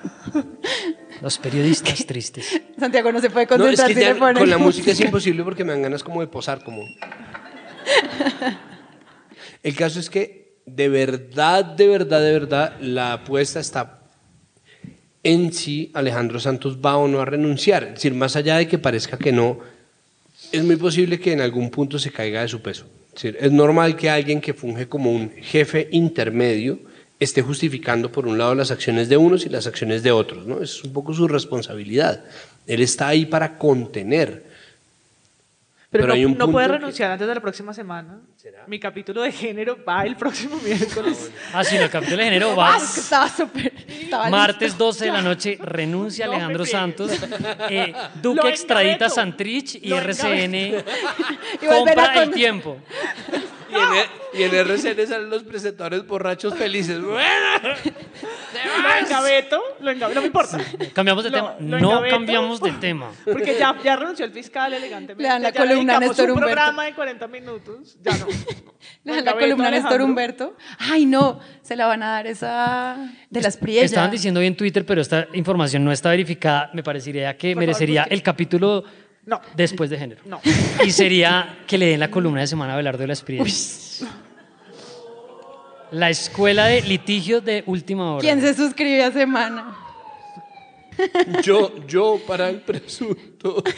Los 1.21 1.37
periodistas 1.39 2.05
tristes. 2.05 2.61
Santiago 2.77 3.11
no 3.11 3.21
se 3.21 3.29
puede 3.29 3.45
No, 3.57 3.67
es 3.67 3.79
concentrar 3.79 3.93
que 3.93 4.01
ya 4.01 4.33
con 4.37 4.49
la 4.49 4.57
música 4.57 4.91
es 4.91 4.99
imposible 4.99 5.43
porque 5.43 5.63
me 5.63 5.71
dan 5.71 5.81
ganas 5.81 6.03
como 6.03 6.19
de 6.19 6.27
posar, 6.27 6.63
como. 6.63 6.83
El 9.63 9.75
caso 9.75 9.99
es 10.01 10.09
que 10.09 10.61
de 10.65 10.89
verdad, 10.89 11.63
de 11.63 11.87
verdad, 11.87 12.21
de 12.21 12.31
verdad, 12.33 12.77
la 12.81 13.13
apuesta 13.13 13.59
está 13.59 14.02
en 15.23 15.53
si 15.53 15.89
Alejandro 15.93 16.39
Santos 16.39 16.77
va 16.83 16.97
o 16.97 17.07
no 17.07 17.21
a 17.21 17.25
renunciar. 17.25 17.83
Es 17.83 17.93
decir, 17.95 18.13
más 18.13 18.35
allá 18.35 18.57
de 18.57 18.67
que 18.67 18.77
parezca 18.77 19.17
que 19.17 19.31
no, 19.31 19.59
es 20.51 20.63
muy 20.63 20.75
posible 20.75 21.19
que 21.19 21.31
en 21.31 21.41
algún 21.41 21.69
punto 21.71 21.97
se 21.97 22.11
caiga 22.11 22.41
de 22.41 22.47
su 22.49 22.61
peso. 22.61 22.85
Es, 23.07 23.13
decir, 23.23 23.37
es 23.39 23.51
normal 23.51 23.95
que 23.95 24.09
alguien 24.09 24.41
que 24.41 24.53
funge 24.53 24.87
como 24.87 25.11
un 25.11 25.31
jefe 25.31 25.87
intermedio 25.91 26.79
esté 27.19 27.41
justificando 27.41 28.11
por 28.11 28.27
un 28.27 28.37
lado 28.37 28.53
las 28.53 28.69
acciones 28.71 29.07
de 29.07 29.15
unos 29.15 29.45
y 29.45 29.49
las 29.49 29.65
acciones 29.65 30.03
de 30.03 30.11
otros. 30.11 30.45
¿no? 30.45 30.61
Es 30.61 30.83
un 30.83 30.91
poco 30.91 31.13
su 31.13 31.27
responsabilidad. 31.27 32.23
Él 32.67 32.81
está 32.81 33.07
ahí 33.07 33.25
para 33.25 33.57
contener. 33.57 34.43
Pero, 35.89 36.03
Pero 36.03 36.07
no, 36.07 36.13
hay 36.15 36.25
un 36.25 36.37
no 36.37 36.51
puede 36.51 36.67
que- 36.67 36.73
renunciar 36.73 37.11
antes 37.11 37.27
de 37.27 37.35
la 37.35 37.41
próxima 37.41 37.73
semana. 37.73 38.19
¿Será? 38.43 38.65
Mi 38.67 38.77
capítulo 38.77 39.21
de 39.21 39.31
género 39.31 39.77
va 39.87 40.03
el 40.05 40.17
próximo 40.17 40.57
miércoles. 40.65 41.31
Ah, 41.53 41.63
sí, 41.63 41.77
no, 41.77 41.83
el 41.83 41.89
capítulo 41.89 42.17
de 42.17 42.23
género 42.25 42.53
va 42.57 42.75
Ah, 42.75 42.77
estaba 42.77 43.29
súper. 43.29 43.71
estaba 43.87 44.29
martes 44.29 44.71
listo. 44.71 44.83
12 44.83 45.05
de 45.05 45.11
la 45.13 45.21
noche, 45.21 45.57
renuncia 45.61 46.25
No 46.27 46.33
Alejandro. 46.33 46.65
Santos, 46.65 47.11
eh, 47.69 47.93
Duque 48.21 48.49
extradita. 48.49 49.09
Santrich 49.09 49.75
y 49.75 49.87
Lo 49.87 49.97
RCN 49.97 50.55
Y 50.55 51.65
compra 51.65 52.21
el 52.21 52.31
tiempo. 52.31 52.79
Y 53.71 53.75
en, 53.75 53.93
el- 53.97 54.07
y 54.39 54.43
en 54.43 54.53
RCN 54.55 55.07
salen 55.07 55.29
los 55.29 55.43
presentadores 55.43 56.05
borrachos 56.05 56.53
felices. 56.55 57.01
Bueno, 57.01 57.23
Lo 58.83 58.95
engaveto, 59.05 59.61
lo 59.79 59.91
engaveto, 59.91 60.15
no 60.15 60.21
me 60.21 60.27
importa. 60.27 60.59
Cambiamos 60.93 61.23
de 61.23 61.29
Lo- 61.31 61.37
tema. 61.37 61.55
lo 61.59 61.79
no 61.79 62.03
cambiamos 62.09 62.61
de 62.61 62.71
tema. 62.73 63.11
Porque 63.25 63.55
ya, 63.57 63.75
ya 63.83 63.95
renunció 63.95 64.25
el 64.25 64.31
fiscal 64.31 64.73
elegantemente. 64.73 65.23
Le 65.23 65.29
dan 65.29 65.41
la 65.41 65.49
ya 65.51 65.61
columna 65.65 65.97
a 65.97 65.99
Néstor 65.99 66.31
un 66.31 66.37
programa 66.39 66.85
de 66.85 66.93
40 66.93 67.27
minutos. 67.27 67.97
Ya 68.03 68.15
no. 68.17 68.27
La 69.03 69.19
engaveto, 69.19 69.39
columna 69.39 69.69
Néstor. 69.69 70.01
Humberto. 70.01 70.55
Ay, 70.79 71.05
no, 71.05 71.39
se 71.61 71.75
la 71.75 71.87
van 71.87 72.03
a 72.03 72.11
dar 72.11 72.25
esa 72.27 72.95
de 73.29 73.41
las 73.41 73.57
priellas. 73.57 73.85
Estaban 73.85 74.11
diciendo 74.11 74.39
hoy 74.39 74.47
en 74.47 74.55
Twitter, 74.55 74.85
pero 74.85 75.01
esta 75.01 75.27
información 75.33 75.83
no 75.83 75.91
está 75.91 76.09
verificada. 76.09 76.69
Me 76.73 76.83
parecería 76.83 77.35
que 77.35 77.53
Por 77.53 77.59
merecería 77.59 78.03
el 78.03 78.23
capítulo 78.23 78.85
No. 79.25 79.41
después 79.57 79.89
de 79.89 79.97
género. 79.97 80.21
No. 80.25 80.39
Y 80.85 80.91
sería 80.91 81.59
que 81.67 81.77
le 81.77 81.87
den 81.87 81.99
la 81.99 82.09
columna 82.09 82.39
de 82.41 82.47
semana 82.47 82.73
a 82.73 82.77
Belardo 82.77 82.99
de 82.99 83.07
la 83.07 83.13
Espriella. 83.13 83.43
La 85.91 86.09
escuela 86.09 86.67
de 86.67 86.81
litigio 86.83 87.41
de 87.41 87.63
última 87.67 88.13
hora. 88.13 88.21
¿Quién 88.21 88.39
se 88.39 88.53
suscribe 88.53 89.03
a 89.03 89.11
semana? 89.11 89.77
yo, 91.43 91.85
yo 91.87 92.21
para 92.25 92.49
el 92.49 92.61
presunto. 92.61 93.61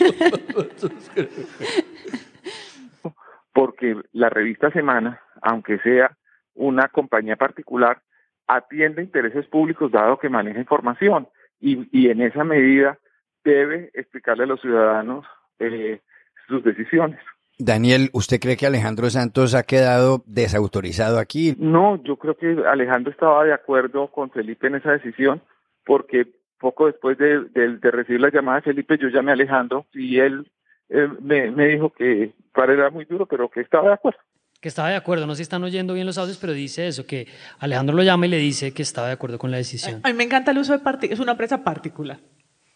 porque 3.56 3.96
la 4.12 4.30
revista 4.30 4.70
Semana, 4.72 5.22
aunque 5.42 5.80
sea 5.80 6.18
una 6.56 6.90
compañía 6.90 7.38
particular, 7.38 8.02
atiende 8.48 9.02
intereses 9.02 9.46
públicos 9.48 9.90
dado 9.94 10.20
que 10.20 10.28
maneja 10.28 10.60
información 10.60 11.30
y, 11.62 11.88
y 11.98 12.10
en 12.10 12.22
esa 12.22 12.44
medida 12.44 13.00
debe 13.46 13.92
explicarle 13.94 14.44
a 14.44 14.48
los 14.48 14.60
ciudadanos 14.60 15.26
eh, 15.60 16.02
sus 16.50 16.64
decisiones. 16.66 17.20
Daniel, 17.58 18.10
¿usted 18.12 18.42
cree 18.42 18.58
que 18.58 18.66
Alejandro 18.66 19.10
Santos 19.10 19.56
ha 19.56 19.64
quedado 19.64 20.22
desautorizado 20.26 21.18
aquí? 21.18 21.56
No, 21.58 22.04
yo 22.04 22.18
creo 22.18 22.36
que 22.36 22.58
Alejandro 22.68 23.12
estaba 23.12 23.46
de 23.46 23.54
acuerdo 23.54 24.08
con 24.12 24.32
Felipe 24.32 24.68
en 24.68 24.76
esa 24.76 24.92
decisión 24.92 25.42
porque 25.86 26.28
poco 26.60 26.88
después 26.88 27.18
de, 27.18 27.46
de- 27.52 27.78
de 27.78 27.92
recibir 27.92 28.20
la 28.20 28.32
llamada 28.32 28.58
de 28.58 28.64
Felipe 28.64 28.98
yo 28.98 29.08
llamé 29.08 29.32
a 29.32 29.36
Alejandro 29.36 29.86
y 29.94 30.20
él 30.20 30.52
me, 30.90 31.52
me 31.52 31.68
dijo 31.68 31.90
que 31.92 32.34
para 32.54 32.74
él 32.74 32.80
era 32.80 32.90
muy 32.90 33.06
duro, 33.06 33.26
pero 33.26 33.50
que 33.50 33.62
estaba 33.62 33.88
de 33.90 33.94
acuerdo. 33.94 34.20
Que 34.62 34.70
estaba 34.70 34.90
de 34.90 34.96
acuerdo. 34.96 35.28
No 35.28 35.34
sé 35.34 35.38
si 35.38 35.44
están 35.44 35.64
oyendo 35.64 35.94
bien 35.94 36.08
los 36.08 36.18
audios, 36.18 36.38
pero 36.38 36.54
dice 36.54 36.88
eso, 36.88 37.06
que 37.06 37.28
Alejandro 37.60 37.96
lo 37.96 38.04
llama 38.04 38.26
y 38.26 38.30
le 38.30 38.38
dice 38.38 38.74
que 38.74 38.82
estaba 38.82 39.08
de 39.08 39.14
acuerdo 39.14 39.38
con 39.38 39.52
la 39.52 39.58
decisión. 39.58 40.02
A 40.04 40.08
mí 40.08 40.14
me 40.14 40.24
encanta 40.24 40.52
el 40.52 40.58
uso 40.58 40.74
de 40.74 40.80
parti 40.80 41.08
Es 41.12 41.20
una 41.20 41.34
empresa 41.34 41.64
particular. 41.64 42.20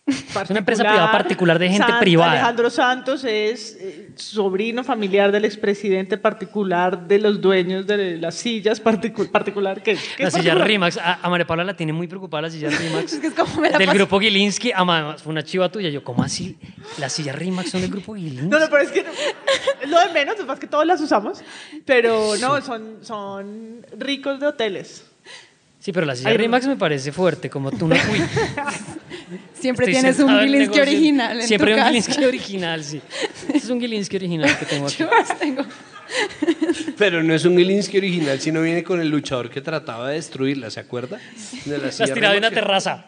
Es 0.09 0.49
una 0.49 0.59
empresa 0.59 0.83
privada 0.83 1.11
particular 1.11 1.59
de 1.59 1.69
gente 1.69 1.91
privada. 1.99 2.31
Alejandro 2.33 2.69
Santos 2.69 3.23
es 3.23 3.77
eh, 3.79 4.09
sobrino 4.15 4.83
familiar 4.83 5.31
del 5.31 5.45
expresidente 5.45 6.17
particular 6.17 7.07
de 7.07 7.19
los 7.19 7.39
dueños 7.41 7.85
de 7.87 8.17
las 8.17 8.35
sillas 8.35 8.83
particu- 8.83 9.29
particular. 9.29 9.81
¿Qué 9.81 9.97
La 10.17 10.31
silla? 10.31 10.55
Rimax, 10.55 10.97
a, 10.97 11.19
a 11.21 11.29
María 11.29 11.45
Paula 11.47 11.63
la 11.63 11.75
tiene 11.75 11.93
muy 11.93 12.07
preocupada 12.07 12.43
la 12.43 12.49
silla 12.49 12.69
Rimax. 12.69 13.13
Es 13.13 13.19
que 13.19 13.27
es 13.27 13.33
como 13.33 13.61
me 13.61 13.69
la 13.69 13.77
del 13.77 13.87
paso- 13.87 13.97
grupo 13.97 14.19
Gilinski, 14.19 14.71
además 14.71 15.21
fue 15.21 15.31
una 15.31 15.43
chiva 15.43 15.69
tuya. 15.69 15.89
Yo, 15.89 16.03
¿cómo 16.03 16.23
así? 16.23 16.57
Las 16.97 17.13
sillas 17.13 17.35
Rimax 17.35 17.71
son 17.71 17.81
del 17.81 17.91
grupo 17.91 18.15
Gilinski. 18.15 18.47
No, 18.47 18.59
no, 18.59 18.65
pero 18.69 18.83
es 18.83 18.91
que 18.91 19.03
no- 19.03 19.09
lo 19.89 19.99
de 19.99 20.13
menos, 20.13 20.39
es 20.39 20.45
más 20.45 20.59
que 20.59 20.67
todos 20.67 20.85
las 20.85 20.99
usamos, 21.01 21.41
pero 21.85 22.33
no, 22.39 22.61
son, 22.61 22.97
son 23.01 23.85
ricos 23.97 24.39
de 24.39 24.47
hoteles. 24.47 25.05
Sí, 25.79 25.93
pero 25.93 26.05
la 26.05 26.15
silla 26.15 26.29
Ay, 26.29 26.37
Rimax 26.37 26.67
me 26.67 26.75
parece 26.75 27.11
fuerte, 27.11 27.49
como 27.49 27.71
tú 27.71 27.87
no 27.87 27.95
fui. 27.95 28.19
Siempre 29.53 29.85
Estoy 29.85 30.01
tienes 30.01 30.19
un 30.19 30.39
Gilinski 30.39 30.79
original 30.79 31.39
en 31.41 31.47
Siempre 31.47 31.73
tu 31.73 31.79
un. 31.79 31.85
Gilinski 31.87 32.23
original, 32.25 32.83
sí. 32.83 33.01
Este 33.47 33.57
es 33.57 33.69
un 33.69 33.79
Gilinski 33.79 34.15
original 34.17 34.57
que 34.57 34.65
tengo 34.65 34.87
aquí. 34.87 34.97
Yo 34.99 35.09
las 35.09 35.39
tengo. 35.39 35.63
Pero 36.97 37.23
no 37.23 37.33
es 37.33 37.45
un 37.45 37.57
Gilinski 37.57 37.97
original, 37.97 38.39
sino 38.41 38.61
viene 38.61 38.83
con 38.83 38.99
el 38.99 39.09
luchador 39.09 39.49
que 39.49 39.61
trataba 39.61 40.09
de 40.09 40.15
destruirla, 40.15 40.69
¿se 40.69 40.79
acuerda? 40.79 41.19
De 41.65 41.77
la 41.77 41.85
Las 41.85 41.95
silla 41.95 42.13
tiraba 42.13 42.33
de 42.33 42.39
una 42.39 42.51
terraza. 42.51 43.05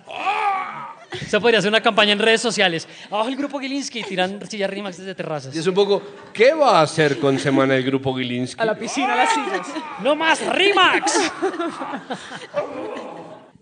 Eso 1.20 1.42
podría 1.42 1.62
ser 1.62 1.70
una 1.70 1.82
campaña 1.82 2.14
en 2.14 2.20
redes 2.20 2.42
sociales. 2.42 2.88
Abajo 3.10 3.30
el 3.30 3.36
grupo 3.36 3.60
Gilinski 3.60 4.04
tiran 4.04 4.40
sillas 4.50 4.70
Rimax 4.70 4.98
desde 4.98 5.14
terrazas. 5.16 5.56
Y 5.56 5.60
es 5.60 5.68
un 5.68 5.74
poco, 5.74 6.02
¿qué 6.34 6.54
va 6.54 6.80
a 6.80 6.84
hacer 6.84 7.20
con 7.20 7.38
semana 7.38 7.76
el 7.76 7.84
grupo 7.84 8.16
Gilinski? 8.16 8.62
A 8.62 8.66
la 8.66 8.78
piscina, 8.78 9.14
a 9.14 9.18
las 9.18 9.34
sillas. 9.34 9.68
¡No 10.04 10.16
más 10.16 10.46
Rimax! 10.46 11.32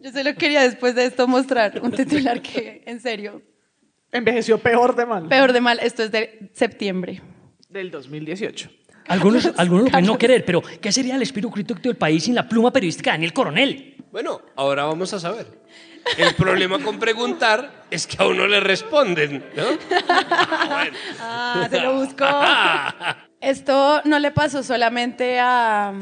Yo 0.01 0.11
solo 0.11 0.33
quería 0.35 0.61
después 0.61 0.95
de 0.95 1.05
esto 1.05 1.27
mostrar 1.27 1.79
un 1.81 1.91
titular 1.91 2.41
que, 2.41 2.83
en 2.85 2.99
serio, 2.99 3.41
Envejeció 4.11 4.57
peor 4.57 4.95
de 4.95 5.05
mal. 5.05 5.27
peor 5.27 5.53
de 5.53 5.61
mal, 5.61 5.79
esto 5.81 6.03
es 6.03 6.11
de 6.11 6.49
septiembre. 6.53 7.21
Del 7.67 7.91
2018. 7.91 8.69
Algunos, 9.07 9.51
algunos 9.57 9.85
lo 9.85 9.91
pueden 9.91 10.05
no 10.05 10.17
querer, 10.17 10.45
pero 10.45 10.61
¿qué 10.61 10.91
sería 10.91 11.15
el 11.15 11.21
espíritu 11.21 11.51
crítico 11.51 11.79
del 11.81 11.95
país 11.95 12.23
sin 12.23 12.33
la 12.35 12.47
pluma 12.47 12.71
periodística 12.71 13.11
de 13.11 13.15
Daniel 13.15 13.33
Coronel? 13.33 13.95
Bueno, 14.11 14.41
ahora 14.55 14.85
vamos 14.85 15.13
a 15.13 15.19
saber. 15.19 15.47
El 16.17 16.33
problema 16.35 16.79
con 16.79 16.97
preguntar 16.97 17.85
es 17.91 18.07
que 18.07 18.21
a 18.21 18.25
uno 18.27 18.47
le 18.47 18.59
responden, 18.59 19.43
¿no? 19.55 19.63
Ah, 21.19 21.67
se 21.69 21.79
lo 21.81 21.95
buscó. 21.95 22.25
Esto 23.41 24.01
no 24.05 24.19
le 24.19 24.31
pasó 24.31 24.63
solamente 24.63 25.39
a 25.39 25.93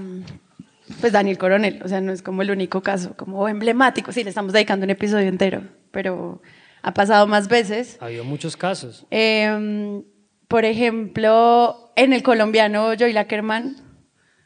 pues 1.01 1.11
Daniel 1.11 1.37
Coronel, 1.37 1.81
o 1.83 1.87
sea, 1.87 1.99
no 2.01 2.11
es 2.13 2.21
como 2.21 2.41
el 2.41 2.49
único 2.51 2.81
caso, 2.81 3.15
como 3.17 3.47
emblemático. 3.47 4.11
Sí, 4.11 4.23
le 4.23 4.29
estamos 4.29 4.53
dedicando 4.53 4.85
un 4.85 4.89
episodio 4.89 5.27
entero, 5.27 5.63
pero 5.91 6.41
ha 6.81 6.93
pasado 6.93 7.27
más 7.27 7.47
veces. 7.49 7.97
Ha 7.99 8.05
habido 8.05 8.23
muchos 8.23 8.55
casos. 8.55 9.05
Em, 9.11 10.03
por 10.47 10.63
ejemplo, 10.65 11.91
en 11.95 12.13
el 12.13 12.23
colombiano 12.23 12.93
Joy 12.95 13.15
Ackerman. 13.17 13.75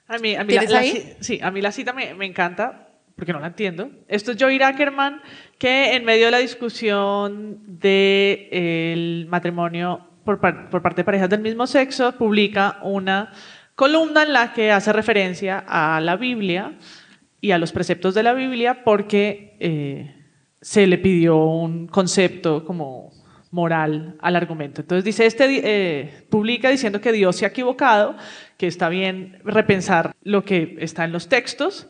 A 0.07 0.17
mí, 0.17 0.35
a 0.35 0.43
mí 0.43 0.53
la, 0.53 0.59
¿Tienes 0.61 0.71
la 0.71 0.79
ahí? 0.79 0.91
ci- 0.93 1.15
sí, 1.23 1.39
a 1.41 1.51
mí 1.51 1.61
la 1.61 1.71
cita 1.71 1.93
me, 1.93 2.13
me 2.15 2.25
encanta 2.25 2.87
porque 3.21 3.33
no 3.33 3.39
la 3.39 3.45
entiendo. 3.53 3.91
Esto 4.07 4.31
es 4.31 4.37
Joy 4.37 4.59
Ackerman 4.59 5.21
que 5.59 5.93
en 5.93 6.03
medio 6.05 6.25
de 6.25 6.31
la 6.31 6.39
discusión 6.39 7.59
del 7.67 9.27
matrimonio 9.29 10.07
por, 10.25 10.39
par- 10.39 10.71
por 10.71 10.81
parte 10.81 11.01
de 11.01 11.03
parejas 11.03 11.29
del 11.29 11.41
mismo 11.41 11.67
sexo 11.67 12.13
publica 12.13 12.79
una 12.81 13.31
columna 13.75 14.23
en 14.23 14.33
la 14.33 14.53
que 14.53 14.71
hace 14.71 14.91
referencia 14.91 15.63
a 15.67 16.01
la 16.01 16.15
Biblia 16.15 16.79
y 17.39 17.51
a 17.51 17.59
los 17.59 17.71
preceptos 17.71 18.15
de 18.15 18.23
la 18.23 18.33
Biblia 18.33 18.83
porque 18.83 19.55
eh, 19.59 20.15
se 20.59 20.87
le 20.87 20.97
pidió 20.97 21.37
un 21.45 21.85
concepto 21.85 22.65
como 22.65 23.11
moral 23.51 24.15
al 24.19 24.35
argumento. 24.35 24.81
Entonces 24.81 25.03
dice, 25.05 25.27
este 25.27 25.61
eh, 25.63 26.23
publica 26.31 26.69
diciendo 26.71 26.99
que 26.99 27.11
Dios 27.11 27.35
se 27.35 27.45
ha 27.45 27.49
equivocado, 27.49 28.15
que 28.57 28.65
está 28.65 28.89
bien 28.89 29.37
repensar 29.43 30.15
lo 30.23 30.43
que 30.43 30.77
está 30.79 31.05
en 31.05 31.11
los 31.11 31.29
textos, 31.29 31.87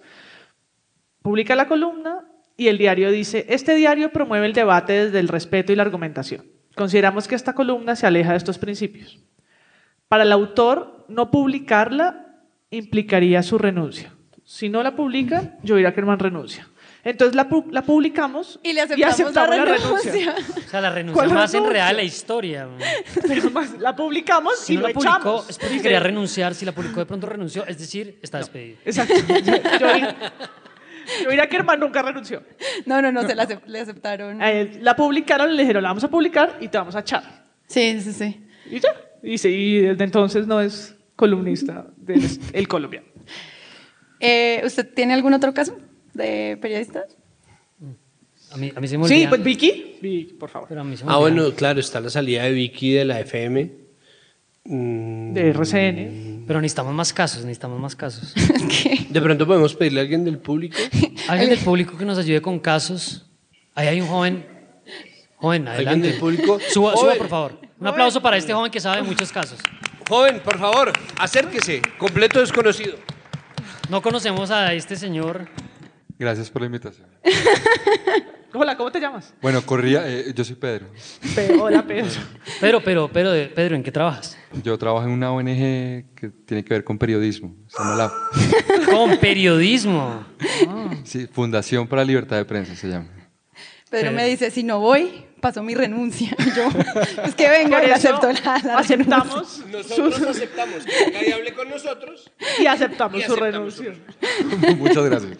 publica 1.21 1.55
la 1.55 1.67
columna 1.67 2.25
y 2.57 2.67
el 2.67 2.77
diario 2.77 3.11
dice, 3.11 3.45
este 3.49 3.75
diario 3.75 4.11
promueve 4.11 4.45
el 4.45 4.53
debate 4.53 5.05
desde 5.05 5.19
el 5.19 5.27
respeto 5.27 5.71
y 5.71 5.75
la 5.75 5.83
argumentación. 5.83 6.45
Consideramos 6.75 7.27
que 7.27 7.35
esta 7.35 7.53
columna 7.53 7.95
se 7.95 8.07
aleja 8.07 8.31
de 8.31 8.37
estos 8.37 8.57
principios. 8.57 9.19
Para 10.07 10.23
el 10.23 10.31
autor, 10.31 11.05
no 11.09 11.31
publicarla 11.31 12.27
implicaría 12.69 13.43
su 13.43 13.57
renuncia. 13.57 14.13
Si 14.45 14.69
no 14.69 14.83
la 14.83 14.95
publica, 14.95 15.57
Joey 15.67 15.85
Ackerman 15.85 16.19
renuncia. 16.19 16.67
Entonces 17.03 17.35
la, 17.35 17.49
pu- 17.49 17.65
la 17.71 17.81
publicamos 17.81 18.59
Y 18.61 18.73
le 18.73 18.81
aceptamos, 18.81 19.33
la, 19.33 19.47
renuncia. 19.65 20.35
O 20.65 20.69
sea, 20.69 20.81
la 20.81 20.89
renuncia 20.91 21.15
¿Cuál 21.15 21.33
más 21.33 21.51
renuncia? 21.51 21.57
enredada 21.67 21.89
de 21.89 21.95
la 21.95 22.03
historia. 22.03 22.67
Pero 23.27 23.49
más, 23.49 23.79
la 23.79 23.95
publicamos 23.95 24.59
Si 24.59 24.73
y 24.73 24.75
no 24.75 24.81
lo 24.83 24.87
la 24.89 24.93
publicó 24.93 25.15
echamos. 25.17 25.49
es 25.49 25.57
porque 25.57 25.81
quería 25.81 25.99
renunciar, 25.99 26.53
si 26.53 26.63
la 26.65 26.73
publicó 26.73 26.99
de 26.99 27.05
pronto 27.07 27.25
renunció, 27.27 27.65
es 27.65 27.77
decir, 27.79 28.19
está 28.21 28.37
despedido. 28.37 28.77
Exacto. 28.85 29.15
Joey, 29.79 30.03
Joey 31.25 31.39
Ackerman 31.39 31.79
nunca 31.79 32.01
renunció. 32.01 32.43
No, 32.85 33.01
no, 33.01 33.11
no, 33.11 33.27
se 33.27 33.35
la 33.35 33.47
acep- 33.47 33.65
le 33.65 33.79
aceptaron. 33.79 34.41
A 34.41 34.51
él 34.51 34.79
la 34.81 34.95
publicaron, 34.95 35.55
le 35.55 35.63
dijeron, 35.63 35.83
la 35.83 35.89
vamos 35.89 36.03
a 36.03 36.09
publicar 36.09 36.57
y 36.61 36.67
te 36.67 36.77
vamos 36.77 36.95
a 36.95 36.99
echar. 36.99 37.45
Sí, 37.67 37.99
sí, 38.01 38.13
sí. 38.13 38.45
Y 38.69 38.79
ya. 38.79 38.89
Y, 39.23 39.37
sí, 39.37 39.49
y 39.49 39.79
desde 39.81 40.03
entonces 40.03 40.47
no 40.47 40.59
es 40.61 40.95
columnista 41.15 41.87
del 41.97 42.21
El 42.53 42.67
Colombiano. 42.69 43.07
Eh, 44.19 44.61
¿Usted 44.65 44.87
tiene 44.93 45.13
algún 45.13 45.33
otro 45.33 45.53
caso 45.53 45.77
de 46.13 46.57
periodistas? 46.61 47.17
A 48.51 48.57
mí, 48.57 48.71
a 48.75 48.79
mí 48.81 48.87
se 48.87 48.97
me 48.97 49.07
Sí, 49.07 49.25
pues 49.29 49.41
Vicky. 49.43 49.97
Vicky, 50.01 50.33
por 50.33 50.49
favor. 50.49 50.67
Pero 50.67 50.81
a 50.81 50.83
mí 50.83 50.97
se 50.97 51.05
me 51.05 51.11
Ah, 51.13 51.17
bueno, 51.17 51.51
claro, 51.55 51.79
está 51.79 51.99
la 52.01 52.09
salida 52.09 52.43
de 52.43 52.51
Vicky 52.51 52.91
de 52.91 53.05
la 53.05 53.19
FM. 53.21 53.71
Mm, 54.65 55.33
De 55.33 55.49
RCN. 55.51 56.40
Pero 56.51 56.59
necesitamos 56.59 56.93
más 56.93 57.13
casos, 57.13 57.45
necesitamos 57.45 57.79
más 57.79 57.95
casos. 57.95 58.33
De 59.09 59.21
pronto 59.21 59.47
podemos 59.47 59.73
pedirle 59.73 60.01
a 60.01 60.03
alguien 60.03 60.25
del 60.25 60.37
público. 60.37 60.75
Alguien 61.29 61.49
del 61.49 61.59
público 61.59 61.97
que 61.97 62.03
nos 62.03 62.17
ayude 62.17 62.41
con 62.41 62.59
casos. 62.59 63.25
Ahí 63.73 63.87
hay 63.87 64.01
un 64.01 64.07
joven. 64.07 64.45
Joven, 65.37 65.65
¿Alguien 65.69 65.87
adelante. 65.87 66.07
del 66.09 66.19
público? 66.19 66.59
Suba, 66.59 66.91
suba, 66.91 67.03
Joven. 67.03 67.17
por 67.19 67.27
favor. 67.29 67.61
Un 67.79 67.87
aplauso 67.87 68.21
para 68.21 68.35
este 68.35 68.51
joven 68.53 68.69
que 68.69 68.81
sabe 68.81 68.97
de 68.97 69.03
muchos 69.03 69.31
casos. 69.31 69.59
Joven, 70.09 70.41
por 70.43 70.59
favor, 70.59 70.91
acérquese. 71.17 71.81
Completo 71.97 72.41
desconocido. 72.41 72.97
No 73.89 74.01
conocemos 74.01 74.51
a 74.51 74.73
este 74.73 74.97
señor. 74.97 75.47
Gracias 76.19 76.49
por 76.49 76.63
la 76.63 76.65
invitación. 76.65 77.07
Hola, 78.53 78.75
¿cómo 78.75 78.91
te 78.91 78.99
llamas? 78.99 79.33
Bueno, 79.41 79.61
corría, 79.65 80.03
eh, 80.05 80.33
yo 80.35 80.43
soy 80.43 80.55
Pedro. 80.55 80.87
Pe- 81.35 81.53
Hola, 81.59 81.83
Pedro. 81.87 82.09
Pero, 82.59 82.81
pero, 82.83 83.07
Pedro, 83.09 83.75
¿en 83.75 83.83
qué 83.83 83.91
trabajas? 83.91 84.37
Yo 84.63 84.77
trabajo 84.77 85.05
en 85.05 85.11
una 85.13 85.31
ONG 85.31 85.45
que 86.15 86.31
tiene 86.45 86.63
que 86.65 86.73
ver 86.73 86.83
con 86.83 86.97
periodismo. 86.97 87.55
Se 87.67 87.77
llama 87.81 87.95
la 87.95 88.11
Con 88.91 89.17
periodismo. 89.17 90.25
sí, 91.05 91.27
Fundación 91.27 91.87
para 91.87 92.01
la 92.01 92.05
Libertad 92.07 92.35
de 92.37 92.45
Prensa, 92.45 92.75
se 92.75 92.89
llama. 92.89 93.07
Pedro 93.89 94.11
me 94.11 94.25
dice, 94.27 94.51
si 94.51 94.63
no 94.63 94.79
voy, 94.79 95.25
paso 95.41 95.63
mi 95.63 95.73
renuncia. 95.75 96.35
Yo, 96.55 96.69
es 97.23 97.35
que 97.35 97.49
venga 97.49 97.85
y 97.85 97.91
acepto 97.91 98.31
la, 98.31 98.59
la 98.63 98.77
aceptamos 98.79 99.63
Nosotros 99.71 100.21
aceptamos 100.21 100.85
que 100.85 101.11
nadie 101.11 101.33
hable 101.33 101.53
con 101.53 101.69
nosotros. 101.69 102.31
y 102.61 102.65
aceptamos 102.67 103.19
Y 103.19 103.23
su 103.23 103.35
renuncia. 103.35 103.93
Muchas 104.77 105.05
gracias. 105.05 105.37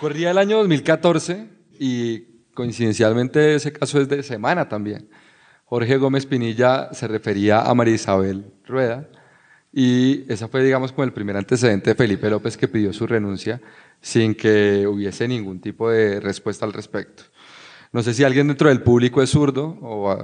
Corría 0.00 0.30
el 0.32 0.38
año 0.38 0.58
2014 0.58 1.46
y 1.78 2.33
coincidencialmente 2.54 3.54
ese 3.54 3.72
caso 3.72 4.00
es 4.00 4.08
de 4.08 4.22
semana 4.22 4.68
también. 4.68 5.08
Jorge 5.64 5.96
Gómez 5.96 6.26
Pinilla 6.26 6.92
se 6.92 7.08
refería 7.08 7.62
a 7.62 7.74
María 7.74 7.94
Isabel 7.94 8.52
Rueda 8.64 9.08
y 9.72 10.30
esa 10.32 10.46
fue, 10.46 10.62
digamos, 10.62 10.92
como 10.92 11.04
el 11.04 11.12
primer 11.12 11.36
antecedente 11.36 11.90
de 11.90 11.96
Felipe 11.96 12.30
López 12.30 12.56
que 12.56 12.68
pidió 12.68 12.92
su 12.92 13.06
renuncia 13.06 13.60
sin 14.00 14.34
que 14.34 14.86
hubiese 14.86 15.26
ningún 15.26 15.60
tipo 15.60 15.90
de 15.90 16.20
respuesta 16.20 16.64
al 16.64 16.72
respecto. 16.72 17.24
No 17.92 18.02
sé 18.02 18.14
si 18.14 18.24
alguien 18.24 18.48
dentro 18.48 18.68
del 18.68 18.82
público 18.82 19.22
es 19.22 19.30
zurdo 19.30 19.78
o, 19.80 20.16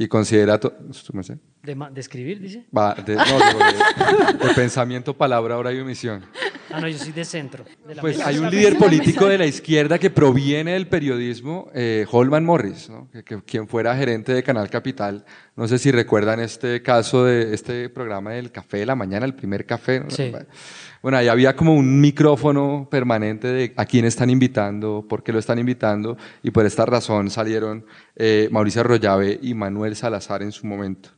y 0.00 0.06
considera... 0.08 0.58
De, 0.58 1.74
de 1.74 2.00
escribir, 2.00 2.40
dice. 2.40 2.64
Va, 2.76 2.94
de, 2.94 3.16
no, 3.16 3.24
de- 3.24 4.46
de 4.48 4.54
pensamiento, 4.54 5.12
palabra, 5.16 5.58
hora 5.58 5.72
y 5.72 5.80
omisión. 5.80 6.24
Ah, 6.70 6.80
no, 6.80 6.86
yo 6.88 6.96
soy 6.98 7.12
de 7.12 7.24
centro. 7.24 7.64
de 7.86 7.94
la 7.96 8.00
Pues 8.02 8.18
mesa. 8.18 8.28
hay 8.28 8.38
un 8.38 8.48
líder 8.50 8.76
político 8.78 9.26
de 9.26 9.38
la 9.38 9.46
izquierda 9.46 9.98
que 9.98 10.10
proviene 10.10 10.72
del 10.74 10.86
periodismo, 10.86 11.68
eh, 11.74 12.06
Holman 12.10 12.44
Morris, 12.44 12.88
¿no? 12.88 13.10
que, 13.10 13.24
que- 13.24 13.42
quien 13.42 13.66
fuera 13.66 13.96
gerente 13.96 14.32
de 14.32 14.42
Canal 14.42 14.70
Capital. 14.70 15.24
No 15.56 15.66
sé 15.66 15.78
si 15.78 15.90
recuerdan 15.90 16.38
este 16.40 16.80
caso 16.82 17.24
de 17.24 17.52
este 17.52 17.88
programa 17.88 18.32
del 18.32 18.52
café 18.52 18.78
de 18.78 18.86
la 18.86 18.94
mañana, 18.94 19.26
el 19.26 19.34
primer 19.34 19.66
café. 19.66 20.00
¿no? 20.00 20.10
Sí. 20.10 20.30
Bueno, 21.08 21.16
ahí 21.20 21.28
había 21.28 21.56
como 21.56 21.72
un 21.74 22.02
micrófono 22.02 22.86
permanente 22.90 23.48
de 23.48 23.72
a 23.78 23.86
quién 23.86 24.04
están 24.04 24.28
invitando, 24.28 25.06
por 25.08 25.22
qué 25.22 25.32
lo 25.32 25.38
están 25.38 25.58
invitando, 25.58 26.18
y 26.42 26.50
por 26.50 26.66
esta 26.66 26.84
razón 26.84 27.30
salieron 27.30 27.86
eh, 28.14 28.50
Mauricio 28.52 28.82
Arroyave 28.82 29.38
y 29.40 29.54
Manuel 29.54 29.96
Salazar 29.96 30.42
en 30.42 30.52
su 30.52 30.66
momento. 30.66 31.08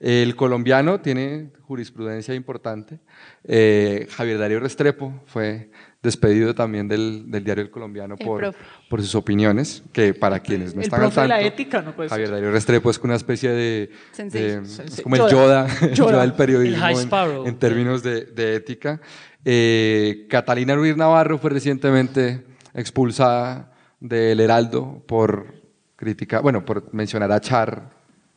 El 0.00 0.34
colombiano 0.34 1.00
tiene 1.02 1.50
jurisprudencia 1.60 2.34
importante. 2.34 3.00
Eh, 3.46 4.06
Javier 4.10 4.38
Darío 4.38 4.60
Restrepo 4.60 5.12
fue 5.26 5.70
despedido 6.02 6.54
también 6.54 6.86
del, 6.86 7.30
del 7.30 7.42
diario 7.44 7.64
El 7.64 7.70
Colombiano 7.70 8.16
El 8.18 8.26
por, 8.26 8.40
profe. 8.40 8.58
por 8.90 9.00
sus 9.00 9.14
opiniones, 9.14 9.82
que 9.92 10.12
para 10.12 10.40
quienes 10.40 10.74
no 10.74 10.80
El 10.82 10.84
están 10.86 11.00
al 11.00 11.06
profe 11.06 11.20
de 11.22 11.28
la 11.28 11.34
tanto, 11.36 11.48
ética, 11.48 11.80
no 11.80 11.96
puede 11.96 12.10
Javier. 12.10 12.30
Darío 12.30 12.50
Restrepo 12.50 12.90
es 12.90 12.98
una 12.98 13.14
especie 13.14 13.50
de, 13.50 13.90
de- 14.30 14.60
es 14.62 15.00
como 15.02 15.16
el 15.16 15.22
Yoda, 15.22 15.66
Yoda. 15.66 15.66
el 15.88 15.94
Yoda 15.94 16.20
del 16.20 16.30
El 16.30 16.36
periodismo 16.36 16.86
en- 17.00 17.46
en, 17.46 17.58
términos 17.58 18.02
de, 18.02 18.26
de 18.26 18.56
ética. 18.56 19.00
Eh, 19.44 20.26
Catalina 20.30 20.74
Ruiz 20.74 20.96
Navarro 20.96 21.38
fue 21.38 21.50
recientemente 21.50 22.44
expulsada 22.72 23.72
del 24.00 24.40
Heraldo 24.40 25.02
por 25.06 25.54
crítica, 25.96 26.40
bueno, 26.40 26.64
por 26.64 26.92
mencionar 26.94 27.30
a 27.32 27.40
Char 27.40 27.90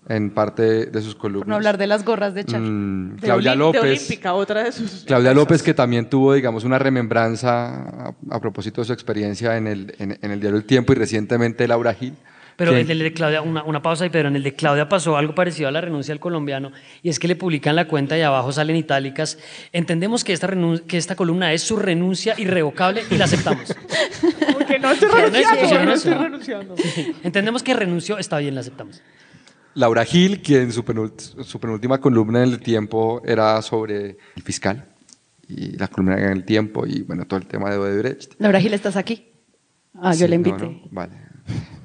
en 0.10 0.30
parte 0.32 0.86
de 0.86 1.02
sus 1.02 1.16
columnas. 1.16 1.42
Por 1.44 1.48
no 1.50 1.56
hablar 1.56 1.78
de 1.78 1.86
las 1.88 2.06
gorras 2.06 2.34
de 2.34 2.46
Char. 2.46 2.62
Mm, 2.62 3.16
De 3.18 3.22
Claudia 3.22 3.52
Olim- 3.52 3.58
de 3.74 3.80
López. 3.80 3.82
Olímpica, 4.00 4.34
otra 4.34 4.64
de 4.64 4.72
sus. 4.72 5.04
Claudia 5.06 5.32
empresas. 5.32 5.36
López, 5.36 5.64
que 5.64 5.74
también 5.74 6.10
tuvo, 6.10 6.34
digamos, 6.34 6.64
una 6.64 6.80
remembranza 6.80 8.08
a, 8.10 8.14
a 8.30 8.40
propósito 8.40 8.82
de 8.82 8.86
su 8.86 8.94
experiencia 8.94 9.58
en 9.58 9.68
el, 9.68 9.96
en, 10.00 10.18
en 10.22 10.32
el 10.32 10.40
diario 10.40 10.58
El 10.58 10.66
Tiempo 10.66 10.94
y 10.94 10.96
recientemente 10.96 11.68
Laura 11.68 11.94
Gil. 11.94 12.14
Pero 12.58 12.72
que- 12.72 12.82
el 12.82 13.00
de 13.00 13.14
Claudia, 13.14 13.42
una, 13.42 13.64
una 13.64 13.82
pausa 13.82 14.04
ahí, 14.04 14.10
pero 14.10 14.28
en 14.28 14.36
el 14.36 14.44
de 14.44 14.54
Claudia 14.56 14.90
pasó 14.90 15.16
algo 15.16 15.34
parecido 15.36 15.70
a 15.70 15.72
la 15.72 15.80
renuncia 15.80 16.12
del 16.12 16.20
colombiano, 16.20 16.72
y 17.04 17.10
es 17.10 17.20
que 17.20 17.28
le 17.28 17.36
publican 17.36 17.76
la 17.76 17.88
cuenta 17.88 18.18
y 18.18 18.22
abajo 18.22 18.52
salen 18.52 18.76
itálicas. 18.76 19.38
Entendemos 19.72 20.24
que 20.24 20.34
esta, 20.34 20.48
renun- 20.48 20.82
que 20.82 20.98
esta 20.98 21.16
columna 21.16 21.54
es 21.54 21.62
su 21.62 21.78
renuncia 21.78 22.34
irrevocable 22.38 23.04
y 23.12 23.16
la 23.16 23.26
aceptamos. 23.26 23.74
Porque 24.54 24.80
no 24.80 24.92
estoy 24.92 25.08
no 25.10 25.94
estoy 25.94 26.14
renunciando. 26.14 26.76
Entendemos 27.24 27.62
que 27.64 27.74
renunció, 27.76 28.18
está 28.18 28.40
bien, 28.40 28.56
la 28.56 28.62
aceptamos. 28.62 29.02
Laura 29.76 30.04
Gil, 30.04 30.42
quien 30.42 30.72
su, 30.72 30.84
penult- 30.84 31.44
su 31.44 31.60
penúltima 31.60 32.00
columna 32.02 32.44
en 32.44 32.50
el 32.54 32.60
tiempo 32.60 33.22
era 33.24 33.62
sobre 33.62 34.18
el 34.36 34.42
fiscal 34.44 34.84
y 35.48 35.78
la 35.78 35.88
columna 35.88 36.18
en 36.18 36.32
el 36.32 36.44
tiempo 36.44 36.88
y 36.88 37.04
bueno, 37.04 37.26
todo 37.28 37.40
el 37.40 37.46
tema 37.46 37.70
de 37.70 37.78
Odebrecht. 37.78 38.34
Laura 38.40 38.60
Gil, 38.60 38.74
¿estás 38.74 38.96
aquí? 38.96 39.28
Ah, 39.94 40.14
yo 40.14 40.26
Sí, 40.26 40.28
le 40.28 40.38
no, 40.40 40.50
invité. 40.50 40.66
no, 40.66 40.82
vale. 40.90 41.14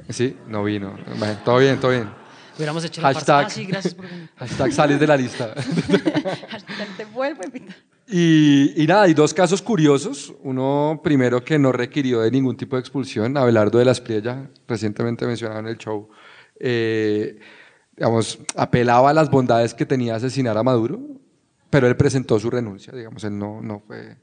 Sí, 0.09 0.37
no 0.49 0.65
vino. 0.65 0.97
Bueno, 1.19 1.39
todo 1.45 1.59
bien, 1.59 1.79
todo 1.79 1.91
bien. 1.91 2.09
Hubiéramos 2.57 2.85
hecho 2.85 3.01
la 3.01 3.15
Hashtag. 3.15 3.47
Ah, 3.47 3.51
sí, 3.51 3.65
gracias 3.65 3.95
por 3.95 4.07
venir. 4.07 4.29
hashtag 4.37 4.73
sales 4.73 5.01
de 5.01 5.07
la 5.07 5.17
lista. 5.17 5.55
Te 6.97 7.05
vuelvo 7.07 7.43
a 7.43 7.47
invitar. 7.47 7.77
Y, 8.07 8.83
y 8.83 8.87
nada, 8.87 9.03
hay 9.03 9.15
dos 9.15 9.33
casos 9.33 9.63
curiosos. 9.63 10.35
Uno 10.43 11.01
primero 11.03 11.43
que 11.43 11.59
no 11.59 11.73
requirió 11.73 12.21
de 12.21 12.31
ningún 12.31 12.57
tipo 12.57 12.77
de 12.77 12.81
expulsión, 12.81 13.37
Abelardo 13.37 13.79
de 13.79 13.87
la 13.87 13.93
Espriella, 13.93 14.51
recientemente 14.69 15.27
mencionado 15.27 15.61
en 15.61 15.69
el 15.69 15.79
show, 15.79 16.09
eh, 16.59 17.39
digamos, 17.97 18.39
apelaba 18.55 19.11
a 19.11 19.15
las 19.15 19.31
bondades 19.31 19.73
que 19.75 19.87
tenía 19.87 20.17
asesinar 20.17 20.59
a 20.59 20.63
Maduro, 20.63 21.01
pero 21.71 21.87
él 21.87 21.97
presentó 21.97 22.39
su 22.39 22.51
renuncia, 22.51 22.93
digamos, 22.93 23.25
él 23.25 23.39
no, 23.39 23.63
no 23.63 23.81
fue... 23.81 24.17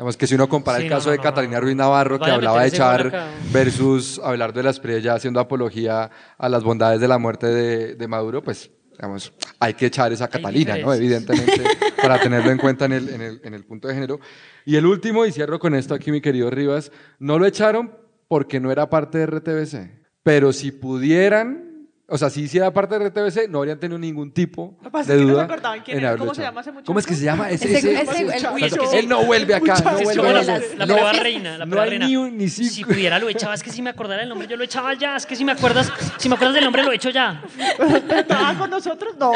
Digamos 0.00 0.16
que 0.16 0.26
si 0.26 0.34
uno 0.34 0.48
compara 0.48 0.78
Sí, 0.78 0.84
el 0.84 0.90
no, 0.90 0.96
caso 0.96 1.08
no, 1.08 1.12
de 1.12 1.16
no, 1.18 1.22
Catalina. 1.22 1.60
Ruiz 1.60 1.76
Navarro, 1.76 2.18
que 2.18 2.30
hablaba 2.30 2.62
de 2.62 2.68
echar 2.68 3.12
versus 3.52 4.18
Abelardo 4.24 4.54
de 4.60 4.62
la 4.62 4.70
Espriella 4.70 5.12
haciendo 5.12 5.40
apología 5.40 6.10
a 6.38 6.48
las 6.48 6.64
bondades 6.64 7.02
de 7.02 7.06
la 7.06 7.18
muerte 7.18 7.48
de, 7.48 7.96
de 7.96 8.08
Maduro, 8.08 8.42
pues, 8.42 8.70
digamos, 8.92 9.30
hay 9.58 9.74
que 9.74 9.84
echar 9.84 10.10
esa 10.10 10.26
Catalina, 10.28 10.78
¿no? 10.78 10.94
Evidentemente, 10.94 11.62
para 12.00 12.18
tenerlo 12.18 12.50
en 12.50 12.56
cuenta 12.56 12.86
en 12.86 12.92
el, 12.92 13.08
en, 13.10 13.20
el, 13.20 13.40
en 13.44 13.52
el 13.52 13.62
punto 13.66 13.88
de 13.88 13.94
género. 13.94 14.20
Y 14.64 14.76
el 14.76 14.86
último, 14.86 15.26
y 15.26 15.32
cierro 15.32 15.58
con 15.58 15.74
esto 15.74 15.92
aquí, 15.92 16.10
mi 16.10 16.22
querido 16.22 16.48
Rivas, 16.48 16.90
no 17.18 17.38
lo 17.38 17.44
echaron 17.44 17.94
porque 18.26 18.58
no 18.58 18.72
era 18.72 18.88
parte 18.88 19.18
de 19.18 19.26
RTBC, 19.26 19.90
pero 20.22 20.54
si 20.54 20.72
pudieran... 20.72 21.69
O 22.12 22.18
sea, 22.18 22.28
si 22.28 22.42
hiciera 22.42 22.72
parte 22.72 22.98
de 22.98 23.08
RTBC, 23.08 23.48
no 23.48 23.58
habrían 23.58 23.78
tenido 23.78 23.96
ningún 23.98 24.32
tipo 24.32 24.74
de 24.82 24.88
es 25.00 25.06
que 25.06 25.14
no 25.14 25.28
duda. 25.28 26.16
¿Cómo 26.18 26.34
se 26.34 26.42
llama 26.42 26.60
ese 26.60 26.72
muchacho? 26.72 26.86
¿Cómo 26.86 26.98
es 26.98 27.06
que 27.06 27.14
se 27.14 27.24
llama? 27.24 27.50
Ese, 27.50 27.72
Ese- 27.78 28.98
él 28.98 29.08
no 29.08 29.24
vuelve 29.24 29.54
acá, 29.54 29.76
no 29.80 30.00
vuelve 30.00 30.32
la, 30.76 30.86
prueba 30.86 31.12
reina, 31.12 31.56
la 31.58 31.66
no 31.66 31.70
prueba 31.70 31.86
reina. 31.86 32.06
ni 32.08 32.16
un- 32.16 32.36
ni 32.36 32.48
si 32.48 32.84
pudiera 32.84 33.18
lo 33.20 33.28
echaba, 33.28 33.54
es 33.54 33.62
que 33.62 33.70
si 33.70 33.80
me 33.80 33.90
acordara 33.90 34.22
el 34.24 34.28
nombre 34.28 34.48
yo 34.48 34.56
lo 34.56 34.64
echaba 34.64 34.92
ya, 34.94 35.16
es 35.16 35.24
que 35.24 35.36
si 35.36 35.44
me 35.44 35.52
acuerdas, 35.52 35.92
si 36.18 36.28
me 36.28 36.34
acuerdas 36.34 36.54
del 36.56 36.64
nombre 36.64 36.82
lo 36.82 36.90
echo 36.92 37.10
ya. 37.10 37.42
¿Pero 37.78 38.24
trabaja 38.26 38.58
con 38.58 38.70
nosotros? 38.70 39.14
No. 39.18 39.32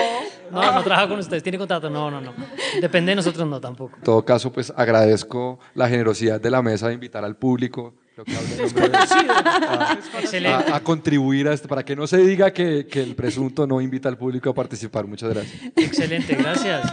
No, 0.50 0.72
no 0.72 0.82
trabajo 0.82 1.10
con 1.10 1.18
ustedes, 1.20 1.42
tiene 1.44 1.58
contrato, 1.58 1.88
no, 1.88 2.10
no, 2.10 2.20
no. 2.20 2.32
Depende 2.80 3.10
de 3.12 3.16
nosotros, 3.16 3.46
no, 3.46 3.60
tampoco. 3.60 3.96
En 3.98 4.02
todo 4.02 4.24
caso, 4.24 4.52
pues 4.52 4.72
agradezco 4.76 5.60
la 5.74 5.88
generosidad 5.88 6.40
de 6.40 6.50
la 6.50 6.60
mesa 6.62 6.88
de 6.88 6.94
invitar 6.94 7.24
al 7.24 7.36
público 7.36 7.94
creo 8.14 8.24
que 8.24 8.32
en 8.32 8.58
nombre 8.58 8.88
de- 8.88 10.20
Excelente. 10.20 10.72
a, 10.72 10.76
a 10.76 10.80
contribuir 10.80 11.48
a 11.48 11.52
esto, 11.52 11.68
para 11.68 11.84
que 11.84 11.96
no 11.96 12.06
se 12.06 12.18
diga 12.18 12.52
que, 12.52 12.86
que 12.86 13.02
el 13.02 13.14
presunto 13.14 13.66
no 13.66 13.80
invita 13.80 14.08
al 14.08 14.16
público 14.16 14.50
a 14.50 14.54
participar. 14.54 15.06
Muchas 15.06 15.30
gracias. 15.30 15.60
Excelente, 15.76 16.34
gracias. 16.36 16.92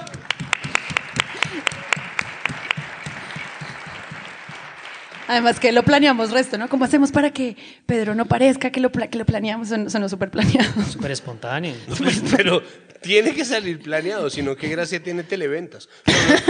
Además 5.27 5.59
que 5.61 5.71
lo 5.71 5.83
planeamos 5.83 6.31
resto, 6.31 6.57
¿no? 6.57 6.67
¿Cómo 6.67 6.83
hacemos 6.83 7.11
para 7.11 7.31
que 7.31 7.55
Pedro 7.85 8.15
no 8.15 8.25
parezca 8.25 8.69
que 8.69 8.81
lo, 8.81 8.91
pla- 8.91 9.07
que 9.07 9.17
lo 9.17 9.25
planeamos? 9.25 9.69
Son, 9.69 9.89
sonó 9.89 10.09
súper 10.09 10.29
planeado. 10.29 10.83
Súper 10.83 11.11
espontáneo. 11.11 11.73
Pues, 11.97 12.21
pero 12.35 12.61
tiene 13.01 13.33
que 13.33 13.45
salir 13.45 13.79
planeado, 13.79 14.29
sino 14.29 14.55
qué 14.57 14.67
gracia 14.67 15.01
tiene 15.01 15.23
televentas. 15.23 15.87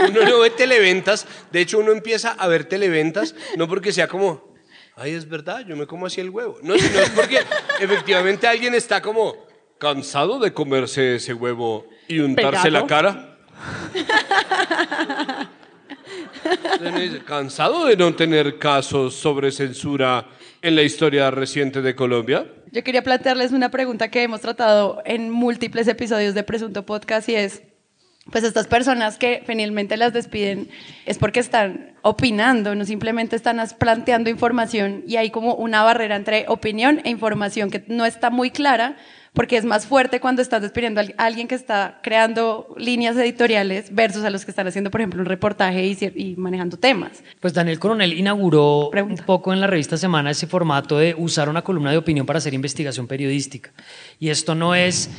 Uno 0.09 0.23
no 0.27 0.39
ve 0.39 0.49
televentas, 0.49 1.27
de 1.51 1.61
hecho 1.61 1.77
uno 1.79 1.91
empieza 1.91 2.31
a 2.31 2.47
ver 2.47 2.63
televentas, 2.65 3.35
no 3.55 3.67
porque 3.67 3.91
sea 3.91 4.07
como, 4.07 4.50
ay, 4.95 5.13
es 5.13 5.27
verdad, 5.27 5.65
yo 5.67 5.75
me 5.75 5.85
como 5.87 6.05
así 6.05 6.21
el 6.21 6.29
huevo. 6.29 6.57
No, 6.61 6.77
sino 6.77 6.99
es 6.99 7.09
porque 7.11 7.39
efectivamente 7.79 8.47
alguien 8.47 8.73
está 8.73 9.01
como 9.01 9.35
cansado 9.77 10.39
de 10.39 10.53
comerse 10.53 11.15
ese 11.15 11.33
huevo 11.33 11.87
y 12.07 12.19
untarse 12.19 12.69
Pegado. 12.69 12.81
la 12.81 12.87
cara. 12.87 13.37
¿Cansado 17.25 17.85
de 17.85 17.95
no 17.97 18.13
tener 18.15 18.57
casos 18.57 19.15
sobre 19.15 19.51
censura 19.51 20.27
en 20.61 20.75
la 20.75 20.81
historia 20.83 21.31
reciente 21.31 21.81
de 21.81 21.95
Colombia? 21.95 22.45
Yo 22.71 22.83
quería 22.83 23.03
plantearles 23.03 23.51
una 23.51 23.69
pregunta 23.69 24.09
que 24.09 24.23
hemos 24.23 24.41
tratado 24.41 25.01
en 25.05 25.29
múltiples 25.29 25.87
episodios 25.87 26.33
de 26.33 26.43
Presunto 26.43 26.85
Podcast 26.85 27.27
y 27.29 27.35
es, 27.35 27.63
pues 28.29 28.43
estas 28.43 28.67
personas 28.67 29.17
que 29.17 29.41
finalmente 29.47 29.97
las 29.97 30.13
despiden 30.13 30.69
es 31.05 31.17
porque 31.17 31.39
están 31.39 31.95
opinando, 32.03 32.75
no 32.75 32.85
simplemente 32.85 33.35
están 33.35 33.59
planteando 33.79 34.29
información 34.29 35.03
y 35.07 35.15
hay 35.17 35.31
como 35.31 35.55
una 35.55 35.81
barrera 35.83 36.15
entre 36.15 36.45
opinión 36.47 37.01
e 37.03 37.09
información 37.09 37.71
que 37.71 37.83
no 37.87 38.05
está 38.05 38.29
muy 38.29 38.51
clara 38.51 38.95
porque 39.33 39.55
es 39.55 39.63
más 39.65 39.85
fuerte 39.87 40.19
cuando 40.19 40.41
estás 40.41 40.61
despidiendo 40.61 40.99
a 40.99 41.03
al- 41.03 41.15
a 41.17 41.25
alguien 41.25 41.47
que 41.47 41.55
está 41.55 41.99
creando 42.03 42.67
líneas 42.77 43.15
editoriales 43.15 43.95
versus 43.95 44.23
a 44.25 44.29
los 44.29 44.43
que 44.43 44.51
están 44.51 44.67
haciendo, 44.67 44.91
por 44.91 44.99
ejemplo, 45.01 45.21
un 45.21 45.25
reportaje 45.25 45.85
y, 45.87 45.97
y 46.15 46.35
manejando 46.35 46.75
temas. 46.77 47.23
Pues 47.39 47.53
Daniel 47.53 47.79
Coronel 47.79 48.11
inauguró 48.13 48.89
Pregunta. 48.91 49.21
un 49.21 49.25
poco 49.25 49.53
en 49.53 49.61
la 49.61 49.67
revista 49.67 49.95
Semana 49.97 50.31
ese 50.31 50.47
formato 50.47 50.97
de 50.97 51.15
usar 51.17 51.47
una 51.47 51.61
columna 51.63 51.91
de 51.91 51.97
opinión 51.97 52.25
para 52.25 52.37
hacer 52.39 52.53
investigación 52.53 53.07
periodística. 53.07 53.71
Y 54.19 54.29
esto 54.29 54.53
no 54.53 54.75
es, 54.75 55.09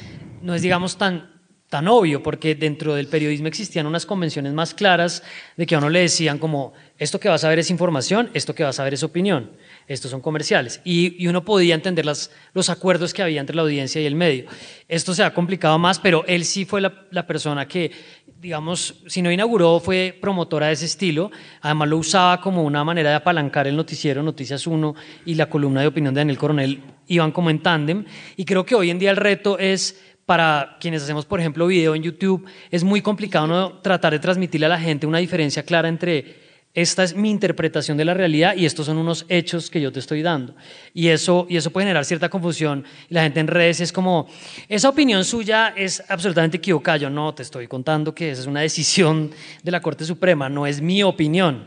no 0.42 0.55
es 0.55 0.61
digamos, 0.61 0.98
tan, 0.98 1.30
tan 1.73 1.89
obvio, 1.89 2.23
porque 2.23 2.55
dentro 2.55 2.95
del 2.95 3.07
periodismo 3.07 3.49
existían 3.49 3.87
unas 3.87 4.05
convenciones 4.05 4.53
más 4.53 4.75
claras 4.75 5.23
de 5.57 5.64
que 5.64 5.75
a 5.75 5.79
uno 5.79 5.89
le 5.89 6.01
decían 6.01 6.37
como, 6.39 6.75
esto 6.99 7.18
que 7.18 7.31
vas 7.31 7.45
a 7.45 7.49
ver 7.49 7.61
es 7.61 7.70
información, 7.70 8.29
esto 8.35 8.55
que 8.55 8.62
vas 8.62 8.79
a 8.79 8.85
ver 8.85 8.93
es 8.93 9.03
opinión, 9.03 9.53
estos 9.89 10.11
son 10.11 10.20
comerciales. 10.20 10.83
Y, 10.85 11.16
y 11.18 11.29
uno 11.29 11.47
podía 11.47 11.75
entender 11.75 12.05
las, 12.05 12.31
los 12.53 12.68
acuerdos 12.68 13.14
que 13.14 13.23
había 13.23 13.41
entre 13.41 13.57
la 13.57 13.62
audiencia 13.62 14.03
y 14.03 14.05
el 14.05 14.14
medio. 14.14 14.45
Esto 14.87 15.14
se 15.14 15.25
ha 15.25 15.33
complicado 15.33 15.79
más, 15.79 15.99
pero 15.99 16.27
él 16.27 16.45
sí 16.45 16.66
fue 16.66 16.83
la, 16.83 17.07
la 17.11 17.27
persona 17.27 17.66
que, 17.66 17.91
digamos, 18.39 18.97
si 19.07 19.23
no 19.23 19.33
inauguró, 19.33 19.81
fue 19.81 20.14
promotora 20.20 20.66
de 20.66 20.75
ese 20.75 20.85
estilo. 20.85 21.31
Además 21.62 21.89
lo 21.89 21.97
usaba 21.97 22.39
como 22.43 22.64
una 22.64 22.85
manera 22.85 23.09
de 23.09 23.16
apalancar 23.16 23.66
el 23.66 23.77
noticiero 23.77 24.23
Noticias 24.23 24.66
1 24.66 24.95
y 25.25 25.37
la 25.37 25.49
columna 25.49 25.81
de 25.81 25.87
opinión 25.87 26.12
de 26.12 26.20
Daniel 26.20 26.37
Coronel 26.37 26.83
iban 27.07 27.33
como 27.33 27.49
en 27.49 27.62
tándem. 27.62 28.05
Y 28.37 28.45
creo 28.45 28.66
que 28.66 28.75
hoy 28.75 28.91
en 28.91 28.99
día 28.99 29.11
el 29.11 29.16
reto 29.16 29.59
es 29.59 30.11
para 30.33 30.78
quienes 30.80 31.03
hacemos, 31.03 31.26
por 31.26 31.41
ejemplo, 31.41 31.66
video 31.66 31.95
en 31.95 32.03
YouTube, 32.03 32.47
es 32.70 32.85
muy 32.85 33.03
complicado 33.03 33.47
¿no? 33.47 33.80
tratar 33.80 34.14
de 34.14 34.18
transmitirle 34.18 34.64
a 34.64 34.70
la 34.70 34.80
gente 34.80 35.07
una 35.07 35.18
diferencia 35.18 35.62
clara 35.62 35.91
entre 35.91 36.41
esta 36.72 37.05
es 37.05 37.14
mi 37.14 37.30
interpretación 37.30 37.99
de 37.99 38.07
la 38.07 38.14
realidad 38.14 38.57
y 38.57 38.64
estos 38.64 38.87
son 38.87 38.97
unos 38.97 39.26
hechos 39.28 39.68
que 39.68 39.78
yo 39.78 39.93
te 39.93 39.99
estoy 39.99 40.22
dando. 40.22 40.55
Y 40.95 41.09
eso, 41.09 41.47
y 41.51 41.59
eso 41.59 41.70
puede 41.70 41.85
generar 41.85 42.07
cierta 42.07 42.30
confusión. 42.30 42.83
La 43.11 43.24
gente 43.24 43.41
en 43.41 43.47
redes 43.47 43.83
es 43.83 43.93
como, 43.93 44.26
esa 44.70 44.89
opinión 44.89 45.22
suya 45.22 45.74
es 45.76 46.03
absolutamente 46.09 46.57
equivocada. 46.57 46.97
Yo 46.97 47.11
no, 47.11 47.35
te 47.35 47.43
estoy 47.43 47.68
contando 47.68 48.14
que 48.14 48.30
esa 48.30 48.41
es 48.41 48.47
una 48.47 48.62
decisión 48.62 49.33
de 49.62 49.70
la 49.70 49.83
Corte 49.83 50.07
Suprema, 50.07 50.49
no 50.49 50.66
es 50.66 50.80
mi 50.80 51.03
opinión. 51.03 51.66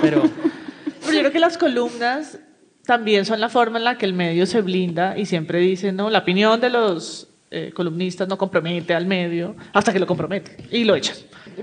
Pero 0.00 0.30
Pero 1.00 1.12
yo 1.12 1.18
creo 1.18 1.32
que 1.32 1.40
las 1.40 1.58
columnas 1.58 2.38
también 2.84 3.24
son 3.24 3.40
la 3.40 3.48
forma 3.48 3.78
en 3.78 3.84
la 3.84 3.98
que 3.98 4.06
el 4.06 4.12
medio 4.12 4.46
se 4.46 4.60
blinda 4.60 5.18
y 5.18 5.26
siempre 5.26 5.58
dicen, 5.58 5.96
no, 5.96 6.08
la 6.08 6.20
opinión 6.20 6.60
de 6.60 6.70
los 6.70 7.31
eh, 7.52 7.72
columnistas 7.74 8.26
no 8.28 8.36
compromete 8.38 8.94
al 8.94 9.06
medio 9.06 9.54
hasta 9.72 9.92
que 9.92 9.98
lo 9.98 10.06
compromete 10.06 10.56
y 10.70 10.84
lo 10.84 10.94
echan. 10.96 11.16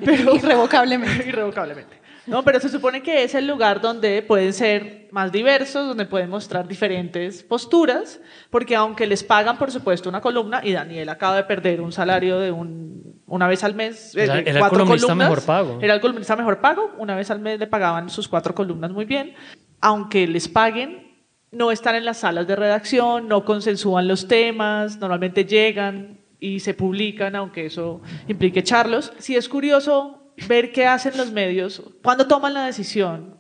Pero, 0.06 0.36
Irrevocablemente. 0.36 1.28
irrevocablemente. 1.28 2.00
No, 2.28 2.44
pero 2.44 2.60
se 2.60 2.70
supone 2.70 3.02
que 3.02 3.24
es 3.24 3.34
el 3.34 3.48
lugar 3.48 3.82
donde 3.82 4.22
pueden 4.22 4.54
ser 4.54 5.08
más 5.12 5.32
diversos, 5.32 5.88
donde 5.88 6.06
pueden 6.06 6.30
mostrar 6.30 6.68
diferentes 6.68 7.42
posturas, 7.42 8.20
porque 8.52 8.76
aunque 8.76 9.08
les 9.08 9.24
pagan, 9.24 9.58
por 9.58 9.72
supuesto, 9.72 10.10
una 10.10 10.22
columna, 10.22 10.62
y 10.64 10.74
Daniel 10.74 11.10
acaba 11.10 11.38
de 11.38 11.44
perder 11.46 11.82
un 11.82 11.92
salario 11.92 12.38
de 12.38 12.52
un, 12.52 13.20
una 13.26 13.48
vez 13.48 13.64
al 13.64 13.74
mes, 13.74 14.16
eh, 14.16 14.26
Era- 14.26 14.40
era 14.42 14.52
el 14.52 14.60
cuatro 14.60 14.78
columnista 14.80 15.08
columnas, 15.08 15.30
mejor 15.30 15.44
pago. 15.46 15.80
Era 15.82 15.96
el 15.96 16.02
columnista 16.02 16.36
mejor 16.36 16.60
pago, 16.62 16.92
una 17.00 17.16
vez 17.16 17.32
al 17.32 17.40
mes 17.40 17.58
le 17.60 17.66
pagaban 17.66 18.12
sus 18.12 18.28
cuatro 18.28 18.54
columnas 18.54 18.92
muy 18.92 19.06
bien, 19.06 19.34
aunque 19.82 20.28
les 20.28 20.48
paguen, 20.48 21.09
no 21.52 21.72
están 21.72 21.96
en 21.96 22.06
las 22.06 22.18
salas 22.18 22.48
de 22.48 22.56
redacción, 22.56 23.28
no 23.28 23.44
consensúan 23.46 24.08
los 24.08 24.28
temas, 24.28 24.98
normalmente 24.98 25.46
llegan 25.46 26.20
y 26.40 26.60
se 26.60 26.74
publican, 26.74 27.36
aunque 27.36 27.66
eso 27.66 28.02
implique 28.28 28.60
echarlos. 28.60 29.14
Sí 29.18 29.36
es 29.36 29.50
curioso 29.50 30.34
ver 30.48 30.72
qué 30.72 30.86
hacen 30.86 31.18
los 31.18 31.32
medios 31.32 31.82
cuando 32.04 32.28
toman 32.28 32.54
la 32.54 32.66
decisión 32.66 33.38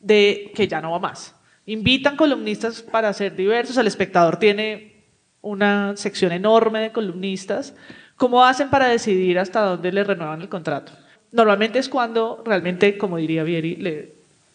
de 0.00 0.52
que 0.54 0.68
ya 0.68 0.80
no 0.80 0.92
va 0.92 0.98
más. 0.98 1.36
Invitan 1.66 2.16
columnistas 2.16 2.82
para 2.82 3.12
ser 3.12 3.36
diversos, 3.36 3.76
el 3.76 3.86
espectador 3.86 4.38
tiene 4.38 5.04
una 5.40 5.96
sección 5.96 6.32
enorme 6.32 6.80
de 6.80 6.92
columnistas. 6.92 7.74
¿Cómo 8.16 8.44
hacen 8.44 8.70
para 8.70 8.88
decidir 8.88 9.38
hasta 9.38 9.60
dónde 9.60 9.92
le 9.92 10.04
renuevan 10.04 10.42
el 10.42 10.48
contrato? 10.48 10.92
Normalmente 11.32 11.78
es 11.78 11.88
cuando 11.88 12.42
realmente, 12.44 12.98
como 12.98 13.16
diría 13.16 13.42
Vieri, 13.42 13.76
le 13.76 14.11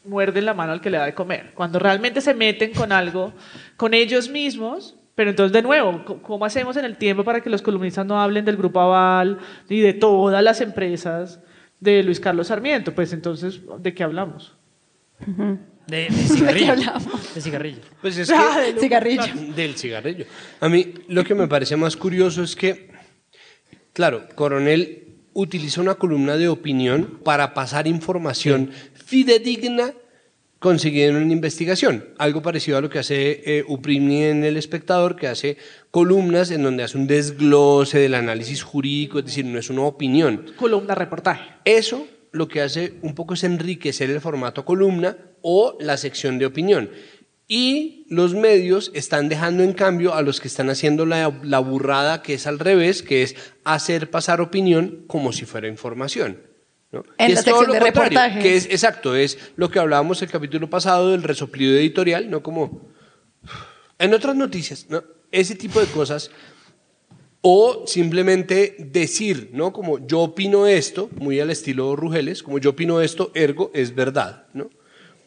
muerden 0.08 0.45
la 0.45 0.53
mano 0.53 0.72
al 0.72 0.82
que 0.82 0.89
le 0.89 0.97
da 0.97 1.05
de 1.05 1.14
comer. 1.14 1.51
Cuando 1.53 1.80
realmente 1.80 2.22
se 2.22 2.34
meten 2.34 2.74
con 2.74 2.91
algo, 2.91 3.34
con 3.76 3.93
ellos 3.93 4.30
mismos, 4.30 4.95
pero 5.16 5.30
entonces 5.32 5.51
de 5.51 5.62
nuevo, 5.62 6.22
¿cómo 6.22 6.45
hacemos 6.45 6.78
en 6.78 6.86
el 6.86 6.97
tiempo 6.97 7.24
para 7.24 7.41
que 7.41 7.49
los 7.49 7.62
columnistas 7.62 8.05
no 8.05 8.22
hablen 8.22 8.45
del 8.45 8.58
Grupo 8.58 8.80
Aval 8.80 9.39
y 9.68 9.82
de 9.82 9.93
todas 9.93 10.43
las 10.43 10.62
empresas 10.62 11.39
de 11.80 12.03
Luis 12.03 12.20
Carlos 12.20 12.47
Sarmiento? 12.47 12.93
Pues 12.93 13.14
entonces, 13.14 13.62
¿de 13.80 13.93
qué 13.93 14.03
hablamos? 14.03 14.55
de, 15.88 15.97
de 15.97 16.12
cigarrillo. 16.12 16.76
De 17.34 17.41
cigarrillo. 17.41 17.82
Pues 18.01 18.18
es 18.18 18.30
Ah, 18.34 18.58
que... 18.58 18.74
del 18.74 18.80
Cigarrillo. 18.80 19.24
Del 19.55 19.76
cigarrillo. 19.76 20.26
A 20.60 20.70
mí 20.70 20.93
lo 21.08 21.24
que 21.24 21.34
me 21.34 21.47
parece 21.47 21.76
más 21.76 21.97
curioso 21.97 22.43
es 22.43 22.55
que, 22.55 22.91
claro, 23.93 24.28
Coronel 24.36 25.08
utiliza 25.34 25.82
una 25.82 25.95
columna 25.95 26.36
de 26.36 26.47
opinión 26.47 27.20
para 27.24 27.53
pasar 27.53 27.88
información 27.88 28.72
fidedigna 29.08 29.93
conseguida 30.60 31.08
en 31.08 31.16
una 31.16 31.32
investigación. 31.32 32.10
Algo 32.18 32.41
parecido 32.41 32.78
a 32.78 32.82
lo 32.82 32.89
que 32.89 32.99
hace 32.99 33.41
eh, 33.45 33.64
Uprimi 33.66 34.24
en 34.24 34.43
El 34.43 34.58
Espectador, 34.58 35.16
que 35.16 35.28
hace 35.28 35.58
columnas 35.91 36.51
en 36.51 36.64
donde 36.64 36.84
hace 36.84 36.97
un 36.97 37.08
desglose 37.08 37.99
del 37.99 38.16
análisis 38.16 38.64
jurídico, 38.64 39.20
es 39.20 39.26
decir, 39.26 39.45
no 39.45 39.60
es 39.60 39.70
una 39.70 39.84
opinión. 39.84 40.51
Columna 40.58 40.93
reportaje. 40.93 41.51
Eso 41.64 42.05
lo 42.34 42.49
que 42.49 42.62
hace 42.62 42.95
un 43.01 43.16
poco 43.16 43.36
es 43.36 43.45
enriquecer 43.45 44.10
el 44.10 44.20
formato 44.20 44.66
columna 44.66 45.16
o 45.41 45.78
la 45.80 45.95
sección 45.95 46.38
de 46.38 46.45
opinión. 46.45 46.89
Y 47.47 48.05
los 48.10 48.34
medios 48.34 48.91
están 48.93 49.30
dejando 49.30 49.64
en 49.64 49.72
cambio 49.72 50.16
a 50.16 50.22
los 50.22 50.41
que 50.41 50.49
están 50.49 50.70
haciendo 50.70 51.05
la, 51.05 51.34
la 51.43 51.60
burrada 51.60 52.22
que 52.22 52.34
es 52.34 52.45
al 52.45 52.60
revés, 52.60 53.03
que 53.03 53.24
es 53.24 53.38
hacer 53.64 54.10
pasar 54.10 54.41
opinión 54.41 55.05
como 55.08 55.32
si 55.32 55.45
fuera 55.45 55.70
información. 55.70 56.46
¿No? 56.91 57.03
En 57.17 57.27
Que 57.27 57.33
la 57.33 57.39
es 57.39 57.45
todo 57.45 57.55
sección 57.59 57.67
lo 57.67 57.73
de 57.73 57.79
contrario, 57.79 58.09
reportajes. 58.11 58.43
Que 58.43 58.55
es, 58.55 58.65
exacto, 58.65 59.15
es 59.15 59.38
lo 59.55 59.69
que 59.69 59.79
hablábamos 59.79 60.21
el 60.21 60.29
capítulo 60.29 60.69
pasado 60.69 61.11
del 61.11 61.23
resoplido 61.23 61.75
editorial, 61.75 62.29
no 62.29 62.41
como 62.43 62.89
en 63.99 64.13
otras 64.13 64.35
noticias, 64.35 64.88
¿no? 64.89 65.03
ese 65.31 65.55
tipo 65.55 65.79
de 65.79 65.88
cosas. 65.88 66.31
O 67.41 67.83
simplemente 67.85 68.75
decir, 68.79 69.51
¿no? 69.53 69.71
Como 69.71 70.05
yo 70.05 70.19
opino 70.21 70.67
esto, 70.67 71.09
muy 71.19 71.39
al 71.39 71.49
estilo 71.51 71.95
Rugeles, 71.95 72.41
como 72.43 72.57
yo 72.57 72.71
opino 72.71 72.99
esto, 73.01 73.31
ergo 73.35 73.71
es 73.73 73.93
verdad, 73.95 74.47
¿no? 74.53 74.69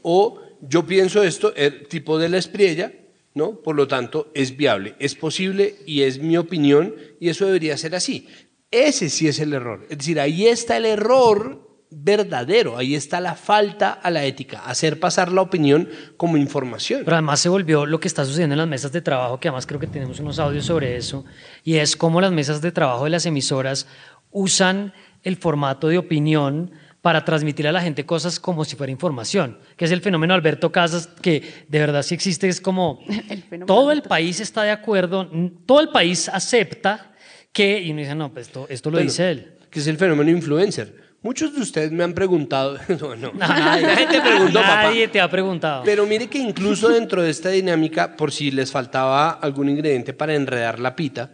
O 0.03 0.41
yo 0.61 0.85
pienso 0.87 1.23
esto, 1.23 1.55
er- 1.55 1.87
tipo 1.89 2.19
de 2.19 2.29
la 2.29 2.37
espriella, 2.39 2.93
¿no? 3.35 3.61
Por 3.61 3.77
lo 3.77 3.87
tanto, 3.87 4.31
es 4.35 4.57
viable, 4.57 4.97
es 4.99 5.15
posible 5.15 5.77
y 5.87 6.03
es 6.03 6.19
mi 6.19 6.37
opinión 6.37 6.95
y 7.21 7.29
eso 7.29 7.47
debería 7.47 7.77
ser 7.77 7.95
así. 7.95 8.27
Ese 8.71 9.09
sí 9.09 9.27
es 9.27 9.41
el 9.41 9.53
error. 9.53 9.87
Es 9.91 9.99
decir, 9.99 10.21
ahí 10.21 10.47
está 10.47 10.77
el 10.77 10.87
error 10.87 11.69
verdadero, 11.91 12.77
ahí 12.77 12.95
está 12.95 13.21
la 13.21 13.35
falta 13.35 13.91
a 13.91 14.11
la 14.11 14.25
ética, 14.25 14.61
hacer 14.65 15.01
pasar 15.01 15.33
la 15.33 15.43
opinión 15.43 15.89
como 16.17 16.37
información. 16.37 17.03
Pero 17.05 17.17
además 17.17 17.41
se 17.41 17.49
volvió 17.49 17.85
lo 17.85 17.99
que 17.99 18.07
está 18.07 18.25
sucediendo 18.25 18.55
en 18.55 18.59
las 18.59 18.69
mesas 18.69 18.93
de 18.93 19.03
trabajo, 19.03 19.41
que 19.41 19.49
además 19.49 19.67
creo 19.67 19.81
que 19.81 19.89
tenemos 19.89 20.21
unos 20.21 20.39
audios 20.39 20.67
sobre 20.67 20.97
eso, 20.97 21.25
y 21.65 21.77
es 21.77 21.97
cómo 21.97 22.21
las 22.21 22.31
mesas 22.31 22.63
de 22.63 22.71
trabajo 22.71 23.05
de 23.05 23.11
las 23.11 23.27
emisoras 23.27 23.89
usan 24.31 24.93
el 25.25 25.37
formato 25.37 25.89
de 25.89 25.99
opinión 25.99 26.71
para 27.03 27.25
transmitir 27.25 27.67
a 27.67 27.73
la 27.73 27.81
gente 27.81 28.07
cosas 28.07 28.39
como 28.39 28.65
si 28.65 28.77
fuera 28.77 28.93
información, 28.93 29.59
que 29.77 29.87
es 29.87 29.91
el 29.91 30.01
fenómeno 30.01 30.35
Alberto 30.35 30.71
Casas, 30.71 31.09
que 31.21 31.65
de 31.67 31.79
verdad 31.79 32.03
sí 32.03 32.15
existe, 32.15 32.49
es 32.49 32.61
como 32.61 33.01
El 33.29 33.65
todo 33.65 33.91
el 33.91 34.03
país 34.03 34.39
está 34.39 34.63
de 34.63 34.71
acuerdo, 34.71 35.29
todo 35.67 35.81
el 35.81 35.89
país 35.89 36.29
acepta 36.29 37.10
que, 37.53 37.81
y 37.81 37.91
uno 37.91 38.01
dice, 38.01 38.15
no, 38.15 38.33
pues 38.33 38.47
esto, 38.47 38.67
esto 38.69 38.91
lo 38.91 38.97
Bueno, 38.97 39.11
dice 39.11 39.31
él. 39.31 39.53
Que 39.71 39.81
es 39.81 39.87
el 39.87 39.97
fenómeno 39.97 40.31
influencer. 40.31 41.11
Muchos 41.23 41.55
de 41.55 41.61
ustedes 41.61 41.93
me 41.93 42.03
han 42.03 42.15
preguntado, 42.15 42.79
no, 43.01 43.15
no, 43.17 43.33
Nadie, 43.35 43.83
la 43.87 43.97
gente 43.97 44.21
preguntó, 44.21 44.61
papá. 44.61 44.83
nadie 44.85 45.09
te 45.09 45.21
ha 45.21 45.31
preguntado. 45.31 45.83
Pero 45.85 46.07
mire 46.07 46.29
que 46.29 46.39
incluso 46.39 46.89
dentro 46.89 47.23
de 47.23 47.31
esta 47.31 47.51
dinámica, 47.51 48.17
por 48.17 48.33
si 48.33 48.51
les 48.51 48.71
faltaba 48.71 49.31
algún 49.31 49.69
ingrediente 49.69 50.13
para 50.15 50.35
enredar 50.35 50.79
la 50.79 50.97
pita, 50.97 51.31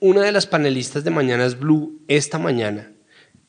una 0.00 0.22
de 0.22 0.32
las 0.32 0.46
panelistas 0.46 1.04
de 1.04 1.10
Mañanas 1.10 1.58
Blue 1.58 2.00
esta 2.08 2.38
mañana 2.38 2.90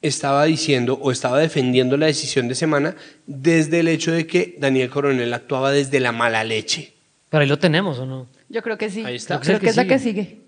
estaba 0.02 0.46
diciendo 0.46 1.00
o 1.02 1.12
estaba 1.12 1.40
defendiendo 1.40 1.98
la 1.98 2.06
decisión 2.06 2.48
de 2.48 2.56
semana 2.56 2.96
desde 3.26 3.80
el 3.80 3.88
hecho 3.88 4.12
de 4.12 4.28
que 4.28 4.56
Daniel 4.60 4.90
Coronel 4.90 5.34
actuaba 5.34 5.72
desde 5.72 6.00
la 6.00 6.12
mala 6.12 6.44
leche. 6.44 6.94
Pero 7.30 7.42
ahí 7.42 7.48
lo 7.48 7.58
tenemos, 7.58 8.00
¿o 8.00 8.06
no? 8.06 8.28
Yo 8.50 8.62
creo 8.62 8.78
que 8.78 8.90
sí. 8.90 9.04
Ahí 9.04 9.16
está. 9.16 9.40
Creo 9.40 9.60
que 9.60 9.66
que 9.66 9.70
es 9.72 9.76
la 9.76 9.86
que 9.86 10.00
sigue. 10.00 10.45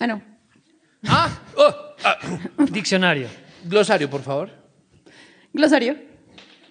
Ah, 0.00 0.06
no. 0.06 0.22
Ah, 1.06 1.42
oh, 1.56 1.74
ah, 2.04 2.18
Diccionario. 2.70 3.28
glosario, 3.64 4.08
por 4.10 4.22
favor. 4.22 4.50
Glosario. 5.52 5.96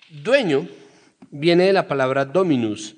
Dueño 0.10 0.68
viene 1.32 1.66
de 1.66 1.74
la 1.74 1.88
palabra 1.88 2.26
dominus. 2.26 2.96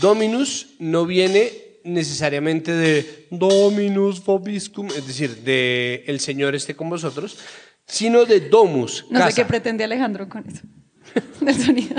Dominus 0.00 0.74
no 0.78 1.06
viene 1.06 1.50
necesariamente 1.84 2.72
de 2.72 3.26
dominus 3.30 4.22
vobiscum, 4.24 4.86
es 4.88 5.06
decir, 5.06 5.36
de 5.38 6.04
el 6.06 6.20
Señor 6.20 6.54
esté 6.54 6.76
con 6.76 6.90
vosotros, 6.90 7.38
sino 7.86 8.24
de 8.26 8.40
domus, 8.40 9.06
No 9.10 9.18
casa. 9.18 9.30
sé 9.30 9.42
qué 9.42 9.46
pretende 9.46 9.82
Alejandro 9.84 10.28
con 10.28 10.46
eso. 10.46 10.60
Del 11.40 11.54
sonido. 11.56 11.96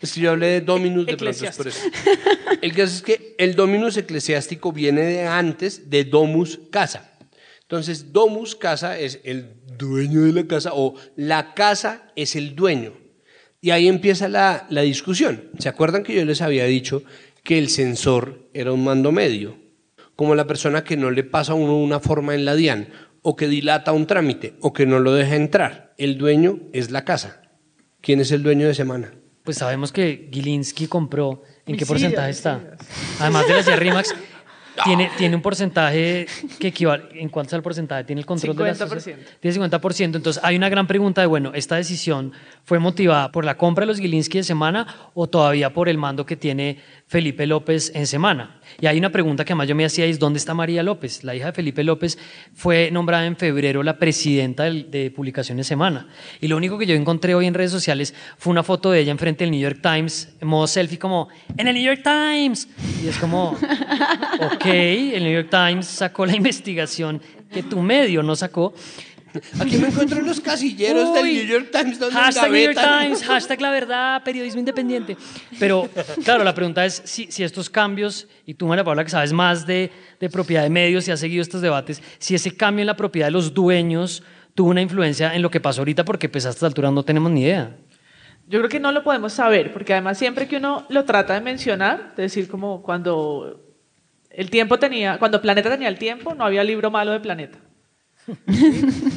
Es 0.00 0.12
que 0.12 0.20
yo 0.20 0.30
hablé 0.30 0.46
de 0.46 0.60
dominus 0.60 1.06
de 1.06 1.16
pronto 1.16 1.44
es 1.44 1.56
por 1.56 1.68
eso. 1.68 1.80
El 2.62 2.72
caso 2.72 2.96
es 2.96 3.02
que 3.02 3.34
el 3.38 3.54
dominus 3.54 3.96
eclesiástico 3.96 4.72
viene 4.72 5.02
de 5.02 5.26
antes 5.26 5.90
de 5.90 6.04
domus 6.04 6.60
casa. 6.70 7.12
Entonces, 7.62 8.12
domus 8.12 8.54
casa 8.54 8.98
es 8.98 9.20
el 9.24 9.56
dueño 9.76 10.22
de 10.22 10.32
la 10.32 10.46
casa 10.46 10.70
o 10.72 10.94
la 11.16 11.54
casa 11.54 12.12
es 12.14 12.36
el 12.36 12.54
dueño. 12.54 12.92
Y 13.60 13.70
ahí 13.70 13.88
empieza 13.88 14.28
la, 14.28 14.66
la 14.70 14.82
discusión. 14.82 15.50
¿Se 15.58 15.68
acuerdan 15.68 16.04
que 16.04 16.14
yo 16.14 16.24
les 16.24 16.40
había 16.40 16.64
dicho 16.64 17.02
que 17.42 17.58
el 17.58 17.68
censor 17.68 18.48
era 18.54 18.72
un 18.72 18.84
mando 18.84 19.10
medio? 19.12 19.58
Como 20.14 20.34
la 20.34 20.46
persona 20.46 20.84
que 20.84 20.96
no 20.96 21.10
le 21.10 21.24
pasa 21.24 21.52
a 21.52 21.56
uno 21.56 21.76
una 21.76 22.00
forma 22.00 22.34
en 22.34 22.44
la 22.44 22.54
DIAN, 22.54 22.88
o 23.22 23.34
que 23.34 23.48
dilata 23.48 23.90
un 23.90 24.06
trámite, 24.06 24.54
o 24.60 24.72
que 24.72 24.86
no 24.86 25.00
lo 25.00 25.12
deja 25.12 25.34
entrar. 25.34 25.92
El 25.98 26.16
dueño 26.16 26.60
es 26.72 26.92
la 26.92 27.04
casa. 27.04 27.42
¿Quién 28.00 28.20
es 28.20 28.30
el 28.30 28.44
dueño 28.44 28.68
de 28.68 28.74
semana? 28.74 29.14
Pues 29.46 29.58
sabemos 29.58 29.92
que 29.92 30.28
Gilinski 30.32 30.88
compró. 30.88 31.44
¿En 31.66 31.76
qué 31.76 31.86
porcentaje 31.86 32.30
está? 32.30 32.76
Además 33.20 33.46
de 33.46 33.54
las 33.54 33.64
de 33.64 33.76
Rimax, 33.76 34.12
tiene, 34.84 35.08
tiene 35.16 35.36
un 35.36 35.40
porcentaje 35.40 36.26
que 36.58 36.66
equivale. 36.66 37.04
¿En 37.12 37.28
cuánto 37.28 37.46
está 37.46 37.56
el 37.56 37.62
porcentaje? 37.62 38.02
¿Tiene 38.02 38.22
el 38.22 38.26
control 38.26 38.56
de 38.56 38.64
la 38.64 38.74
50%. 38.74 38.88
sociedad? 38.88 39.18
Tiene 39.38 39.56
50%. 39.56 40.16
Entonces 40.16 40.42
hay 40.42 40.56
una 40.56 40.68
gran 40.68 40.88
pregunta 40.88 41.20
de, 41.20 41.28
bueno, 41.28 41.52
¿esta 41.54 41.76
decisión 41.76 42.32
fue 42.64 42.80
motivada 42.80 43.30
por 43.30 43.44
la 43.44 43.56
compra 43.56 43.82
de 43.82 43.86
los 43.86 44.00
Gilinski 44.00 44.38
de 44.38 44.44
semana 44.44 45.12
o 45.14 45.28
todavía 45.28 45.72
por 45.72 45.88
el 45.88 45.96
mando 45.96 46.26
que 46.26 46.34
tiene 46.34 46.80
Felipe 47.08 47.46
López 47.46 47.92
en 47.94 48.06
semana? 48.06 48.60
Y 48.80 48.86
hay 48.86 48.98
una 48.98 49.10
pregunta 49.10 49.44
que 49.44 49.52
además 49.52 49.68
yo 49.68 49.74
me 49.74 49.84
hacía 49.84 50.06
es, 50.06 50.18
¿dónde 50.18 50.38
está 50.38 50.54
María 50.54 50.82
López? 50.82 51.22
La 51.24 51.34
hija 51.34 51.46
de 51.46 51.52
Felipe 51.52 51.84
López 51.84 52.18
fue 52.54 52.90
nombrada 52.90 53.26
en 53.26 53.36
febrero 53.36 53.82
la 53.82 53.98
presidenta 53.98 54.64
de 54.64 55.12
Publicaciones 55.14 55.66
Semana. 55.66 56.08
Y 56.40 56.48
lo 56.48 56.56
único 56.56 56.76
que 56.76 56.86
yo 56.86 56.94
encontré 56.94 57.34
hoy 57.34 57.46
en 57.46 57.54
redes 57.54 57.70
sociales 57.70 58.14
fue 58.36 58.50
una 58.50 58.62
foto 58.62 58.90
de 58.90 59.00
ella 59.00 59.12
enfrente 59.12 59.44
del 59.44 59.52
New 59.52 59.60
York 59.60 59.78
Times, 59.80 60.34
en 60.40 60.48
modo 60.48 60.66
selfie, 60.66 60.98
como, 60.98 61.28
en 61.56 61.68
el 61.68 61.74
New 61.74 61.84
York 61.84 62.02
Times. 62.02 62.68
Y 63.04 63.08
es 63.08 63.16
como, 63.18 63.50
ok, 64.40 64.66
el 64.66 65.22
New 65.22 65.32
York 65.32 65.48
Times 65.50 65.86
sacó 65.86 66.26
la 66.26 66.34
investigación 66.36 67.22
que 67.52 67.62
tu 67.62 67.80
medio 67.80 68.22
no 68.22 68.34
sacó. 68.34 68.74
Aquí 69.60 69.76
me 69.78 69.88
encuentro 69.88 70.18
en 70.20 70.26
los 70.26 70.40
casilleros 70.40 71.12
del 71.14 71.24
New 71.24 71.46
York 71.46 71.68
Times. 71.70 71.98
donde 71.98 72.14
Hashtag 72.16 72.50
New 72.50 72.72
York. 72.72 72.78
Times, 72.78 73.24
hashtag 73.24 73.60
la 73.60 73.70
verdad, 73.70 74.22
periodismo 74.22 74.60
independiente. 74.60 75.16
Pero 75.58 75.88
claro, 76.24 76.44
la 76.44 76.54
pregunta 76.54 76.84
es 76.84 77.02
si, 77.04 77.30
si 77.30 77.42
estos 77.42 77.70
cambios, 77.70 78.28
y 78.44 78.54
tú, 78.54 78.66
María 78.66 78.84
Paula, 78.84 79.04
que 79.04 79.10
sabes 79.10 79.32
más 79.32 79.66
de, 79.66 79.90
de 80.20 80.30
propiedad 80.30 80.62
de 80.62 80.70
medios 80.70 81.06
y 81.08 81.10
has 81.10 81.20
seguido 81.20 81.42
estos 81.42 81.62
debates, 81.62 82.02
si 82.18 82.34
ese 82.34 82.56
cambio 82.56 82.82
en 82.82 82.86
la 82.86 82.96
propiedad 82.96 83.28
de 83.28 83.32
los 83.32 83.54
dueños 83.54 84.22
tuvo 84.54 84.70
una 84.70 84.82
influencia 84.82 85.34
en 85.34 85.42
lo 85.42 85.50
que 85.50 85.60
pasó 85.60 85.82
ahorita, 85.82 86.04
porque 86.04 86.28
pues 86.28 86.46
a 86.46 86.50
estas 86.50 86.64
alturas 86.64 86.92
no 86.92 87.02
tenemos 87.02 87.30
ni 87.30 87.42
idea. 87.42 87.76
Yo 88.48 88.60
creo 88.60 88.68
que 88.68 88.80
no 88.80 88.92
lo 88.92 89.02
podemos 89.02 89.32
saber, 89.32 89.72
porque 89.72 89.92
además 89.92 90.18
siempre 90.18 90.46
que 90.46 90.56
uno 90.56 90.86
lo 90.88 91.04
trata 91.04 91.34
de 91.34 91.40
mencionar, 91.40 92.10
es 92.12 92.16
decir, 92.16 92.48
como 92.48 92.82
cuando 92.82 93.60
el 94.30 94.50
tiempo 94.50 94.78
tenía, 94.78 95.18
cuando 95.18 95.40
Planeta 95.42 95.70
tenía 95.70 95.88
el 95.88 95.98
tiempo, 95.98 96.34
no 96.34 96.44
había 96.44 96.62
libro 96.62 96.90
malo 96.90 97.12
de 97.12 97.20
Planeta. 97.20 97.58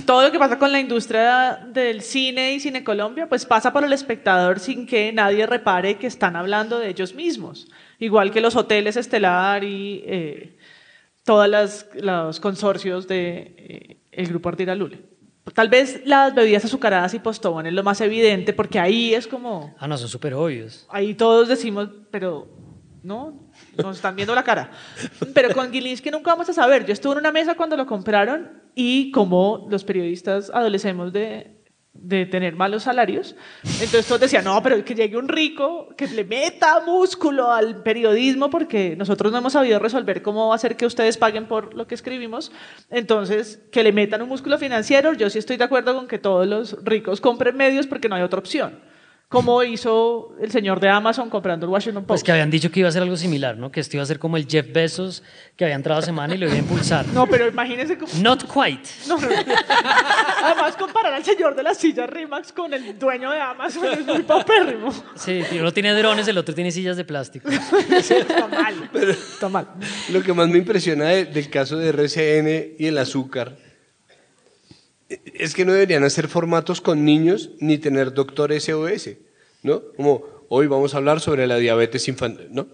Todo 0.06 0.24
lo 0.24 0.32
que 0.32 0.40
pasa 0.40 0.58
con 0.60 0.72
la 0.72 0.80
industria 0.80 1.60
del 1.74 2.02
cine 2.02 2.54
y 2.54 2.60
Cine 2.60 2.84
Colombia, 2.84 3.28
pues 3.28 3.46
pasa 3.46 3.74
por 3.74 3.84
el 3.84 3.94
espectador 3.94 4.60
sin 4.60 4.86
que 4.86 5.12
nadie 5.12 5.46
repare 5.46 5.96
que 5.98 6.08
están 6.08 6.36
hablando 6.36 6.80
de 6.80 6.90
ellos 6.90 7.14
mismos. 7.14 7.68
Igual 8.00 8.32
que 8.32 8.42
los 8.42 8.56
hoteles 8.56 8.98
Estelar 8.98 9.64
y 9.64 10.04
eh, 10.06 10.58
todos 11.24 11.86
los 11.96 12.40
consorcios 12.40 13.08
de 13.08 14.00
eh, 14.12 14.26
grupo 14.28 14.50
Ardila 14.50 14.76
Lule. 14.76 15.02
Tal 15.54 15.70
vez 15.70 16.02
las 16.06 16.36
bebidas 16.36 16.66
azucaradas 16.66 17.14
y 17.16 17.20
postobón 17.20 17.66
es 17.66 17.74
lo 17.74 17.84
más 17.84 18.02
evidente, 18.02 18.54
porque 18.54 18.80
ahí 18.80 19.16
es 19.16 19.26
como, 19.26 19.76
Ah, 19.80 19.88
no, 19.88 19.98
son 19.98 20.08
súper 20.08 20.36
obvios. 20.36 20.86
ahí 20.90 21.16
todos 21.16 21.48
decimos, 21.48 21.90
pero 22.12 22.48
no, 23.04 23.50
nos 23.78 23.98
están 23.98 24.16
viendo 24.16 24.36
la 24.36 24.44
cara. 24.44 24.72
Pero 25.34 25.54
con 25.54 25.72
Gilinski 25.72 26.12
nunca 26.12 26.32
vamos 26.32 26.50
a 26.50 26.54
saber. 26.54 26.86
Yo 26.86 26.94
estuve 26.94 27.14
en 27.14 27.20
una 27.20 27.32
mesa 27.32 27.56
cuando 27.56 27.78
lo 27.78 27.86
compraron 27.86 28.62
y 28.76 29.12
como 29.12 29.68
los 29.70 29.84
periodistas 29.84 30.50
adolecemos 30.54 31.12
de, 31.14 31.60
de 31.94 32.26
tener 32.26 32.56
malos 32.56 32.84
salarios, 32.84 33.36
entonces 33.64 34.06
todos 34.06 34.22
decían, 34.22 34.46
no, 34.46 34.62
pero 34.64 34.84
que 34.86 34.96
llegue 34.96 35.18
un 35.18 35.28
rico, 35.28 35.90
que 35.98 36.08
le 36.08 36.24
meta 36.24 36.82
músculo 36.86 37.52
al 37.52 37.84
periodismo 37.84 38.50
porque 38.50 38.96
nosotros 38.96 39.32
no 39.32 39.40
hemos 39.40 39.54
sabido 39.54 39.80
resolver 39.80 40.22
cómo 40.22 40.54
hacer 40.54 40.78
que 40.78 40.86
ustedes 40.86 41.18
paguen 41.18 41.48
por 41.48 41.74
lo 41.74 41.88
que 41.88 41.96
escribimos. 41.96 42.52
Entonces, 42.90 43.62
que 43.72 43.84
le 43.84 43.92
metan 43.92 44.22
un 44.22 44.30
músculo 44.30 44.58
financiero, 44.58 45.14
yo 45.14 45.30
sí 45.30 45.40
estoy 45.40 45.58
de 45.58 45.64
acuerdo 45.64 45.96
con 45.96 46.08
que 46.08 46.20
todos 46.20 46.48
los 46.48 46.84
ricos 46.84 47.22
compren 47.22 47.58
medios 47.58 47.88
porque 47.88 48.08
no 48.08 48.16
hay 48.16 48.22
otra 48.22 48.40
opción. 48.40 48.80
Como 49.30 49.62
hizo 49.62 50.34
el 50.42 50.50
señor 50.50 50.80
de 50.80 50.90
Amazon 50.90 51.30
comprando 51.30 51.68
el 51.68 51.72
Washington 51.72 52.02
Post. 52.04 52.08
Pues 52.08 52.24
que 52.24 52.32
habían 52.32 52.50
dicho 52.50 52.72
que 52.72 52.80
iba 52.80 52.90
a 52.90 52.92
ser 52.92 53.04
algo 53.04 53.16
similar, 53.16 53.56
¿no? 53.58 53.72
Que 53.72 53.80
esto 53.80 53.96
iba 53.96 54.02
a 54.04 54.06
ser 54.08 54.18
como 54.18 54.38
el 54.38 54.48
Jeff 54.48 54.66
Bezos 54.74 55.22
que 55.56 55.66
había 55.66 55.76
entrado 55.76 56.00
a 56.00 56.02
semana 56.02 56.34
y 56.34 56.40
lo 56.40 56.48
iba 56.48 56.56
a 56.56 56.58
impulsar. 56.58 57.06
No, 57.10 57.28
pero 57.28 57.48
imagínese 57.48 57.96
cómo... 57.96 58.12
Not 58.24 58.46
quite. 58.52 58.90
No, 59.08 59.18
no. 59.20 59.28
Además, 60.44 60.76
comparar 60.78 61.14
al 61.14 61.24
señor 61.24 61.56
de 61.56 61.62
la 61.62 61.76
silla 61.76 62.08
Rimax 62.08 62.52
con 62.52 62.74
el 62.74 62.98
dueño 62.98 63.30
de 63.30 63.40
Amazon 63.40 63.86
es 63.86 64.04
muy 64.04 64.24
papérrimo. 64.24 64.92
Sí, 65.16 65.44
uno 65.60 65.72
tiene 65.72 65.94
drones, 65.94 66.28
el 66.28 66.38
otro 66.40 66.56
tiene 66.56 66.72
sillas 66.72 66.98
de 66.98 67.06
plástico. 67.06 67.50
Está 67.92 68.48
mal. 68.48 68.90
Está 68.96 69.48
mal. 69.50 69.68
Lo 70.12 70.24
que 70.24 70.34
más 70.34 70.48
me 70.48 70.58
impresiona 70.58 71.06
de- 71.06 71.26
del 71.26 71.52
caso 71.52 71.78
de 71.78 71.90
RCN 71.90 72.76
y 72.80 72.88
el 72.88 72.98
azúcar 72.98 73.56
es 75.10 75.54
que 75.54 75.66
no 75.66 75.74
deberían 75.74 76.04
hacer 76.04 76.28
formatos 76.28 76.82
con 76.82 77.04
niños 77.06 77.52
ni 77.60 77.78
tener 77.78 78.14
doctor 78.14 78.52
SOS, 78.60 79.10
¿no? 79.64 79.82
Como 79.98 80.24
hoy 80.50 80.68
vamos 80.68 80.94
a 80.94 80.98
hablar 80.98 81.20
sobre 81.20 81.48
la 81.48 81.58
diabetes 81.58 82.08
infantil, 82.08 82.48
¿no? 82.52 82.68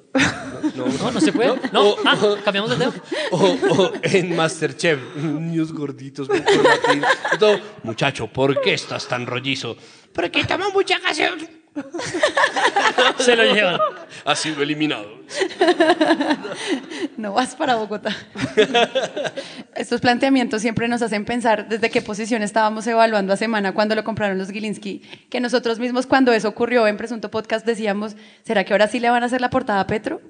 No, 0.75 0.85
No, 0.87 1.11
no 1.11 1.21
se 1.21 1.31
puede. 1.31 1.53
No, 1.71 1.89
O- 1.91 1.97
ah, 2.05 2.17
o- 2.21 2.37
cambiamos 2.43 2.71
de 2.71 2.77
tema. 2.77 2.93
O, 3.31 3.37
o 3.77 3.93
en 4.03 4.35
Masterchef, 4.35 4.99
niños 5.15 5.71
gorditos 5.73 6.27
con 6.27 6.41
corbatín, 6.41 7.03
y 7.33 7.37
todo. 7.37 7.59
Muchacho, 7.83 8.27
¿por 8.27 8.59
qué 8.61 8.73
estás 8.73 9.07
tan 9.07 9.25
rollizo? 9.25 9.77
Porque 10.13 10.43
tomo 10.45 10.69
mucha 10.71 10.99
gaseosa. 10.99 11.45
Se 13.19 13.35
lo 13.35 13.43
llevan. 13.53 13.79
Ha 14.25 14.35
sido 14.35 14.61
eliminado. 14.63 15.19
No 17.17 17.33
vas 17.33 17.55
para 17.55 17.75
Bogotá. 17.75 18.15
Estos 19.75 20.01
planteamientos 20.01 20.61
siempre 20.61 20.87
nos 20.87 21.01
hacen 21.01 21.25
pensar 21.25 21.67
desde 21.67 21.89
qué 21.89 22.01
posición 22.01 22.41
estábamos 22.43 22.85
evaluando 22.87 23.33
a 23.33 23.37
semana 23.37 23.73
cuando 23.73 23.95
lo 23.95 24.03
compraron 24.03 24.37
los 24.37 24.49
Gilinski, 24.51 25.01
que 25.29 25.39
nosotros 25.39 25.79
mismos 25.79 26.05
cuando 26.07 26.33
eso 26.33 26.47
ocurrió 26.49 26.87
en 26.87 26.97
Presunto 26.97 27.29
Podcast 27.31 27.65
decíamos, 27.65 28.15
¿será 28.43 28.63
que 28.63 28.73
ahora 28.73 28.87
sí 28.87 28.99
le 28.99 29.09
van 29.09 29.23
a 29.23 29.25
hacer 29.27 29.41
la 29.41 29.49
portada 29.49 29.81
a 29.81 29.87
Petro? 29.87 30.21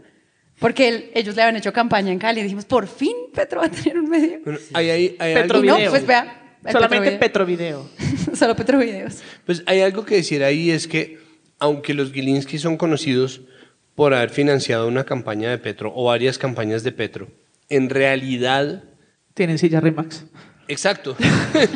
Porque 0.60 0.88
él- 0.88 1.12
ellos 1.14 1.36
le 1.36 1.42
habían 1.42 1.58
hecho 1.58 1.74
campaña 1.74 2.12
en 2.12 2.20
Cali 2.20 2.40
y 2.40 2.44
dijimos, 2.44 2.66
por 2.66 2.88
fin 2.88 3.14
Petro 3.34 3.60
va 3.62 3.68
a 3.68 3.70
tener 3.72 4.00
un 4.00 4.10
medio. 4.10 4.40
Bueno, 4.44 4.60
hay, 4.74 4.90
hay, 4.90 5.16
hay 5.20 5.34
Petro 5.36 5.58
algo- 5.58 5.66
Y 5.66 5.68
no, 5.68 5.76
Video. 5.78 5.92
pues 5.92 6.08
vea. 6.08 6.42
Solamente 6.72 7.12
Petrovideo. 7.18 7.84
Petrovideo. 7.84 8.36
Solo 8.36 8.56
Petrovideos. 8.56 9.22
Pues 9.46 9.62
hay 9.68 9.82
algo 9.82 10.04
que 10.06 10.16
decir 10.16 10.44
ahí 10.44 10.72
es 10.72 10.88
que, 10.88 11.20
aunque 11.60 11.94
los 11.94 12.12
Gilinski 12.12 12.58
son 12.58 12.78
conocidos 12.78 13.42
por 13.96 14.14
haber 14.14 14.30
financiado 14.30 14.88
una 14.88 15.06
campaña 15.06 15.50
de 15.50 15.58
Petro 15.58 15.92
o 15.96 16.06
varias 16.06 16.38
campañas 16.38 16.84
de 16.84 16.92
Petro, 16.92 17.28
en 17.70 17.90
realidad, 17.90 18.84
Tienen 19.34 19.58
silla 19.58 19.80
Rimax. 19.80 20.26
exacto, 20.68 21.16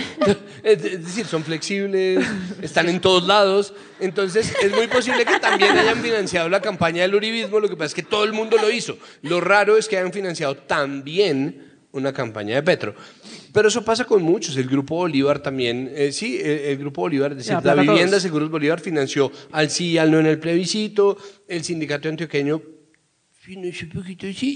es 0.64 0.82
decir, 0.82 1.26
son 1.26 1.44
flexibles, 1.44 2.26
están 2.62 2.90
en 2.90 3.00
todos 3.00 3.26
lados, 3.26 3.74
entonces 4.00 4.54
es 4.62 4.72
muy 4.72 4.88
posible 4.88 5.26
que 5.26 5.40
también 5.40 5.78
hayan 5.78 6.02
financiado 6.02 6.50
la 6.50 6.62
campaña 6.62 7.04
del 7.04 7.16
uribismo, 7.16 7.60
lo 7.60 7.70
que 7.70 7.76
pasa 7.76 7.88
es 7.88 7.94
que 7.94 8.04
todo 8.04 8.24
el 8.26 8.34
mundo 8.34 8.58
lo 8.58 8.70
hizo. 8.70 8.98
Lo 9.22 9.42
raro 9.42 9.78
es 9.78 9.88
que 9.88 9.98
hayan 9.98 10.14
financiado 10.14 10.56
también 10.56 11.70
una 11.92 12.14
campaña 12.14 12.56
de 12.56 12.64
Petro. 12.64 12.96
Pero 13.54 13.68
eso 13.68 13.84
pasa 13.84 14.06
con 14.06 14.22
muchos. 14.22 14.56
El 14.58 14.68
Grupo 14.68 14.96
Bolívar 14.96 15.40
también, 15.40 15.92
eh, 15.94 16.12
sí, 16.12 16.40
el, 16.40 16.60
el 16.60 16.78
Grupo 16.78 17.02
Bolívar, 17.02 17.32
es 17.32 17.38
decir, 17.38 17.54
Ya, 17.54 17.62
la 17.76 17.82
vivienda 17.82 18.12
todos. 18.12 18.24
Seguros 18.24 18.50
Bolívar 18.50 18.80
financió 18.80 19.32
al 19.52 19.70
sí 19.70 19.92
y 19.92 19.98
al 19.98 20.12
no 20.12 20.20
en 20.20 20.26
el 20.26 20.40
plebiscito, 20.40 21.18
el 21.48 21.64
sindicato 21.64 22.10
antioqueño 22.10 22.62
financió 23.32 23.39
un 23.39 23.39
poquito 23.39 23.39
sí 23.39 23.39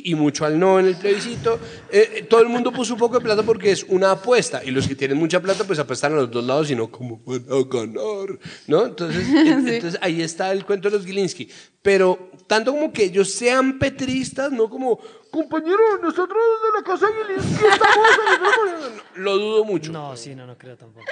y 0.06 0.16
mucho 0.16 0.46
al 0.46 0.60
no 0.60 0.80
en 0.80 0.88
el 0.88 0.96
plebiscito. 0.96 1.60
Eh, 1.92 2.10
eh, 2.18 2.22
todo 2.30 2.42
el 2.42 2.50
mundo 2.50 2.72
puso 2.72 2.94
un 2.94 3.00
poco 3.00 3.18
de 3.18 3.24
plata 3.24 3.44
porque 3.44 3.72
es 3.72 3.84
una 3.90 4.12
apuesta 4.12 4.64
y 4.64 4.72
los 4.72 4.88
que 4.88 4.96
tienen 4.96 5.18
mucha 5.18 5.40
plata 5.42 5.64
pues 5.64 5.80
apuestan 5.80 6.14
a 6.14 6.16
los 6.18 6.32
dos 6.32 6.44
lados 6.44 6.70
y 6.72 6.76
no 6.76 6.90
como 6.92 7.20
van 7.26 7.46
a 7.50 7.64
ganar, 7.68 8.40
¿no? 8.68 8.86
Entonces, 8.86 9.28
en- 9.30 9.68
entonces 9.68 10.00
ahí 10.02 10.22
está 10.22 10.52
el 10.52 10.66
cuento 10.66 10.90
de 10.90 10.98
los 10.98 11.06
Gilinski. 11.06 11.50
Pero 11.82 12.32
tanto 12.48 12.72
como 12.72 12.92
que 12.94 13.04
ellos 13.06 13.32
sean 13.32 13.78
petristas, 13.80 14.52
no 14.52 14.70
como 14.70 15.00
compañero, 15.32 15.78
nosotros 16.02 16.38
de 16.64 16.80
la 16.80 16.84
casa 16.86 17.08
Gilinski 17.08 17.66
estamos 17.66 18.08
en 18.28 18.94
el-". 18.94 19.02
Lo 19.24 19.38
dudo 19.38 19.64
mucho. 19.66 19.92
No, 19.92 20.16
sí, 20.16 20.36
no, 20.36 20.46
no 20.46 20.58
creo 20.58 20.78
tampoco. 20.78 21.06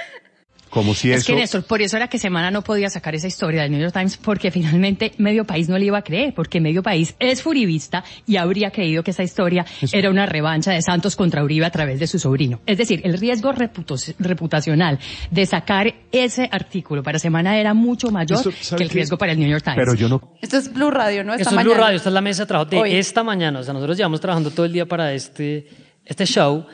Como 0.72 0.94
si 0.94 1.12
Es 1.12 1.18
eso... 1.18 1.26
que 1.26 1.34
Néstor, 1.34 1.64
por 1.64 1.82
eso 1.82 1.98
era 1.98 2.08
que 2.08 2.18
Semana 2.18 2.50
no 2.50 2.62
podía 2.64 2.88
sacar 2.88 3.14
esa 3.14 3.26
historia 3.26 3.60
del 3.60 3.72
New 3.72 3.80
York 3.82 3.92
Times, 3.92 4.16
porque 4.16 4.50
finalmente 4.50 5.12
Medio 5.18 5.44
País 5.44 5.68
no 5.68 5.76
le 5.76 5.84
iba 5.84 5.98
a 5.98 6.02
creer, 6.02 6.32
porque 6.32 6.62
Medio 6.62 6.82
País 6.82 7.14
es 7.18 7.42
furibista 7.42 8.02
y 8.26 8.36
habría 8.36 8.70
creído 8.70 9.02
que 9.02 9.10
esa 9.10 9.22
historia 9.22 9.66
era 9.92 10.08
una 10.08 10.24
revancha 10.24 10.72
de 10.72 10.80
Santos 10.80 11.14
contra 11.14 11.44
Uribe 11.44 11.66
a 11.66 11.70
través 11.70 12.00
de 12.00 12.06
su 12.06 12.18
sobrino. 12.18 12.60
Es 12.64 12.78
decir, 12.78 13.02
el 13.04 13.18
riesgo 13.18 13.52
reputacional 13.52 14.98
de 15.30 15.44
sacar 15.44 15.92
ese 16.10 16.48
artículo 16.50 17.02
para 17.02 17.18
Semana 17.18 17.58
era 17.58 17.74
mucho 17.74 18.10
mayor 18.10 18.38
Esto, 18.38 18.52
¿sabe 18.58 18.78
que 18.78 18.84
el 18.84 18.88
qué? 18.88 18.94
riesgo 18.94 19.18
para 19.18 19.32
el 19.32 19.38
New 19.40 19.50
York 19.50 19.64
Times. 19.64 19.76
Pero 19.78 19.92
yo 19.92 20.08
no... 20.08 20.32
Esto 20.40 20.56
es 20.56 20.72
Blue 20.72 20.90
Radio, 20.90 21.22
¿no? 21.22 21.34
Esta 21.34 21.50
Esto 21.50 21.60
es 21.60 21.64
Blue. 21.66 21.74
Radio, 21.74 21.96
esta 21.96 22.08
es 22.08 22.14
la 22.14 22.20
mesa 22.22 22.44
de 22.44 22.46
trabajo 22.46 22.70
de 22.70 22.78
Hoy. 22.78 22.94
esta 22.94 23.22
mañana. 23.22 23.60
O 23.60 23.62
sea, 23.62 23.74
nosotros 23.74 23.98
llevamos 23.98 24.22
trabajando 24.22 24.50
todo 24.50 24.64
el 24.64 24.72
día 24.72 24.86
para 24.86 25.12
este, 25.12 25.68
este 26.06 26.24
show. 26.24 26.64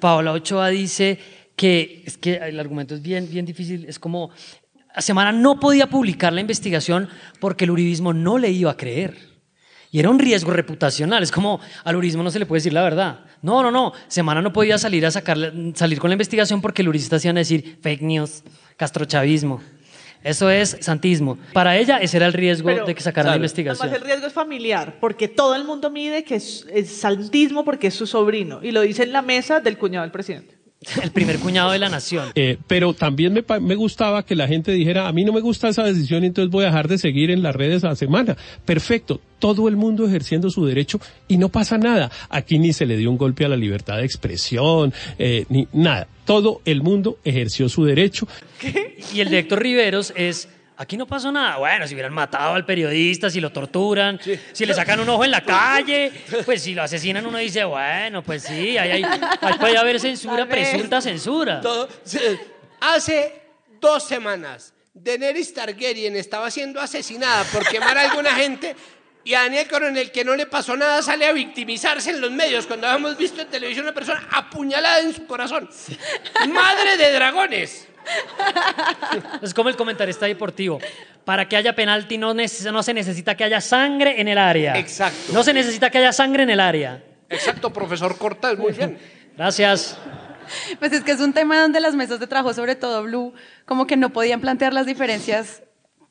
Paola 0.00 0.32
Ochoa 0.32 0.68
dice 0.68 1.18
que 1.58 2.04
es 2.06 2.16
que 2.16 2.36
el 2.36 2.58
argumento 2.60 2.94
es 2.94 3.02
bien, 3.02 3.28
bien 3.28 3.44
difícil. 3.44 3.84
Es 3.88 3.98
como, 3.98 4.30
a 4.94 5.02
Semana 5.02 5.32
no 5.32 5.58
podía 5.58 5.88
publicar 5.88 6.32
la 6.32 6.40
investigación 6.40 7.08
porque 7.40 7.64
el 7.64 7.72
uribismo 7.72 8.12
no 8.14 8.38
le 8.38 8.50
iba 8.50 8.70
a 8.70 8.76
creer. 8.76 9.18
Y 9.90 9.98
era 9.98 10.08
un 10.08 10.18
riesgo 10.20 10.52
reputacional. 10.52 11.22
Es 11.22 11.32
como 11.32 11.60
al 11.82 11.96
uribismo 11.96 12.22
no 12.22 12.30
se 12.30 12.38
le 12.38 12.46
puede 12.46 12.58
decir 12.58 12.72
la 12.72 12.82
verdad. 12.82 13.24
No, 13.42 13.62
no, 13.62 13.70
no. 13.72 13.92
Semana 14.06 14.40
no 14.40 14.52
podía 14.52 14.78
salir 14.78 15.04
a 15.04 15.10
sacarle- 15.10 15.74
salir 15.74 15.98
con 15.98 16.10
la 16.10 16.14
investigación 16.14 16.60
porque 16.60 16.82
el 16.82 16.88
uribista 16.88 17.16
iban 17.22 17.38
a 17.38 17.40
decir 17.40 17.78
fake 17.82 18.02
news, 18.02 18.44
castrochavismo. 18.76 19.60
Eso 20.22 20.50
es 20.50 20.76
santismo. 20.80 21.38
Para 21.52 21.76
ella 21.76 21.98
ese 21.98 22.18
era 22.18 22.26
el 22.26 22.32
riesgo 22.32 22.66
Pero, 22.66 22.86
de 22.86 22.94
que 22.94 23.00
sacaran 23.00 23.30
la 23.30 23.36
investigación. 23.36 23.82
Además, 23.88 24.02
el 24.02 24.06
riesgo 24.08 24.26
es 24.28 24.32
familiar, 24.32 24.98
porque 25.00 25.26
todo 25.26 25.54
el 25.56 25.64
mundo 25.64 25.90
mide 25.90 26.22
que 26.22 26.36
es, 26.36 26.66
es 26.72 26.88
santismo 26.90 27.64
porque 27.64 27.86
es 27.88 27.94
su 27.94 28.06
sobrino. 28.06 28.60
Y 28.62 28.70
lo 28.72 28.82
dice 28.82 29.04
en 29.04 29.12
la 29.12 29.22
mesa 29.22 29.60
del 29.60 29.78
cuñado 29.78 30.02
del 30.02 30.12
presidente. 30.12 30.57
El 31.02 31.10
primer 31.10 31.38
cuñado 31.38 31.72
de 31.72 31.78
la 31.78 31.88
nación. 31.88 32.30
Eh, 32.34 32.58
pero 32.66 32.94
también 32.94 33.32
me, 33.32 33.74
gustaba 33.74 34.24
que 34.24 34.34
la 34.34 34.48
gente 34.48 34.72
dijera, 34.72 35.08
a 35.08 35.12
mí 35.12 35.24
no 35.24 35.32
me 35.32 35.40
gusta 35.40 35.68
esa 35.68 35.84
decisión, 35.84 36.24
entonces 36.24 36.50
voy 36.50 36.64
a 36.64 36.68
dejar 36.68 36.88
de 36.88 36.98
seguir 36.98 37.30
en 37.30 37.42
las 37.42 37.54
redes 37.54 37.84
a 37.84 37.88
la 37.88 37.96
semana. 37.96 38.36
Perfecto, 38.64 39.20
todo 39.38 39.68
el 39.68 39.76
mundo 39.76 40.06
ejerciendo 40.06 40.50
su 40.50 40.64
derecho 40.64 41.00
y 41.26 41.38
no 41.38 41.48
pasa 41.48 41.78
nada. 41.78 42.10
Aquí 42.28 42.58
ni 42.58 42.72
se 42.72 42.86
le 42.86 42.96
dio 42.96 43.10
un 43.10 43.18
golpe 43.18 43.44
a 43.44 43.48
la 43.48 43.56
libertad 43.56 43.98
de 43.98 44.04
expresión, 44.04 44.92
eh, 45.18 45.44
ni 45.48 45.68
nada. 45.72 46.08
Todo 46.24 46.60
el 46.64 46.82
mundo 46.82 47.18
ejerció 47.24 47.68
su 47.68 47.84
derecho. 47.84 48.28
Y 49.14 49.20
el 49.20 49.30
de 49.30 49.38
Héctor 49.38 49.62
Riveros 49.62 50.12
es, 50.14 50.48
aquí 50.78 50.96
no 50.96 51.06
pasó 51.06 51.30
nada. 51.30 51.56
Bueno, 51.58 51.86
si 51.86 51.94
hubieran 51.94 52.12
matado 52.14 52.54
al 52.54 52.64
periodista, 52.64 53.28
si 53.28 53.40
lo 53.40 53.50
torturan, 53.50 54.18
si 54.52 54.64
le 54.64 54.72
sacan 54.74 55.00
un 55.00 55.08
ojo 55.08 55.24
en 55.24 55.30
la 55.32 55.42
calle, 55.42 56.10
pues 56.46 56.62
si 56.62 56.74
lo 56.74 56.82
asesinan 56.82 57.26
uno 57.26 57.38
dice, 57.38 57.64
bueno, 57.64 58.22
pues 58.22 58.44
sí, 58.44 58.78
ahí, 58.78 58.90
hay- 58.92 59.04
ahí 59.04 59.54
puede 59.58 59.76
haber 59.76 60.00
censura, 60.00 60.46
presunta 60.46 61.00
censura. 61.00 61.60
Todo- 61.60 61.88
hace 62.80 63.42
dos 63.80 64.04
semanas, 64.06 64.72
Daenerys 64.94 65.52
Targaryen 65.54 66.16
estaba 66.16 66.50
siendo 66.50 66.80
asesinada 66.80 67.44
por 67.44 67.66
quemar 67.68 67.96
a 67.98 68.10
alguna 68.10 68.30
gente 68.34 68.74
y 69.24 69.34
a 69.34 69.42
Daniel 69.42 69.68
Coronel, 69.68 70.10
que 70.10 70.24
no 70.24 70.34
le 70.34 70.46
pasó 70.46 70.76
nada, 70.76 71.02
sale 71.02 71.26
a 71.26 71.32
victimizarse 71.32 72.10
en 72.10 72.20
los 72.20 72.30
medios 72.30 72.66
cuando 72.66 72.86
habíamos 72.86 73.16
visto 73.18 73.42
en 73.42 73.48
televisión 73.48 73.84
una 73.84 73.94
persona 73.94 74.26
apuñalada 74.32 75.00
en 75.00 75.12
su 75.14 75.26
corazón. 75.26 75.68
¡Madre 76.48 76.96
de 76.96 77.12
dragones! 77.12 77.86
Es 79.42 79.54
como 79.54 79.68
el 79.68 79.76
comentarista 79.76 80.26
deportivo. 80.26 80.78
Para 81.24 81.48
que 81.48 81.56
haya 81.56 81.74
penalti 81.74 82.18
no, 82.18 82.34
neces- 82.34 82.70
no 82.72 82.82
se 82.82 82.94
necesita 82.94 83.36
que 83.36 83.44
haya 83.44 83.60
sangre 83.60 84.20
en 84.20 84.28
el 84.28 84.38
área. 84.38 84.78
Exacto. 84.78 85.32
No 85.32 85.42
se 85.42 85.52
necesita 85.52 85.90
que 85.90 85.98
haya 85.98 86.12
sangre 86.12 86.42
en 86.42 86.50
el 86.50 86.60
área. 86.60 87.02
Exacto, 87.28 87.72
profesor 87.72 88.16
Cortés, 88.16 88.58
muy 88.58 88.72
bien. 88.72 88.98
Gracias. 89.36 89.98
Pues 90.78 90.92
es 90.92 91.02
que 91.04 91.12
es 91.12 91.20
un 91.20 91.34
tema 91.34 91.60
donde 91.60 91.80
las 91.80 91.94
mesas 91.94 92.18
de 92.20 92.26
trabajo, 92.26 92.54
sobre 92.54 92.74
todo 92.74 93.02
Blue, 93.02 93.34
como 93.66 93.86
que 93.86 93.96
no 93.98 94.10
podían 94.10 94.40
plantear 94.40 94.72
las 94.72 94.86
diferencias 94.86 95.62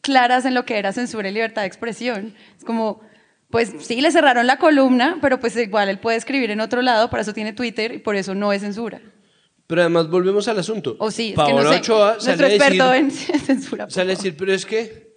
claras 0.02 0.45
en 0.45 0.54
lo 0.54 0.64
que 0.66 0.78
era 0.78 0.93
censura 0.93 1.30
y 1.30 1.34
libertad 1.34 1.64
de 1.64 1.68
expresión. 1.68 2.36
Es 2.56 2.64
como, 2.64 3.02
pues 3.50 3.74
sí, 3.80 4.00
le 4.00 4.12
cerraron 4.12 4.45
la 4.45 4.58
columna, 4.58 5.18
pero 5.22 5.39
pues 5.39 5.58
igual 5.58 5.89
él 5.89 5.98
puede 5.98 6.18
escribir 6.18 6.52
en 6.52 6.62
otro 6.62 6.84
lado, 6.84 7.10
para 7.10 7.22
eso 7.24 7.34
tiene 7.34 7.54
Twitter 7.54 7.91
y 7.93 7.98
por 7.98 8.16
eso 8.16 8.36
no 8.36 8.54
es 8.54 8.62
censura. 8.62 9.02
Pero 9.68 9.82
además 9.82 10.09
volvemos 10.09 10.47
al 10.47 10.59
asunto. 10.59 10.95
O 10.99 11.11
sí, 11.11 11.30
es 11.30 11.36
Paola 11.36 11.55
que 11.57 11.63
no 11.63 11.74
sé. 11.74 11.80
Ochoa 11.80 12.20
sale 12.20 12.38
Nuestro 12.38 12.45
a 12.45 12.49
decir- 12.49 12.61
experto 12.61 12.93
en 12.93 13.11
censura. 13.11 13.89
Sale 13.89 14.13
a 14.13 14.15
decir, 14.18 14.36
pero 14.38 14.53
es 14.53 14.65
que 14.65 15.07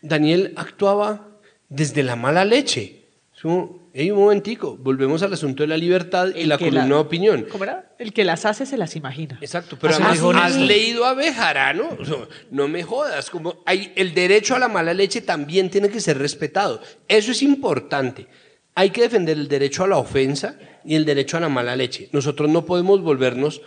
Daniel 0.00 0.52
actuaba 0.56 1.28
desde 1.68 2.02
la 2.02 2.16
mala 2.16 2.44
leche. 2.44 3.02
Es 3.34 3.42
como, 3.42 3.90
"Ey, 3.92 4.10
un 4.10 4.18
momentico, 4.20 4.76
volvemos 4.78 5.22
al 5.22 5.32
asunto 5.34 5.62
de 5.62 5.66
la 5.66 5.76
libertad 5.76 6.28
y 6.34 6.42
El 6.42 6.48
la 6.48 6.56
que 6.58 6.64
columna 6.66 6.88
la- 6.88 6.94
de 6.94 7.00
opinión. 7.00 7.46
¿Cómo 7.50 7.64
era? 7.64 7.94
El 7.98 8.12
que 8.14 8.24
las 8.24 8.46
hace 8.46 8.64
se 8.64 8.78
las 8.78 8.96
imagina. 8.96 9.38
Exacto, 9.42 9.76
pero 9.78 9.94
además 9.94 10.20
has 10.42 10.56
leído 10.56 11.04
a 11.04 11.12
Bejarano, 11.14 11.96
O 12.00 12.04
sea, 12.04 12.16
no 12.50 12.68
me 12.68 12.82
jodas, 12.82 13.28
como 13.28 13.62
hay, 13.66 13.92
el 13.96 14.14
derecho 14.14 14.54
a 14.54 14.58
la 14.58 14.68
mala 14.68 14.94
leche 14.94 15.20
también 15.20 15.68
tiene 15.70 15.90
que 15.90 16.00
ser 16.00 16.16
respetado. 16.18 16.80
Eso 17.08 17.32
es 17.32 17.42
importante. 17.42 18.26
Hay 18.74 18.88
que 18.90 19.02
defender 19.02 19.36
el 19.36 19.48
derecho 19.48 19.84
a 19.84 19.88
la 19.88 19.96
ofensa 19.98 20.58
y 20.86 20.94
el 20.94 21.04
derecho 21.04 21.36
a 21.36 21.40
la 21.40 21.48
mala 21.48 21.76
leche. 21.76 22.08
Nosotros 22.12 22.48
no 22.50 22.64
podemos 22.64 23.02
volvernos 23.02 23.60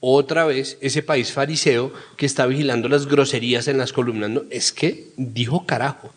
otra 0.00 0.44
vez 0.44 0.78
ese 0.80 1.02
país 1.02 1.32
fariseo 1.32 1.92
que 2.16 2.26
está 2.26 2.46
vigilando 2.46 2.88
las 2.88 3.06
groserías 3.06 3.68
en 3.68 3.78
las 3.78 3.92
columnas. 3.92 4.30
Es 4.50 4.72
que 4.72 5.08
dijo 5.16 5.66
carajo, 5.66 6.12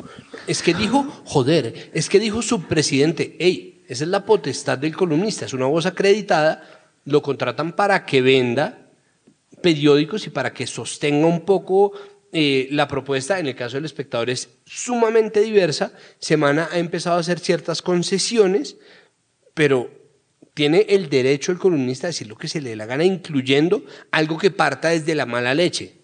es 0.47 0.61
que 0.61 0.73
dijo 0.73 1.03
joder, 1.25 1.89
es 1.93 2.09
que 2.09 2.19
dijo 2.19 2.41
subpresidente. 2.41 3.35
Ey, 3.39 3.83
esa 3.87 4.03
es 4.03 4.09
la 4.09 4.25
potestad 4.25 4.77
del 4.77 4.95
columnista, 4.95 5.45
es 5.45 5.53
una 5.53 5.65
voz 5.65 5.85
acreditada, 5.85 6.63
lo 7.05 7.21
contratan 7.21 7.73
para 7.73 8.05
que 8.05 8.21
venda 8.21 8.77
periódicos 9.61 10.27
y 10.27 10.29
para 10.29 10.53
que 10.53 10.67
sostenga 10.67 11.27
un 11.27 11.41
poco 11.41 11.93
eh, 12.31 12.67
la 12.71 12.87
propuesta, 12.87 13.39
en 13.39 13.47
el 13.47 13.55
caso 13.55 13.77
del 13.77 13.85
espectador, 13.85 14.29
es 14.29 14.49
sumamente 14.65 15.41
diversa. 15.41 15.91
Semana 16.19 16.69
ha 16.71 16.77
empezado 16.77 17.17
a 17.17 17.19
hacer 17.19 17.39
ciertas 17.39 17.81
concesiones, 17.81 18.77
pero 19.53 19.89
tiene 20.53 20.85
el 20.89 21.09
derecho 21.09 21.51
el 21.51 21.57
columnista 21.57 22.07
a 22.07 22.09
decir 22.09 22.27
lo 22.27 22.37
que 22.37 22.47
se 22.47 22.61
le 22.61 22.71
dé 22.71 22.75
la 22.75 22.85
gana, 22.85 23.03
incluyendo 23.03 23.83
algo 24.11 24.37
que 24.37 24.51
parta 24.51 24.89
desde 24.89 25.15
la 25.15 25.25
mala 25.25 25.53
leche. 25.53 26.01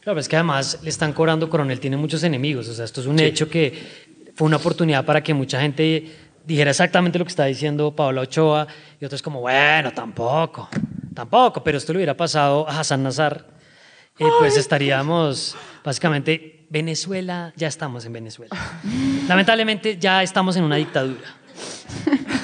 Claro, 0.00 0.18
es 0.18 0.28
que 0.28 0.36
además 0.36 0.80
le 0.82 0.90
están 0.90 1.12
cobrando, 1.12 1.48
Coronel 1.48 1.78
tiene 1.78 1.96
muchos 1.96 2.24
enemigos, 2.24 2.68
o 2.68 2.74
sea, 2.74 2.84
esto 2.84 3.00
es 3.00 3.06
un 3.06 3.20
hecho 3.20 3.48
que 3.48 3.72
fue 4.34 4.46
una 4.46 4.56
oportunidad 4.56 5.04
para 5.04 5.22
que 5.22 5.32
mucha 5.32 5.60
gente 5.60 6.10
dijera 6.44 6.70
exactamente 6.70 7.18
lo 7.18 7.24
que 7.24 7.28
está 7.28 7.44
diciendo 7.44 7.94
Pablo 7.94 8.22
Ochoa 8.22 8.66
y 9.00 9.04
otros 9.04 9.22
como, 9.22 9.40
bueno, 9.40 9.92
tampoco, 9.92 10.68
tampoco, 11.14 11.62
pero 11.62 11.78
esto 11.78 11.92
le 11.92 11.98
hubiera 11.98 12.16
pasado 12.16 12.68
a 12.68 12.80
Hassan 12.80 13.02
Nazar, 13.04 13.46
eh, 14.18 14.24
pues 14.40 14.56
estaríamos 14.56 15.56
básicamente, 15.84 16.66
Venezuela, 16.68 17.52
ya 17.54 17.68
estamos 17.68 18.04
en 18.04 18.14
Venezuela. 18.14 18.56
Lamentablemente 19.28 19.98
ya 19.98 20.22
estamos 20.22 20.56
en 20.56 20.64
una 20.64 20.76
dictadura. 20.76 21.36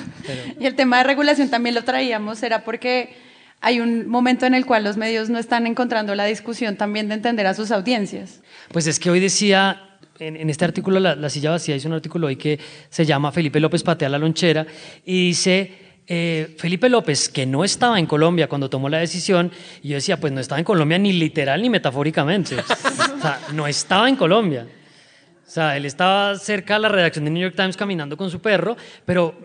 Y 0.59 0.67
el 0.67 0.75
tema 0.75 0.99
de 0.99 1.05
regulación 1.05 1.51
también 1.51 1.75
lo 1.75 1.85
traíamos, 1.85 2.43
era 2.43 2.65
porque 2.65 3.15
hay 3.61 3.81
un 3.81 4.09
momento 4.09 4.47
en 4.47 4.55
el 4.55 4.67
cual 4.67 4.85
los 4.85 4.97
medios 4.97 5.31
no 5.31 5.39
están 5.39 5.67
encontrando 5.67 6.15
la 6.15 6.25
discusión 6.25 6.77
también 6.77 7.09
de 7.09 7.15
entender 7.15 7.47
a 7.47 7.55
sus 7.55 7.71
audiencias. 7.71 8.41
Pues 8.73 8.87
es 8.87 9.01
que 9.01 9.11
hoy 9.11 9.21
decía, 9.21 9.99
en, 10.19 10.37
en 10.37 10.51
este 10.51 10.65
artículo, 10.65 11.01
la, 11.01 11.17
la, 11.17 11.29
Silla 11.29 11.51
Vacía 11.51 11.75
hizo 11.75 11.89
un 11.89 11.95
artículo 11.95 12.29
hoy 12.29 12.37
que 12.37 12.59
se 12.89 13.05
llama 13.05 13.33
Felipe 13.33 13.59
López 13.61 13.83
patea 13.83 14.09
la 14.09 14.19
lonchera 14.19 14.67
y 15.05 15.29
dice... 15.29 15.89
Eh, 16.11 16.55
Felipe 16.57 16.89
López, 16.89 17.29
que 17.29 17.45
no 17.45 17.65
estaba 17.65 17.99
en 17.99 18.07
Colombia 18.07 18.49
cuando 18.49 18.71
tomó 18.71 18.89
la 18.89 18.97
decisión, 18.97 19.53
y 19.83 19.89
yo 19.89 19.97
decía, 19.97 20.19
pues 20.19 20.33
no 20.33 20.41
estaba 20.41 20.59
en 20.59 20.65
Colombia 20.65 20.97
ni 20.97 21.13
literal 21.13 21.61
ni 21.61 21.69
metafóricamente. 21.69 22.57
o 22.57 23.21
sea, 23.21 23.39
no 23.53 23.67
estaba 23.67 24.09
en 24.09 24.17
Colombia. 24.17 24.67
O 25.47 25.51
sea, 25.51 25.77
él 25.77 25.85
estaba 25.85 26.39
cerca 26.39 26.75
de 26.75 26.81
la 26.81 26.89
redacción 26.89 27.27
de 27.27 27.31
New 27.31 27.43
York 27.43 27.57
Times 27.57 27.77
caminando 27.77 28.17
con 28.17 28.31
su 28.31 28.41
perro, 28.41 28.75
pero 29.05 29.39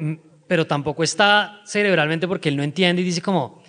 pero 0.53 0.67
tampoco 0.67 1.03
está 1.03 1.61
cerebralmente 1.65 2.27
porque 2.27 2.47
él 2.47 2.55
no 2.55 2.61
entiende 2.61 3.01
y 3.01 3.05
dice 3.05 3.23
como, 3.23 3.63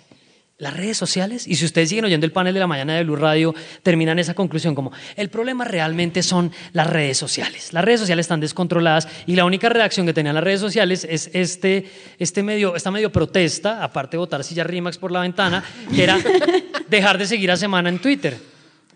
las 0.59 0.77
redes 0.77 0.95
sociales, 0.95 1.47
y 1.47 1.55
si 1.55 1.65
ustedes 1.65 1.89
siguen 1.89 2.05
oyendo 2.05 2.27
el 2.27 2.31
panel 2.31 2.53
de 2.53 2.59
la 2.59 2.67
mañana 2.67 2.93
de 2.93 3.03
Blue 3.03 3.15
Radio, 3.15 3.55
terminan 3.81 4.19
esa 4.19 4.35
conclusión 4.35 4.75
como, 4.75 4.91
el 5.15 5.29
problema 5.29 5.65
realmente 5.65 6.21
son 6.21 6.51
las 6.73 6.85
redes 6.85 7.17
sociales. 7.17 7.73
Las 7.73 7.83
redes 7.83 8.01
sociales 8.01 8.25
están 8.25 8.39
descontroladas 8.39 9.07
y 9.25 9.35
la 9.35 9.45
única 9.45 9.67
reacción 9.67 10.05
que 10.05 10.13
tenían 10.13 10.35
las 10.35 10.43
redes 10.43 10.59
sociales 10.59 11.07
es 11.09 11.31
este, 11.33 11.89
este 12.19 12.43
medio, 12.43 12.75
esta 12.75 12.91
medio 12.91 13.11
protesta, 13.11 13.83
aparte 13.83 14.11
de 14.11 14.19
votar 14.19 14.43
silla 14.43 14.63
Rimax 14.63 14.99
por 14.99 15.11
la 15.11 15.21
ventana, 15.21 15.63
que 15.89 16.03
era 16.03 16.19
dejar 16.87 17.17
de 17.17 17.25
seguir 17.25 17.49
a 17.49 17.57
Semana 17.57 17.89
en 17.89 17.97
Twitter 17.97 18.37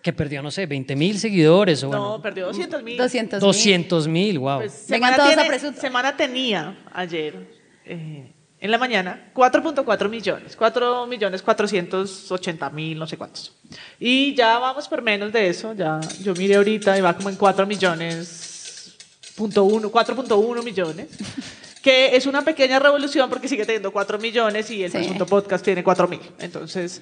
que 0.04 0.14
perdió, 0.14 0.44
no 0.44 0.52
sé, 0.52 0.68
20 0.68 0.96
mil 0.96 1.18
seguidores. 1.18 1.84
O 1.84 1.90
no, 1.90 2.00
bueno, 2.00 2.22
perdió 2.22 2.46
200 2.46 2.84
mil. 2.84 2.98
200 2.98 4.08
mil, 4.08 4.38
wow. 4.38 4.60
Pues, 4.60 4.74
semana, 4.74 5.18
tiene, 5.18 5.60
semana 5.74 6.16
tenía 6.16 6.78
ayer 6.94 7.59
eh, 7.90 8.34
en 8.62 8.72
la 8.72 8.78
mañana 8.78 9.32
4.4 9.34 10.10
millones, 10.10 10.56
4 10.56 11.08
millones 11.08 11.42
480 11.42 12.70
mil, 12.72 13.00
no 13.00 13.08
sé 13.08 13.18
cuántos. 13.18 13.54
Y 14.00 14.36
ya 14.36 14.60
vamos 14.60 14.88
por 14.88 15.02
menos 15.02 15.32
de 15.32 15.48
eso, 15.48 15.74
ya 15.74 16.00
yo 16.22 16.34
miré 16.34 16.56
ahorita 16.56 16.98
y 16.98 17.02
va 17.02 17.16
como 17.16 17.30
en 17.30 17.36
4 17.36 17.66
millones, 17.66 18.98
punto 19.36 19.64
1, 19.64 19.90
4.1 19.90 20.64
millones, 20.64 21.08
que 21.82 22.16
es 22.16 22.26
una 22.26 22.42
pequeña 22.42 22.80
revolución 22.80 23.30
porque 23.30 23.48
sigue 23.48 23.66
teniendo 23.66 23.92
4 23.92 24.20
millones 24.20 24.70
y 24.72 24.84
el 24.84 24.92
sí. 24.92 25.16
podcast 25.28 25.64
tiene 25.64 25.84
4 25.84 26.08
mil. 26.08 26.22
Entonces... 26.40 27.02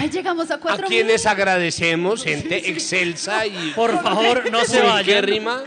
Ahí 0.00 0.10
llegamos 0.10 0.50
a 0.50 0.58
4 0.58 0.84
A 0.84 0.88
quienes 0.88 1.26
agradecemos, 1.26 2.24
gente 2.24 2.70
excelsa 2.70 3.46
y... 3.46 3.72
Por 3.76 4.02
favor, 4.02 4.50
no 4.50 4.64
se 4.64 4.82
vayan. 4.82 5.04
¿Qué 5.04 5.20
rima? 5.22 5.62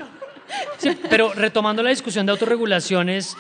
Sí, 0.78 0.98
pero 1.10 1.34
retomando 1.34 1.82
la 1.82 1.92
discusión 1.92 2.26
de 2.26 2.34
autorregulaciones, 2.34 3.38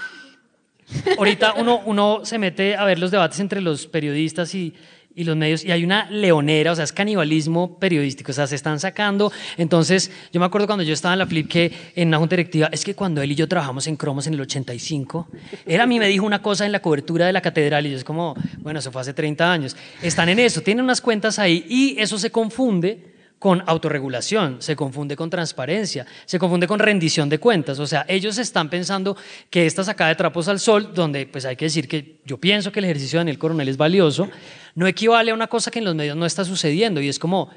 Ahorita 1.18 1.54
uno, 1.58 1.82
uno 1.86 2.22
se 2.24 2.38
mete 2.38 2.76
a 2.76 2.84
ver 2.86 3.00
los 3.00 3.12
debates 3.12 3.39
entre 3.39 3.62
los 3.62 3.88
periodistas 3.88 4.54
y, 4.56 4.74
y 5.16 5.24
los 5.24 5.36
medios 5.36 5.64
y 5.66 5.72
hay 5.72 5.84
una 5.84 6.10
leonera, 6.10 6.72
o 6.72 6.76
sea, 6.76 6.84
es 6.84 6.94
canibalismo 6.94 7.78
periodístico, 7.80 8.32
o 8.32 8.34
sea, 8.34 8.48
se 8.48 8.56
están 8.56 8.80
sacando. 8.80 9.32
Entonces, 9.58 10.12
yo 10.32 10.39
me 10.39 10.46
acuerdo 10.46 10.68
cuando 10.68 10.84
yo 10.84 10.94
estaba 10.94 11.14
en 11.14 11.20
la 11.20 11.28
Flip 11.28 11.48
que 11.48 11.72
en 11.96 12.08
una 12.08 12.18
junta 12.18 12.36
directiva, 12.36 12.70
es 12.72 12.84
que 12.84 12.96
cuando 12.96 13.22
él 13.22 13.32
y 13.32 13.36
yo 13.36 13.48
trabajamos 13.48 13.88
en 13.88 13.98
Cromos 13.98 14.28
en 14.28 14.34
el 14.34 14.42
85, 14.42 15.28
él 15.66 15.82
a 15.82 15.86
mí 15.86 16.00
me 16.00 16.08
dijo 16.08 16.26
una 16.26 16.42
cosa 16.42 16.66
en 16.66 16.72
la 16.72 16.82
cobertura 16.82 17.26
de 17.26 17.34
la 17.34 17.42
catedral 17.42 17.86
y 17.86 17.92
yo 17.92 17.98
es 17.98 18.04
como, 18.04 18.36
bueno, 18.60 18.80
eso 18.80 18.92
fue 18.92 19.02
hace 19.02 19.14
30 19.14 19.52
años. 19.52 19.76
Están 20.02 20.30
en 20.30 20.39
eso, 20.39 20.62
tienen 20.62 20.84
unas 20.84 21.02
cuentas 21.02 21.39
ahí 21.39 21.66
y 21.68 22.00
eso 22.00 22.18
se 22.18 22.32
confunde 22.32 23.12
con 23.42 23.64
autorregulación, 23.66 24.62
se 24.62 24.76
confunde 24.76 25.16
con 25.16 25.32
transparencia, 25.32 26.06
se 26.26 26.38
confunde 26.38 26.68
con 26.68 26.78
rendición 26.78 27.28
de 27.28 27.39
cuentas. 27.39 27.80
O 27.80 27.88
sea, 27.88 28.06
ellos 28.08 28.38
están 28.38 28.70
pensando 28.70 29.18
que 29.50 29.66
esta 29.66 29.84
sacada 29.84 30.10
de 30.10 30.16
trapos 30.16 30.48
al 30.48 30.60
sol, 30.60 30.94
donde 30.94 31.26
pues 31.26 31.46
hay 31.46 31.56
que 31.56 31.66
decir 31.66 31.88
que 31.88 32.22
yo 32.24 32.38
pienso 32.38 32.72
que 32.72 32.78
el 32.78 32.86
ejercicio 32.86 33.18
de 33.18 33.22
Daniel 33.22 33.39
Coronel 33.39 33.68
es 33.68 33.78
valioso, 33.78 34.30
no 34.76 34.86
equivale 34.86 35.32
a 35.32 35.34
una 35.34 35.48
cosa 35.48 35.72
que 35.72 35.80
en 35.80 35.86
los 35.86 35.96
medios 35.96 36.16
no 36.16 36.28
está 36.28 36.46
sucediendo 36.46 37.02
y 37.02 37.10
es 37.10 37.18
como, 37.18 37.50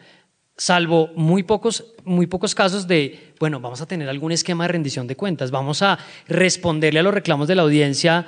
salvo 0.56 1.10
muy 1.16 1.42
pocos, 1.42 1.92
muy 2.02 2.26
pocos 2.28 2.54
casos 2.54 2.88
de, 2.88 3.34
bueno, 3.38 3.60
vamos 3.60 3.82
a 3.82 3.86
tener 3.86 4.08
algún 4.08 4.32
esquema 4.32 4.64
de 4.64 4.68
rendición 4.68 5.06
de 5.06 5.16
cuentas, 5.16 5.50
vamos 5.50 5.82
a 5.82 5.98
responderle 6.28 7.00
a 7.00 7.02
los 7.02 7.12
reclamos 7.12 7.46
de 7.46 7.56
la 7.56 7.62
audiencia 7.62 8.24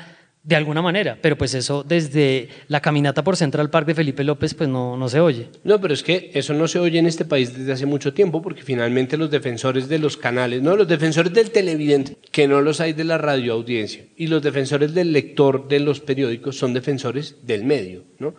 de 0.47 0.55
alguna 0.55 0.81
manera, 0.81 1.19
pero 1.21 1.37
pues 1.37 1.55
eso 1.55 1.83
desde 1.83 2.49
la 2.69 2.81
caminata 2.81 3.25
por 3.25 3.37
Central 3.37 3.69
Park 3.69 3.89
de 3.89 3.97
Felipe 3.97 4.23
López 4.23 4.55
pues 4.55 4.69
no, 4.69 4.97
no 4.97 5.09
se 5.09 5.19
oye. 5.19 5.49
No, 5.65 5.81
pero 5.81 5.93
es 5.93 6.05
que 6.05 6.31
eso 6.35 6.55
no 6.55 6.69
se 6.69 6.79
oye 6.79 7.01
en 7.01 7.07
este 7.07 7.25
país 7.25 7.57
desde 7.57 7.73
hace 7.73 7.85
mucho 7.85 8.15
tiempo 8.15 8.41
porque 8.41 8.63
finalmente 8.63 9.17
los 9.17 9.29
defensores 9.29 9.89
de 9.89 9.99
los 9.99 10.17
canales, 10.17 10.63
no, 10.63 10.77
los 10.77 10.87
defensores 10.87 11.33
del 11.33 11.51
televidente, 11.51 12.17
que 12.31 12.47
no 12.47 12.61
los 12.61 12.81
hay 12.81 12.93
de 12.93 13.03
la 13.03 13.19
radioaudiencia, 13.19 14.05
y 14.17 14.29
los 14.29 14.41
defensores 14.41 14.95
del 14.95 15.13
lector 15.13 15.67
de 15.67 15.81
los 15.81 15.99
periódicos 15.99 16.57
son 16.57 16.73
defensores 16.73 17.39
del 17.43 17.65
medio, 17.65 18.05
¿no? 18.21 18.37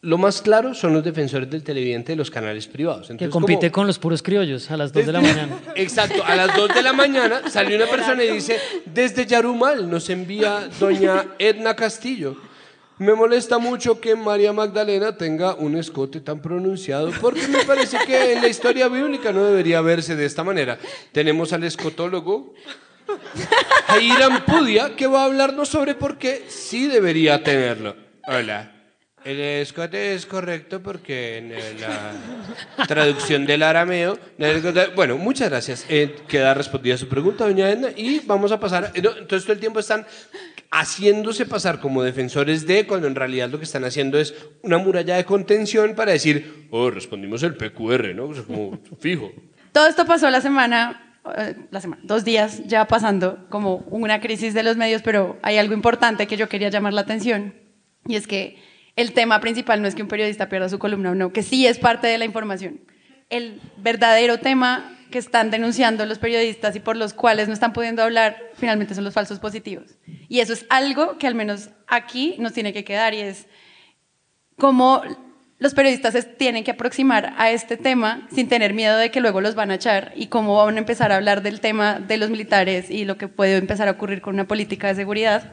Lo 0.00 0.16
más 0.16 0.42
claro 0.42 0.74
son 0.74 0.92
los 0.92 1.02
defensores 1.02 1.50
del 1.50 1.64
televidente 1.64 2.12
de 2.12 2.16
los 2.16 2.30
canales 2.30 2.68
privados. 2.68 3.10
Entonces, 3.10 3.28
que 3.28 3.32
compite 3.32 3.70
como, 3.70 3.82
con 3.82 3.86
los 3.88 3.98
puros 3.98 4.22
criollos 4.22 4.70
a 4.70 4.76
las 4.76 4.92
2 4.92 5.06
de 5.06 5.12
la 5.12 5.20
mañana. 5.20 5.58
Exacto, 5.74 6.24
a 6.24 6.36
las 6.36 6.54
2 6.56 6.74
de 6.74 6.82
la 6.82 6.92
mañana 6.92 7.50
salió 7.50 7.76
una 7.76 7.86
persona 7.86 8.22
y 8.22 8.32
dice, 8.32 8.58
desde 8.86 9.26
Yarumal 9.26 9.90
nos 9.90 10.08
envía 10.08 10.68
doña 10.78 11.26
Edna 11.38 11.74
Castillo. 11.74 12.36
Me 12.98 13.14
molesta 13.14 13.58
mucho 13.58 14.00
que 14.00 14.14
María 14.14 14.52
Magdalena 14.52 15.16
tenga 15.16 15.54
un 15.54 15.76
escote 15.76 16.20
tan 16.20 16.40
pronunciado, 16.40 17.12
porque 17.20 17.46
me 17.46 17.64
parece 17.64 17.98
que 18.06 18.32
en 18.32 18.42
la 18.42 18.48
historia 18.48 18.88
bíblica 18.88 19.32
no 19.32 19.44
debería 19.44 19.80
verse 19.80 20.16
de 20.16 20.26
esta 20.26 20.42
manera. 20.42 20.78
Tenemos 21.12 21.52
al 21.52 21.62
escotólogo 21.64 22.54
Hiram 24.00 24.44
Pudia, 24.44 24.94
que 24.96 25.06
va 25.06 25.22
a 25.22 25.24
hablarnos 25.26 25.68
sobre 25.68 25.94
por 25.94 26.18
qué 26.18 26.44
sí 26.48 26.86
debería 26.86 27.42
tenerlo. 27.42 27.96
Hola. 28.26 28.77
El 29.24 29.40
escote 29.40 30.14
es 30.14 30.26
correcto 30.26 30.82
porque 30.82 31.38
en 31.38 31.50
la 31.80 32.86
traducción 32.86 33.44
del 33.46 33.62
arameo. 33.62 34.18
Bueno, 34.94 35.18
muchas 35.18 35.50
gracias. 35.50 35.86
Eh, 35.88 36.16
queda 36.28 36.54
respondida 36.54 36.96
su 36.96 37.08
pregunta, 37.08 37.44
doña 37.44 37.68
Edna. 37.68 37.88
Y 37.96 38.20
vamos 38.20 38.52
a 38.52 38.60
pasar. 38.60 38.92
Entonces, 38.94 39.44
todo 39.44 39.52
el 39.52 39.60
tiempo 39.60 39.80
están 39.80 40.06
haciéndose 40.70 41.46
pasar 41.46 41.80
como 41.80 42.02
defensores 42.02 42.66
de, 42.66 42.86
cuando 42.86 43.06
en 43.06 43.14
realidad 43.14 43.48
lo 43.48 43.58
que 43.58 43.64
están 43.64 43.84
haciendo 43.84 44.18
es 44.18 44.34
una 44.62 44.78
muralla 44.78 45.16
de 45.16 45.24
contención 45.24 45.94
para 45.94 46.12
decir, 46.12 46.68
oh, 46.70 46.90
respondimos 46.90 47.42
el 47.42 47.54
PQR, 47.54 48.14
¿no? 48.14 48.26
O 48.26 48.34
sea, 48.34 48.44
como 48.44 48.78
fijo. 49.00 49.32
Todo 49.72 49.88
esto 49.88 50.06
pasó 50.06 50.30
la 50.30 50.40
semana 50.40 51.04
eh, 51.36 51.56
la 51.70 51.80
semana, 51.80 52.00
dos 52.04 52.24
días 52.24 52.62
ya 52.66 52.86
pasando 52.86 53.46
como 53.50 53.76
una 53.90 54.20
crisis 54.20 54.54
de 54.54 54.62
los 54.62 54.76
medios, 54.76 55.02
pero 55.02 55.38
hay 55.42 55.58
algo 55.58 55.74
importante 55.74 56.26
que 56.26 56.36
yo 56.36 56.48
quería 56.48 56.70
llamar 56.70 56.92
la 56.92 57.02
atención 57.02 57.54
y 58.06 58.16
es 58.16 58.26
que 58.26 58.56
el 58.98 59.12
tema 59.12 59.38
principal 59.38 59.80
no 59.80 59.86
es 59.86 59.94
que 59.94 60.02
un 60.02 60.08
periodista 60.08 60.48
pierda 60.48 60.68
su 60.68 60.80
columna 60.80 61.12
o 61.12 61.14
no, 61.14 61.32
que 61.32 61.44
sí 61.44 61.68
es 61.68 61.78
parte 61.78 62.08
de 62.08 62.18
la 62.18 62.24
información. 62.24 62.80
El 63.30 63.60
verdadero 63.76 64.38
tema 64.38 64.92
que 65.12 65.18
están 65.18 65.52
denunciando 65.52 66.04
los 66.04 66.18
periodistas 66.18 66.74
y 66.74 66.80
por 66.80 66.96
los 66.96 67.14
cuales 67.14 67.46
no 67.46 67.54
están 67.54 67.72
pudiendo 67.72 68.02
hablar 68.02 68.36
finalmente 68.54 68.96
son 68.96 69.04
los 69.04 69.14
falsos 69.14 69.38
positivos. 69.38 69.96
Y 70.28 70.40
eso 70.40 70.52
es 70.52 70.66
algo 70.68 71.16
que 71.16 71.28
al 71.28 71.36
menos 71.36 71.70
aquí 71.86 72.34
nos 72.40 72.52
tiene 72.54 72.72
que 72.72 72.82
quedar 72.82 73.14
y 73.14 73.20
es 73.20 73.46
cómo 74.56 75.02
los 75.58 75.74
periodistas 75.74 76.16
tienen 76.36 76.64
que 76.64 76.72
aproximar 76.72 77.34
a 77.38 77.52
este 77.52 77.76
tema 77.76 78.26
sin 78.32 78.48
tener 78.48 78.74
miedo 78.74 78.98
de 78.98 79.12
que 79.12 79.20
luego 79.20 79.40
los 79.40 79.54
van 79.54 79.70
a 79.70 79.76
echar 79.76 80.12
y 80.16 80.26
cómo 80.26 80.56
van 80.56 80.74
a 80.74 80.78
empezar 80.78 81.12
a 81.12 81.16
hablar 81.16 81.42
del 81.42 81.60
tema 81.60 82.00
de 82.00 82.16
los 82.16 82.30
militares 82.30 82.90
y 82.90 83.04
lo 83.04 83.16
que 83.16 83.28
puede 83.28 83.58
empezar 83.58 83.86
a 83.86 83.92
ocurrir 83.92 84.20
con 84.22 84.34
una 84.34 84.48
política 84.48 84.88
de 84.88 84.96
seguridad 84.96 85.52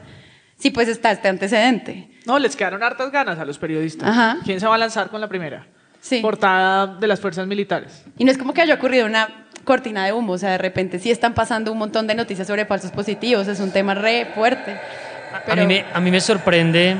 Sí, 0.58 0.70
pues 0.70 0.88
está 0.88 1.10
este 1.10 1.28
antecedente. 1.28 2.10
No, 2.24 2.38
les 2.38 2.56
quedaron 2.56 2.82
hartas 2.82 3.10
ganas 3.12 3.38
a 3.38 3.44
los 3.44 3.58
periodistas. 3.58 4.08
Ajá. 4.08 4.38
¿Quién 4.44 4.58
se 4.58 4.66
va 4.66 4.74
a 4.74 4.78
lanzar 4.78 5.10
con 5.10 5.20
la 5.20 5.28
primera? 5.28 5.66
Sí. 6.00 6.20
Portada 6.20 6.86
de 6.86 7.06
las 7.06 7.20
fuerzas 7.20 7.46
militares. 7.46 8.04
Y 8.16 8.24
no 8.24 8.30
es 8.30 8.38
como 8.38 8.54
que 8.54 8.62
haya 8.62 8.74
ocurrido 8.74 9.06
una 9.06 9.48
cortina 9.64 10.06
de 10.06 10.12
humo, 10.12 10.34
o 10.34 10.38
sea, 10.38 10.52
de 10.52 10.58
repente 10.58 10.98
sí 10.98 11.10
están 11.10 11.34
pasando 11.34 11.72
un 11.72 11.78
montón 11.78 12.06
de 12.06 12.14
noticias 12.14 12.46
sobre 12.46 12.64
falsos 12.64 12.92
positivos, 12.92 13.48
es 13.48 13.60
un 13.60 13.72
tema 13.72 13.94
re 13.94 14.26
fuerte. 14.34 14.78
A, 15.46 15.56
mí 15.56 15.66
me, 15.66 15.84
a 15.92 16.00
mí 16.00 16.10
me 16.10 16.20
sorprende 16.20 16.96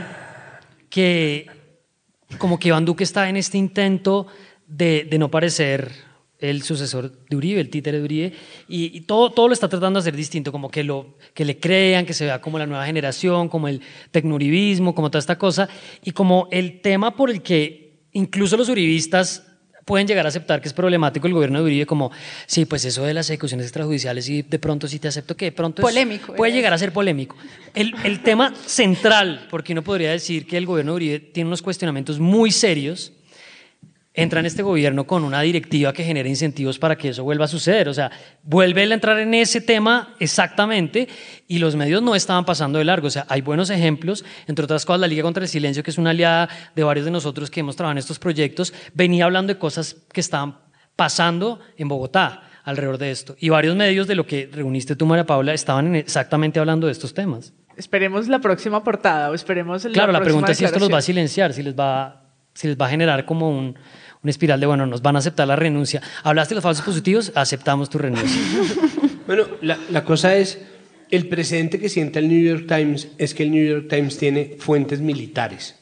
que 0.91 1.47
como 2.39 2.59
que 2.59 2.69
Iván 2.69 2.85
Duque 2.85 3.05
está 3.05 3.29
en 3.29 3.37
este 3.37 3.57
intento 3.57 4.27
de, 4.67 5.07
de 5.09 5.19
no 5.19 5.31
parecer 5.31 5.93
el 6.39 6.63
sucesor 6.63 7.13
de 7.31 7.37
Uribe, 7.37 7.61
el 7.61 7.71
títere 7.71 7.99
de 7.99 8.05
Uribe, 8.05 8.33
y, 8.69 8.97
y, 8.97 9.01
todo, 9.03 9.31
todo 9.31 9.49
lo 9.49 9.55
está 9.55 9.69
tratando 9.69 9.99
de 9.99 10.03
hacer 10.03 10.17
distinto, 10.17 10.53
como 10.53 10.71
que, 10.71 10.85
lo, 10.85 11.17
que 11.33 11.45
le 11.45 11.59
crean, 11.59 12.05
que 12.05 12.13
se 12.13 12.25
vea 12.27 12.41
como 12.41 12.59
la 12.59 12.67
nueva 12.67 12.85
generación, 12.85 13.49
como 13.49 13.69
el 13.69 13.81
tecnuribismo, 14.11 14.95
como 14.95 15.11
toda 15.11 15.21
esta 15.21 15.39
cosa, 15.39 15.69
y 16.05 16.11
como 16.13 16.49
el 16.51 16.81
tema 16.81 17.17
por 17.17 17.31
el 17.31 17.43
que 17.43 18.01
incluso 18.13 18.57
los 18.57 18.69
uribistas 18.69 19.45
pueden 19.85 20.09
llegar 20.09 20.27
a 20.27 20.31
aceptar 20.31 20.61
que 20.61 20.67
es 20.67 20.75
problemático 20.75 21.29
el 21.29 21.33
gobierno 21.33 21.61
de 21.61 21.65
Uribe, 21.67 21.87
como, 21.87 22.11
sí, 22.47 22.65
pues 22.65 22.85
eso 22.85 23.05
de 23.05 23.15
las 23.15 23.31
ejecuciones 23.31 23.67
extrajudiciales 23.67 24.29
y 24.29 24.43
de 24.43 24.59
pronto 24.59 24.89
sí 24.89 24.99
te 24.99 25.07
acepto 25.07 25.37
que 25.37 25.45
de 25.47 25.53
pronto 25.53 25.81
es- 25.81 25.87
Polémico, 25.89 26.35
puede 26.35 26.51
¿verdad? 26.51 26.57
llegar 26.57 26.73
a 26.73 26.79
ser 26.79 26.93
polémico. 26.93 27.37
El, 27.73 27.95
el 28.05 28.21
tema 28.23 28.53
central, 28.67 29.47
porque 29.49 29.73
uno 29.75 29.83
podría 29.83 30.11
decir 30.11 30.45
que 30.47 30.57
el 30.57 30.67
gobierno 30.67 30.93
de 30.93 30.97
Uribe 30.97 31.21
tiene 31.21 31.47
unos 31.47 31.63
cuestionamientos 31.63 32.19
muy 32.19 32.51
serios, 32.51 33.13
entra 34.19 34.41
en 34.41 34.47
este 34.47 34.63
gobierno 34.63 35.07
con 35.07 35.23
una 35.25 35.43
directiva 35.43 35.93
que 35.93 36.03
genera 36.03 36.29
incentivos 36.29 36.79
para 36.79 36.97
que 36.97 37.11
eso 37.11 37.23
vuelva 37.23 37.45
a 37.45 37.49
suceder. 37.49 37.89
O 37.89 37.95
sea, 37.95 38.11
vuelve 38.43 38.83
a 38.83 38.95
entrar 38.95 39.19
en 39.21 39.35
ese 39.35 39.61
tema 39.61 40.15
exactamente 40.19 41.07
y 41.47 41.59
los 41.59 41.77
medios 41.77 42.03
no 42.03 42.15
estaban 42.15 42.45
pasando 42.47 42.79
de 42.79 42.85
largo. 42.87 43.09
O 43.09 43.11
sea, 43.11 43.27
hay 43.29 43.43
buenos 43.43 43.69
ejemplos, 43.71 44.25
entre 44.47 44.65
otras 44.65 44.85
cosas, 44.87 45.01
la 45.01 45.07
Liga 45.07 45.23
contra 45.23 45.43
el 45.43 45.49
Silencio, 45.49 45.83
que 45.83 45.91
es 45.91 45.99
una 45.99 46.11
aliada 46.11 46.49
de 46.75 46.83
varios 46.83 47.05
de 47.05 47.11
nosotros 47.13 47.51
que 47.51 47.61
hemos 47.61 47.77
trabajado 47.77 47.93
en 47.93 47.99
estos 47.99 48.19
proyectos, 48.19 48.73
venía 48.95 49.27
hablando 49.27 49.53
de 49.53 49.59
cosas 49.59 49.97
que 50.13 50.21
estaban 50.21 50.59
pasando 50.97 51.61
en 51.77 51.89
Bogotá 51.89 52.43
alrededor 52.65 52.99
de 52.99 53.11
esto. 53.11 53.37
Y 53.39 53.51
varios 53.51 53.77
medios 53.77 54.07
de 54.07 54.15
lo 54.15 54.27
que 54.27 54.49
reuniste 54.53 54.97
tú, 54.97 55.07
María 55.07 55.27
Paula, 55.27 55.53
estaban 55.55 55.89
en- 55.89 55.97
exactamente 55.97 56.59
hablando 56.59 56.87
de 56.87 56.93
estos 56.93 57.13
temas. 57.15 57.53
Esperemos 57.77 58.29
la 58.29 58.39
próxima 58.41 58.83
portada 58.83 59.31
o 59.31 59.35
esperemos 59.35 59.85
la 59.85 59.91
Claro, 59.93 60.13
la 60.13 60.23
pregunta 60.23 60.53
es 60.53 60.59
si 60.59 60.65
esto 60.65 60.79
los 60.79 60.91
va 60.91 60.99
a 60.99 61.03
silenciar, 61.03 61.53
si 61.53 61.63
les 61.63 61.75
va, 61.75 62.23
si 62.55 62.67
les 62.69 62.77
va 62.81 62.87
a 62.87 62.89
generar 62.89 63.27
como 63.27 63.51
un, 63.51 63.77
una 64.27 64.31
espiral 64.33 64.59
de, 64.59 64.67
bueno, 64.67 64.87
nos 64.87 65.03
van 65.03 65.15
a 65.15 65.21
aceptar 65.21 65.47
la 65.47 65.55
renuncia. 65.55 66.03
Hablaste 66.25 66.55
de 66.55 66.57
los 66.57 66.65
falsos 66.65 66.85
positivos, 66.85 67.31
aceptamos 67.37 67.89
tu 67.89 67.99
renuncia. 67.99 68.41
Bueno, 69.25 69.45
la, 69.63 69.79
la 69.91 70.05
cosa 70.05 70.37
es, 70.37 70.59
el 71.13 71.29
precedente 71.29 71.79
que 71.79 71.89
sienta 71.89 72.19
el 72.19 72.29
New 72.29 72.41
York 72.45 72.67
Times 72.67 73.09
es 73.19 73.35
que 73.35 73.45
el 73.45 73.53
New 73.53 73.65
York 73.65 73.87
Times 73.89 74.19
tiene 74.19 74.57
fuentes 74.59 75.01
militares. 75.01 75.77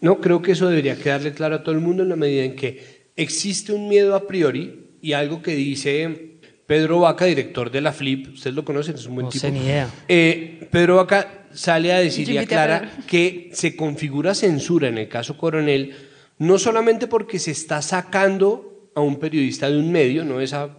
No, 0.00 0.18
creo 0.20 0.40
que 0.40 0.52
eso 0.52 0.66
debería 0.66 0.96
quedarle 0.96 1.32
claro 1.32 1.56
a 1.56 1.62
todo 1.62 1.74
el 1.74 1.82
mundo 1.82 2.02
en 2.02 2.08
la 2.08 2.16
medida 2.16 2.42
en 2.44 2.56
que 2.56 3.10
existe 3.16 3.74
un 3.74 3.86
miedo 3.88 4.14
a 4.14 4.26
priori 4.26 4.86
y 5.02 5.12
algo 5.12 5.42
que 5.42 5.54
dice 5.54 6.38
Pedro 6.66 7.00
Vaca, 7.00 7.26
director 7.26 7.70
de 7.70 7.82
la 7.82 7.92
FLIP, 7.92 8.32
ustedes 8.32 8.56
lo 8.56 8.64
conocen, 8.64 8.94
es 8.94 9.04
un 9.04 9.14
buen 9.16 9.24
No 9.26 9.30
tipo. 9.30 9.42
sé 9.42 9.50
ni 9.52 9.60
idea. 9.60 9.90
Eh, 10.08 10.68
Pedro 10.70 10.96
Vaca 10.96 11.44
sale 11.52 11.92
a 11.92 11.98
decir 11.98 12.30
y 12.30 12.38
aclara 12.38 12.90
que 13.06 13.50
se 13.52 13.76
configura 13.76 14.34
censura 14.34 14.88
en 14.88 14.96
el 14.96 15.08
caso 15.08 15.36
Coronel, 15.36 15.94
no 16.40 16.58
solamente 16.58 17.06
porque 17.06 17.38
se 17.38 17.50
está 17.50 17.82
sacando 17.82 18.90
a 18.94 19.02
un 19.02 19.18
periodista 19.18 19.70
de 19.70 19.78
un 19.78 19.92
medio, 19.92 20.24
no 20.24 20.40
esa 20.40 20.70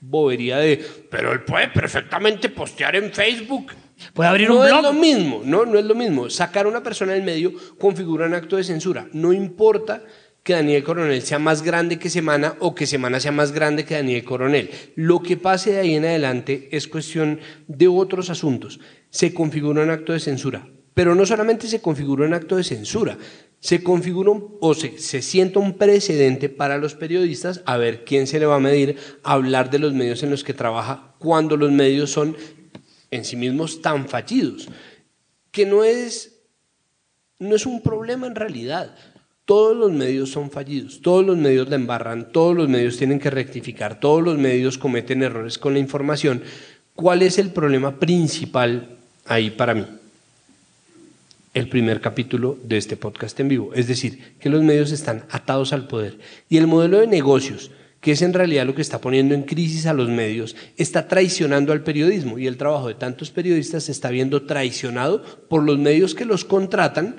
bobería 0.00 0.56
de, 0.56 0.82
pero 1.10 1.32
él 1.32 1.42
puede 1.42 1.68
perfectamente 1.68 2.48
postear 2.48 2.96
en 2.96 3.12
Facebook. 3.12 3.72
Puede 4.14 4.30
abrir 4.30 4.48
no 4.48 4.60
un 4.60 4.64
es 4.64 4.72
blog. 4.72 4.82
lo 4.82 4.92
mismo, 4.94 5.42
no, 5.44 5.66
no 5.66 5.78
es 5.78 5.84
lo 5.84 5.94
mismo. 5.94 6.30
Sacar 6.30 6.64
a 6.64 6.70
una 6.70 6.82
persona 6.82 7.12
del 7.12 7.22
medio 7.22 7.52
configura 7.78 8.26
un 8.26 8.32
acto 8.32 8.56
de 8.56 8.64
censura. 8.64 9.08
No 9.12 9.34
importa 9.34 10.02
que 10.42 10.54
Daniel 10.54 10.82
Coronel 10.82 11.20
sea 11.20 11.38
más 11.38 11.60
grande 11.60 11.98
que 11.98 12.08
Semana 12.08 12.56
o 12.60 12.74
que 12.74 12.86
Semana 12.86 13.20
sea 13.20 13.30
más 13.30 13.52
grande 13.52 13.84
que 13.84 13.96
Daniel 13.96 14.24
Coronel. 14.24 14.70
Lo 14.94 15.20
que 15.20 15.36
pase 15.36 15.72
de 15.72 15.80
ahí 15.80 15.94
en 15.96 16.06
adelante 16.06 16.70
es 16.72 16.88
cuestión 16.88 17.40
de 17.68 17.88
otros 17.88 18.30
asuntos. 18.30 18.80
Se 19.10 19.34
configura 19.34 19.82
un 19.82 19.90
acto 19.90 20.14
de 20.14 20.20
censura. 20.20 20.66
Pero 20.94 21.14
no 21.14 21.24
solamente 21.24 21.68
se 21.68 21.80
configura 21.80 22.26
un 22.26 22.34
acto 22.34 22.56
de 22.56 22.64
censura, 22.64 23.16
se 23.60 23.82
configura 23.82 24.32
o 24.60 24.74
se, 24.74 24.98
sienta 25.22 25.60
un 25.60 25.76
precedente 25.76 26.48
para 26.48 26.78
los 26.78 26.94
periodistas 26.94 27.62
a 27.66 27.76
ver 27.76 28.04
quién 28.04 28.26
se 28.26 28.40
le 28.40 28.46
va 28.46 28.56
a 28.56 28.60
medir 28.60 28.96
hablar 29.22 29.70
de 29.70 29.78
los 29.78 29.92
medios 29.92 30.22
en 30.22 30.30
los 30.30 30.44
que 30.44 30.54
trabaja 30.54 31.14
cuando 31.18 31.58
los 31.58 31.70
medios 31.70 32.10
son 32.10 32.36
en 33.10 33.24
sí 33.24 33.36
mismos 33.36 33.82
tan 33.82 34.08
fallidos, 34.08 34.68
que 35.50 35.66
no 35.66 35.84
es, 35.84 36.40
no 37.38 37.54
es 37.54 37.66
un 37.66 37.82
problema 37.82 38.26
en 38.26 38.34
realidad. 38.34 38.94
Todos 39.44 39.76
los 39.76 39.90
medios 39.90 40.30
son 40.30 40.50
fallidos, 40.50 41.00
todos 41.02 41.26
los 41.26 41.36
medios 41.36 41.68
la 41.68 41.74
embarran, 41.74 42.30
todos 42.30 42.56
los 42.56 42.68
medios 42.68 42.96
tienen 42.96 43.18
que 43.18 43.30
rectificar, 43.30 43.98
todos 43.98 44.22
los 44.22 44.38
medios 44.38 44.78
cometen 44.78 45.22
errores 45.22 45.58
con 45.58 45.74
la 45.74 45.80
información. 45.80 46.42
¿Cuál 46.94 47.22
es 47.22 47.36
el 47.38 47.50
problema 47.50 47.98
principal 47.98 48.96
ahí 49.26 49.50
para 49.50 49.74
mí? 49.74 49.84
El 51.52 51.68
primer 51.68 52.00
capítulo 52.00 52.58
de 52.62 52.76
este 52.76 52.96
podcast 52.96 53.38
en 53.40 53.48
vivo. 53.48 53.72
Es 53.74 53.88
decir, 53.88 54.34
que 54.38 54.50
los 54.50 54.62
medios 54.62 54.92
están 54.92 55.24
atados 55.30 55.72
al 55.72 55.88
poder. 55.88 56.18
Y 56.48 56.58
el 56.58 56.66
modelo 56.66 57.00
de 57.00 57.06
negocios, 57.06 57.72
que 58.00 58.12
es 58.12 58.22
en 58.22 58.32
realidad 58.32 58.66
lo 58.66 58.74
que 58.74 58.82
está 58.82 59.00
poniendo 59.00 59.34
en 59.34 59.42
crisis 59.42 59.86
a 59.86 59.92
los 59.92 60.08
medios, 60.08 60.56
está 60.76 61.08
traicionando 61.08 61.72
al 61.72 61.82
periodismo. 61.82 62.38
Y 62.38 62.46
el 62.46 62.56
trabajo 62.56 62.88
de 62.88 62.94
tantos 62.94 63.30
periodistas 63.30 63.84
se 63.84 63.92
está 63.92 64.10
viendo 64.10 64.42
traicionado 64.42 65.22
por 65.48 65.62
los 65.64 65.78
medios 65.78 66.14
que 66.14 66.24
los 66.24 66.44
contratan, 66.44 67.16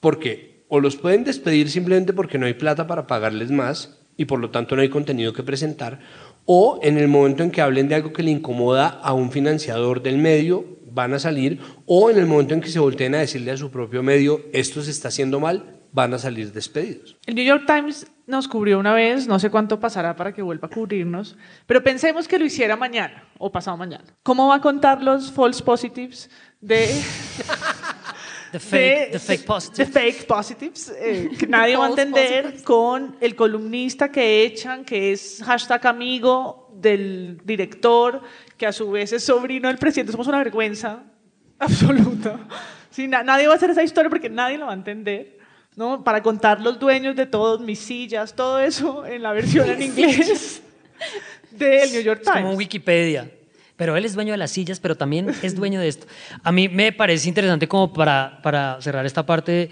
porque 0.00 0.64
o 0.68 0.80
los 0.80 0.96
pueden 0.96 1.24
despedir 1.24 1.70
simplemente 1.70 2.12
porque 2.12 2.38
no 2.38 2.46
hay 2.46 2.54
plata 2.54 2.86
para 2.86 3.06
pagarles 3.06 3.50
más 3.50 3.98
y 4.16 4.24
por 4.24 4.40
lo 4.40 4.50
tanto 4.50 4.76
no 4.76 4.82
hay 4.82 4.88
contenido 4.88 5.32
que 5.32 5.42
presentar, 5.42 6.00
o 6.46 6.78
en 6.82 6.98
el 6.98 7.08
momento 7.08 7.42
en 7.42 7.50
que 7.50 7.60
hablen 7.60 7.88
de 7.88 7.96
algo 7.96 8.12
que 8.12 8.22
le 8.22 8.30
incomoda 8.30 8.88
a 8.88 9.12
un 9.12 9.30
financiador 9.30 10.02
del 10.02 10.18
medio, 10.18 10.64
van 10.94 11.12
a 11.12 11.18
salir, 11.18 11.60
o 11.86 12.10
en 12.10 12.18
el 12.18 12.26
momento 12.26 12.54
en 12.54 12.60
que 12.60 12.68
se 12.68 12.78
volteen 12.78 13.14
a 13.14 13.18
decirle 13.18 13.50
a 13.50 13.56
su 13.56 13.70
propio 13.70 14.02
medio, 14.02 14.42
esto 14.52 14.80
se 14.82 14.92
está 14.92 15.08
haciendo 15.08 15.40
mal, 15.40 15.80
van 15.92 16.14
a 16.14 16.18
salir 16.18 16.52
despedidos. 16.52 17.16
El 17.26 17.34
New 17.34 17.44
York 17.44 17.64
Times 17.66 18.06
nos 18.26 18.48
cubrió 18.48 18.78
una 18.78 18.94
vez, 18.94 19.26
no 19.26 19.38
sé 19.38 19.50
cuánto 19.50 19.78
pasará 19.78 20.16
para 20.16 20.32
que 20.32 20.42
vuelva 20.42 20.68
a 20.68 20.70
cubrirnos, 20.70 21.36
pero 21.66 21.82
pensemos 21.82 22.26
que 22.26 22.38
lo 22.38 22.44
hiciera 22.44 22.76
mañana 22.76 23.28
o 23.38 23.52
pasado 23.52 23.76
mañana. 23.76 24.04
¿Cómo 24.22 24.48
va 24.48 24.56
a 24.56 24.60
contar 24.60 25.02
los 25.02 25.30
false 25.30 25.62
positives 25.62 26.30
de 26.60 26.88
The 28.54 28.60
fake, 28.60 29.10
the 29.12 29.18
fake 29.18 29.40
de 29.40 29.46
positive. 29.46 29.90
fake 29.90 30.26
positives, 30.28 30.92
eh, 30.96 31.28
que 31.38 31.46
nadie 31.48 31.76
va 31.76 31.86
a 31.86 31.88
entender 31.90 32.42
positives. 32.42 32.62
con 32.62 33.16
el 33.20 33.34
columnista 33.34 34.12
que 34.12 34.44
echan, 34.44 34.84
que 34.84 35.10
es 35.10 35.42
hashtag 35.44 35.84
amigo 35.88 36.70
del 36.72 37.40
director, 37.44 38.20
que 38.56 38.66
a 38.66 38.72
su 38.72 38.90
vez 38.92 39.12
es 39.12 39.24
sobrino 39.24 39.66
del 39.66 39.78
presidente. 39.78 40.12
Somos 40.12 40.28
una 40.28 40.38
vergüenza 40.38 41.02
absoluta. 41.58 42.38
Sí, 42.90 43.08
na- 43.08 43.24
nadie 43.24 43.48
va 43.48 43.54
a 43.54 43.56
hacer 43.56 43.70
esa 43.70 43.82
historia 43.82 44.08
porque 44.08 44.30
nadie 44.30 44.56
la 44.56 44.66
va 44.66 44.70
a 44.72 44.76
entender. 44.76 45.38
¿no? 45.74 46.04
Para 46.04 46.22
contar 46.22 46.60
los 46.60 46.78
dueños 46.78 47.16
de 47.16 47.26
todos 47.26 47.60
mis 47.60 47.80
sillas, 47.80 48.36
todo 48.36 48.60
eso 48.60 49.04
en 49.04 49.20
la 49.24 49.32
versión 49.32 49.68
en 49.68 49.82
inglés 49.82 50.62
del 51.50 51.90
New 51.92 52.02
York 52.02 52.20
Es 52.22 52.28
como 52.30 52.40
Times. 52.42 52.56
Wikipedia. 52.58 53.28
Pero 53.76 53.96
él 53.96 54.04
es 54.04 54.14
dueño 54.14 54.32
de 54.32 54.38
las 54.38 54.52
sillas, 54.52 54.78
pero 54.78 54.96
también 54.96 55.34
es 55.42 55.54
dueño 55.56 55.80
de 55.80 55.88
esto. 55.88 56.06
A 56.42 56.52
mí 56.52 56.68
me 56.68 56.92
parece 56.92 57.28
interesante 57.28 57.66
como 57.66 57.92
para, 57.92 58.40
para 58.42 58.80
cerrar 58.80 59.04
esta 59.04 59.26
parte, 59.26 59.70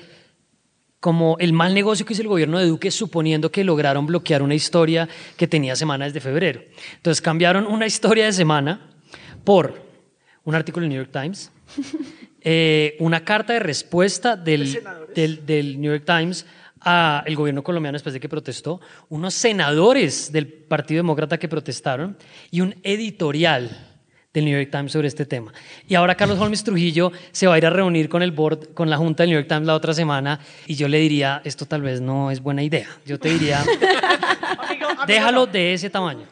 como 0.98 1.36
el 1.38 1.52
mal 1.52 1.72
negocio 1.72 2.04
que 2.04 2.12
hizo 2.12 2.22
el 2.22 2.28
gobierno 2.28 2.58
de 2.58 2.66
Duque 2.66 2.90
suponiendo 2.90 3.52
que 3.52 3.64
lograron 3.64 4.06
bloquear 4.06 4.42
una 4.42 4.54
historia 4.54 5.08
que 5.36 5.46
tenía 5.46 5.76
semana 5.76 6.06
desde 6.06 6.20
febrero. 6.20 6.62
Entonces 6.96 7.20
cambiaron 7.20 7.66
una 7.66 7.86
historia 7.86 8.24
de 8.24 8.32
semana 8.32 8.90
por 9.44 9.82
un 10.44 10.54
artículo 10.54 10.84
del 10.84 10.90
New 10.90 11.02
York 11.04 11.12
Times, 11.12 11.52
eh, 12.40 12.96
una 12.98 13.24
carta 13.24 13.52
de 13.52 13.60
respuesta 13.60 14.36
del, 14.36 14.82
del, 15.14 15.46
del 15.46 15.80
New 15.80 15.92
York 15.92 16.04
Times 16.04 16.44
al 16.80 17.36
gobierno 17.36 17.62
colombiano 17.62 17.94
después 17.94 18.12
de 18.12 18.18
que 18.18 18.28
protestó, 18.28 18.80
unos 19.08 19.34
senadores 19.34 20.32
del 20.32 20.48
Partido 20.48 20.98
Demócrata 20.98 21.38
que 21.38 21.48
protestaron 21.48 22.16
y 22.50 22.60
un 22.60 22.74
editorial 22.82 23.91
del 24.32 24.44
New 24.46 24.58
York 24.58 24.70
Times 24.70 24.92
sobre 24.92 25.08
este 25.08 25.26
tema. 25.26 25.52
Y 25.88 25.94
ahora 25.94 26.14
Carlos 26.14 26.38
Holmes 26.38 26.64
Trujillo 26.64 27.12
se 27.32 27.46
va 27.46 27.54
a 27.54 27.58
ir 27.58 27.66
a 27.66 27.70
reunir 27.70 28.08
con 28.08 28.22
el 28.22 28.32
board, 28.32 28.72
con 28.74 28.88
la 28.88 28.96
junta 28.96 29.22
del 29.22 29.30
New 29.30 29.38
York 29.38 29.48
Times 29.48 29.66
la 29.66 29.74
otra 29.74 29.92
semana 29.94 30.40
y 30.66 30.74
yo 30.74 30.88
le 30.88 30.98
diría, 30.98 31.40
esto 31.44 31.66
tal 31.66 31.82
vez 31.82 32.00
no 32.00 32.30
es 32.30 32.40
buena 32.40 32.62
idea. 32.62 32.88
Yo 33.04 33.18
te 33.18 33.28
diría, 33.30 33.62
déjalo 35.06 35.46
de 35.46 35.74
ese 35.74 35.90
tamaño. 35.90 36.24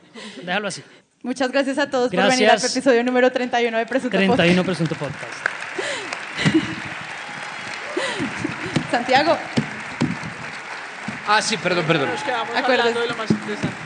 Déjalo 0.42 0.68
así. 0.68 0.82
Muchas 1.22 1.53
gracias 1.53 1.76
a 1.78 1.90
todos 1.90 2.11
por 2.11 2.28
venir 2.28 2.48
al 2.48 2.57
episodio 2.59 3.05
número 3.05 3.30
31 3.30 3.76
de 3.76 3.84
Presunto 3.86 4.16
Podcast. 4.16 4.36
31 4.36 4.64
Presunto 4.64 4.94
Podcast. 4.94 5.32
Santiago, 8.90 9.36
Ah, 11.32 11.40
sí, 11.40 11.57
perdón, 11.59 11.84
perdón. 11.86 12.09
Nos 12.11 12.22
quedamos 12.24 12.48
Acuérdate. 12.57 12.72
hablando 12.88 13.01
de 13.03 13.07
lo 13.07 13.16
más 13.16 13.30
interesante. 13.30 13.76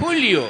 Julio, 0.00 0.48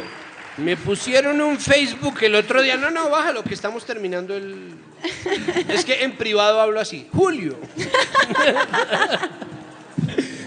Me 0.59 0.77
pusieron 0.77 1.41
un 1.41 1.59
Facebook 1.59 2.19
el 2.23 2.37
otro 2.37 2.63
día. 2.63 2.77
No, 2.77 2.91
no, 2.91 3.11
bájalo, 3.11 3.43
que 3.43 3.55
estamos 3.55 3.85
terminando 3.85 4.37
el. 4.37 4.75
Es 5.69 5.85
que 5.85 6.05
en 6.05 6.13
privado 6.13 6.61
hablo 6.61 6.79
así. 6.81 7.09
Julio. 7.13 7.59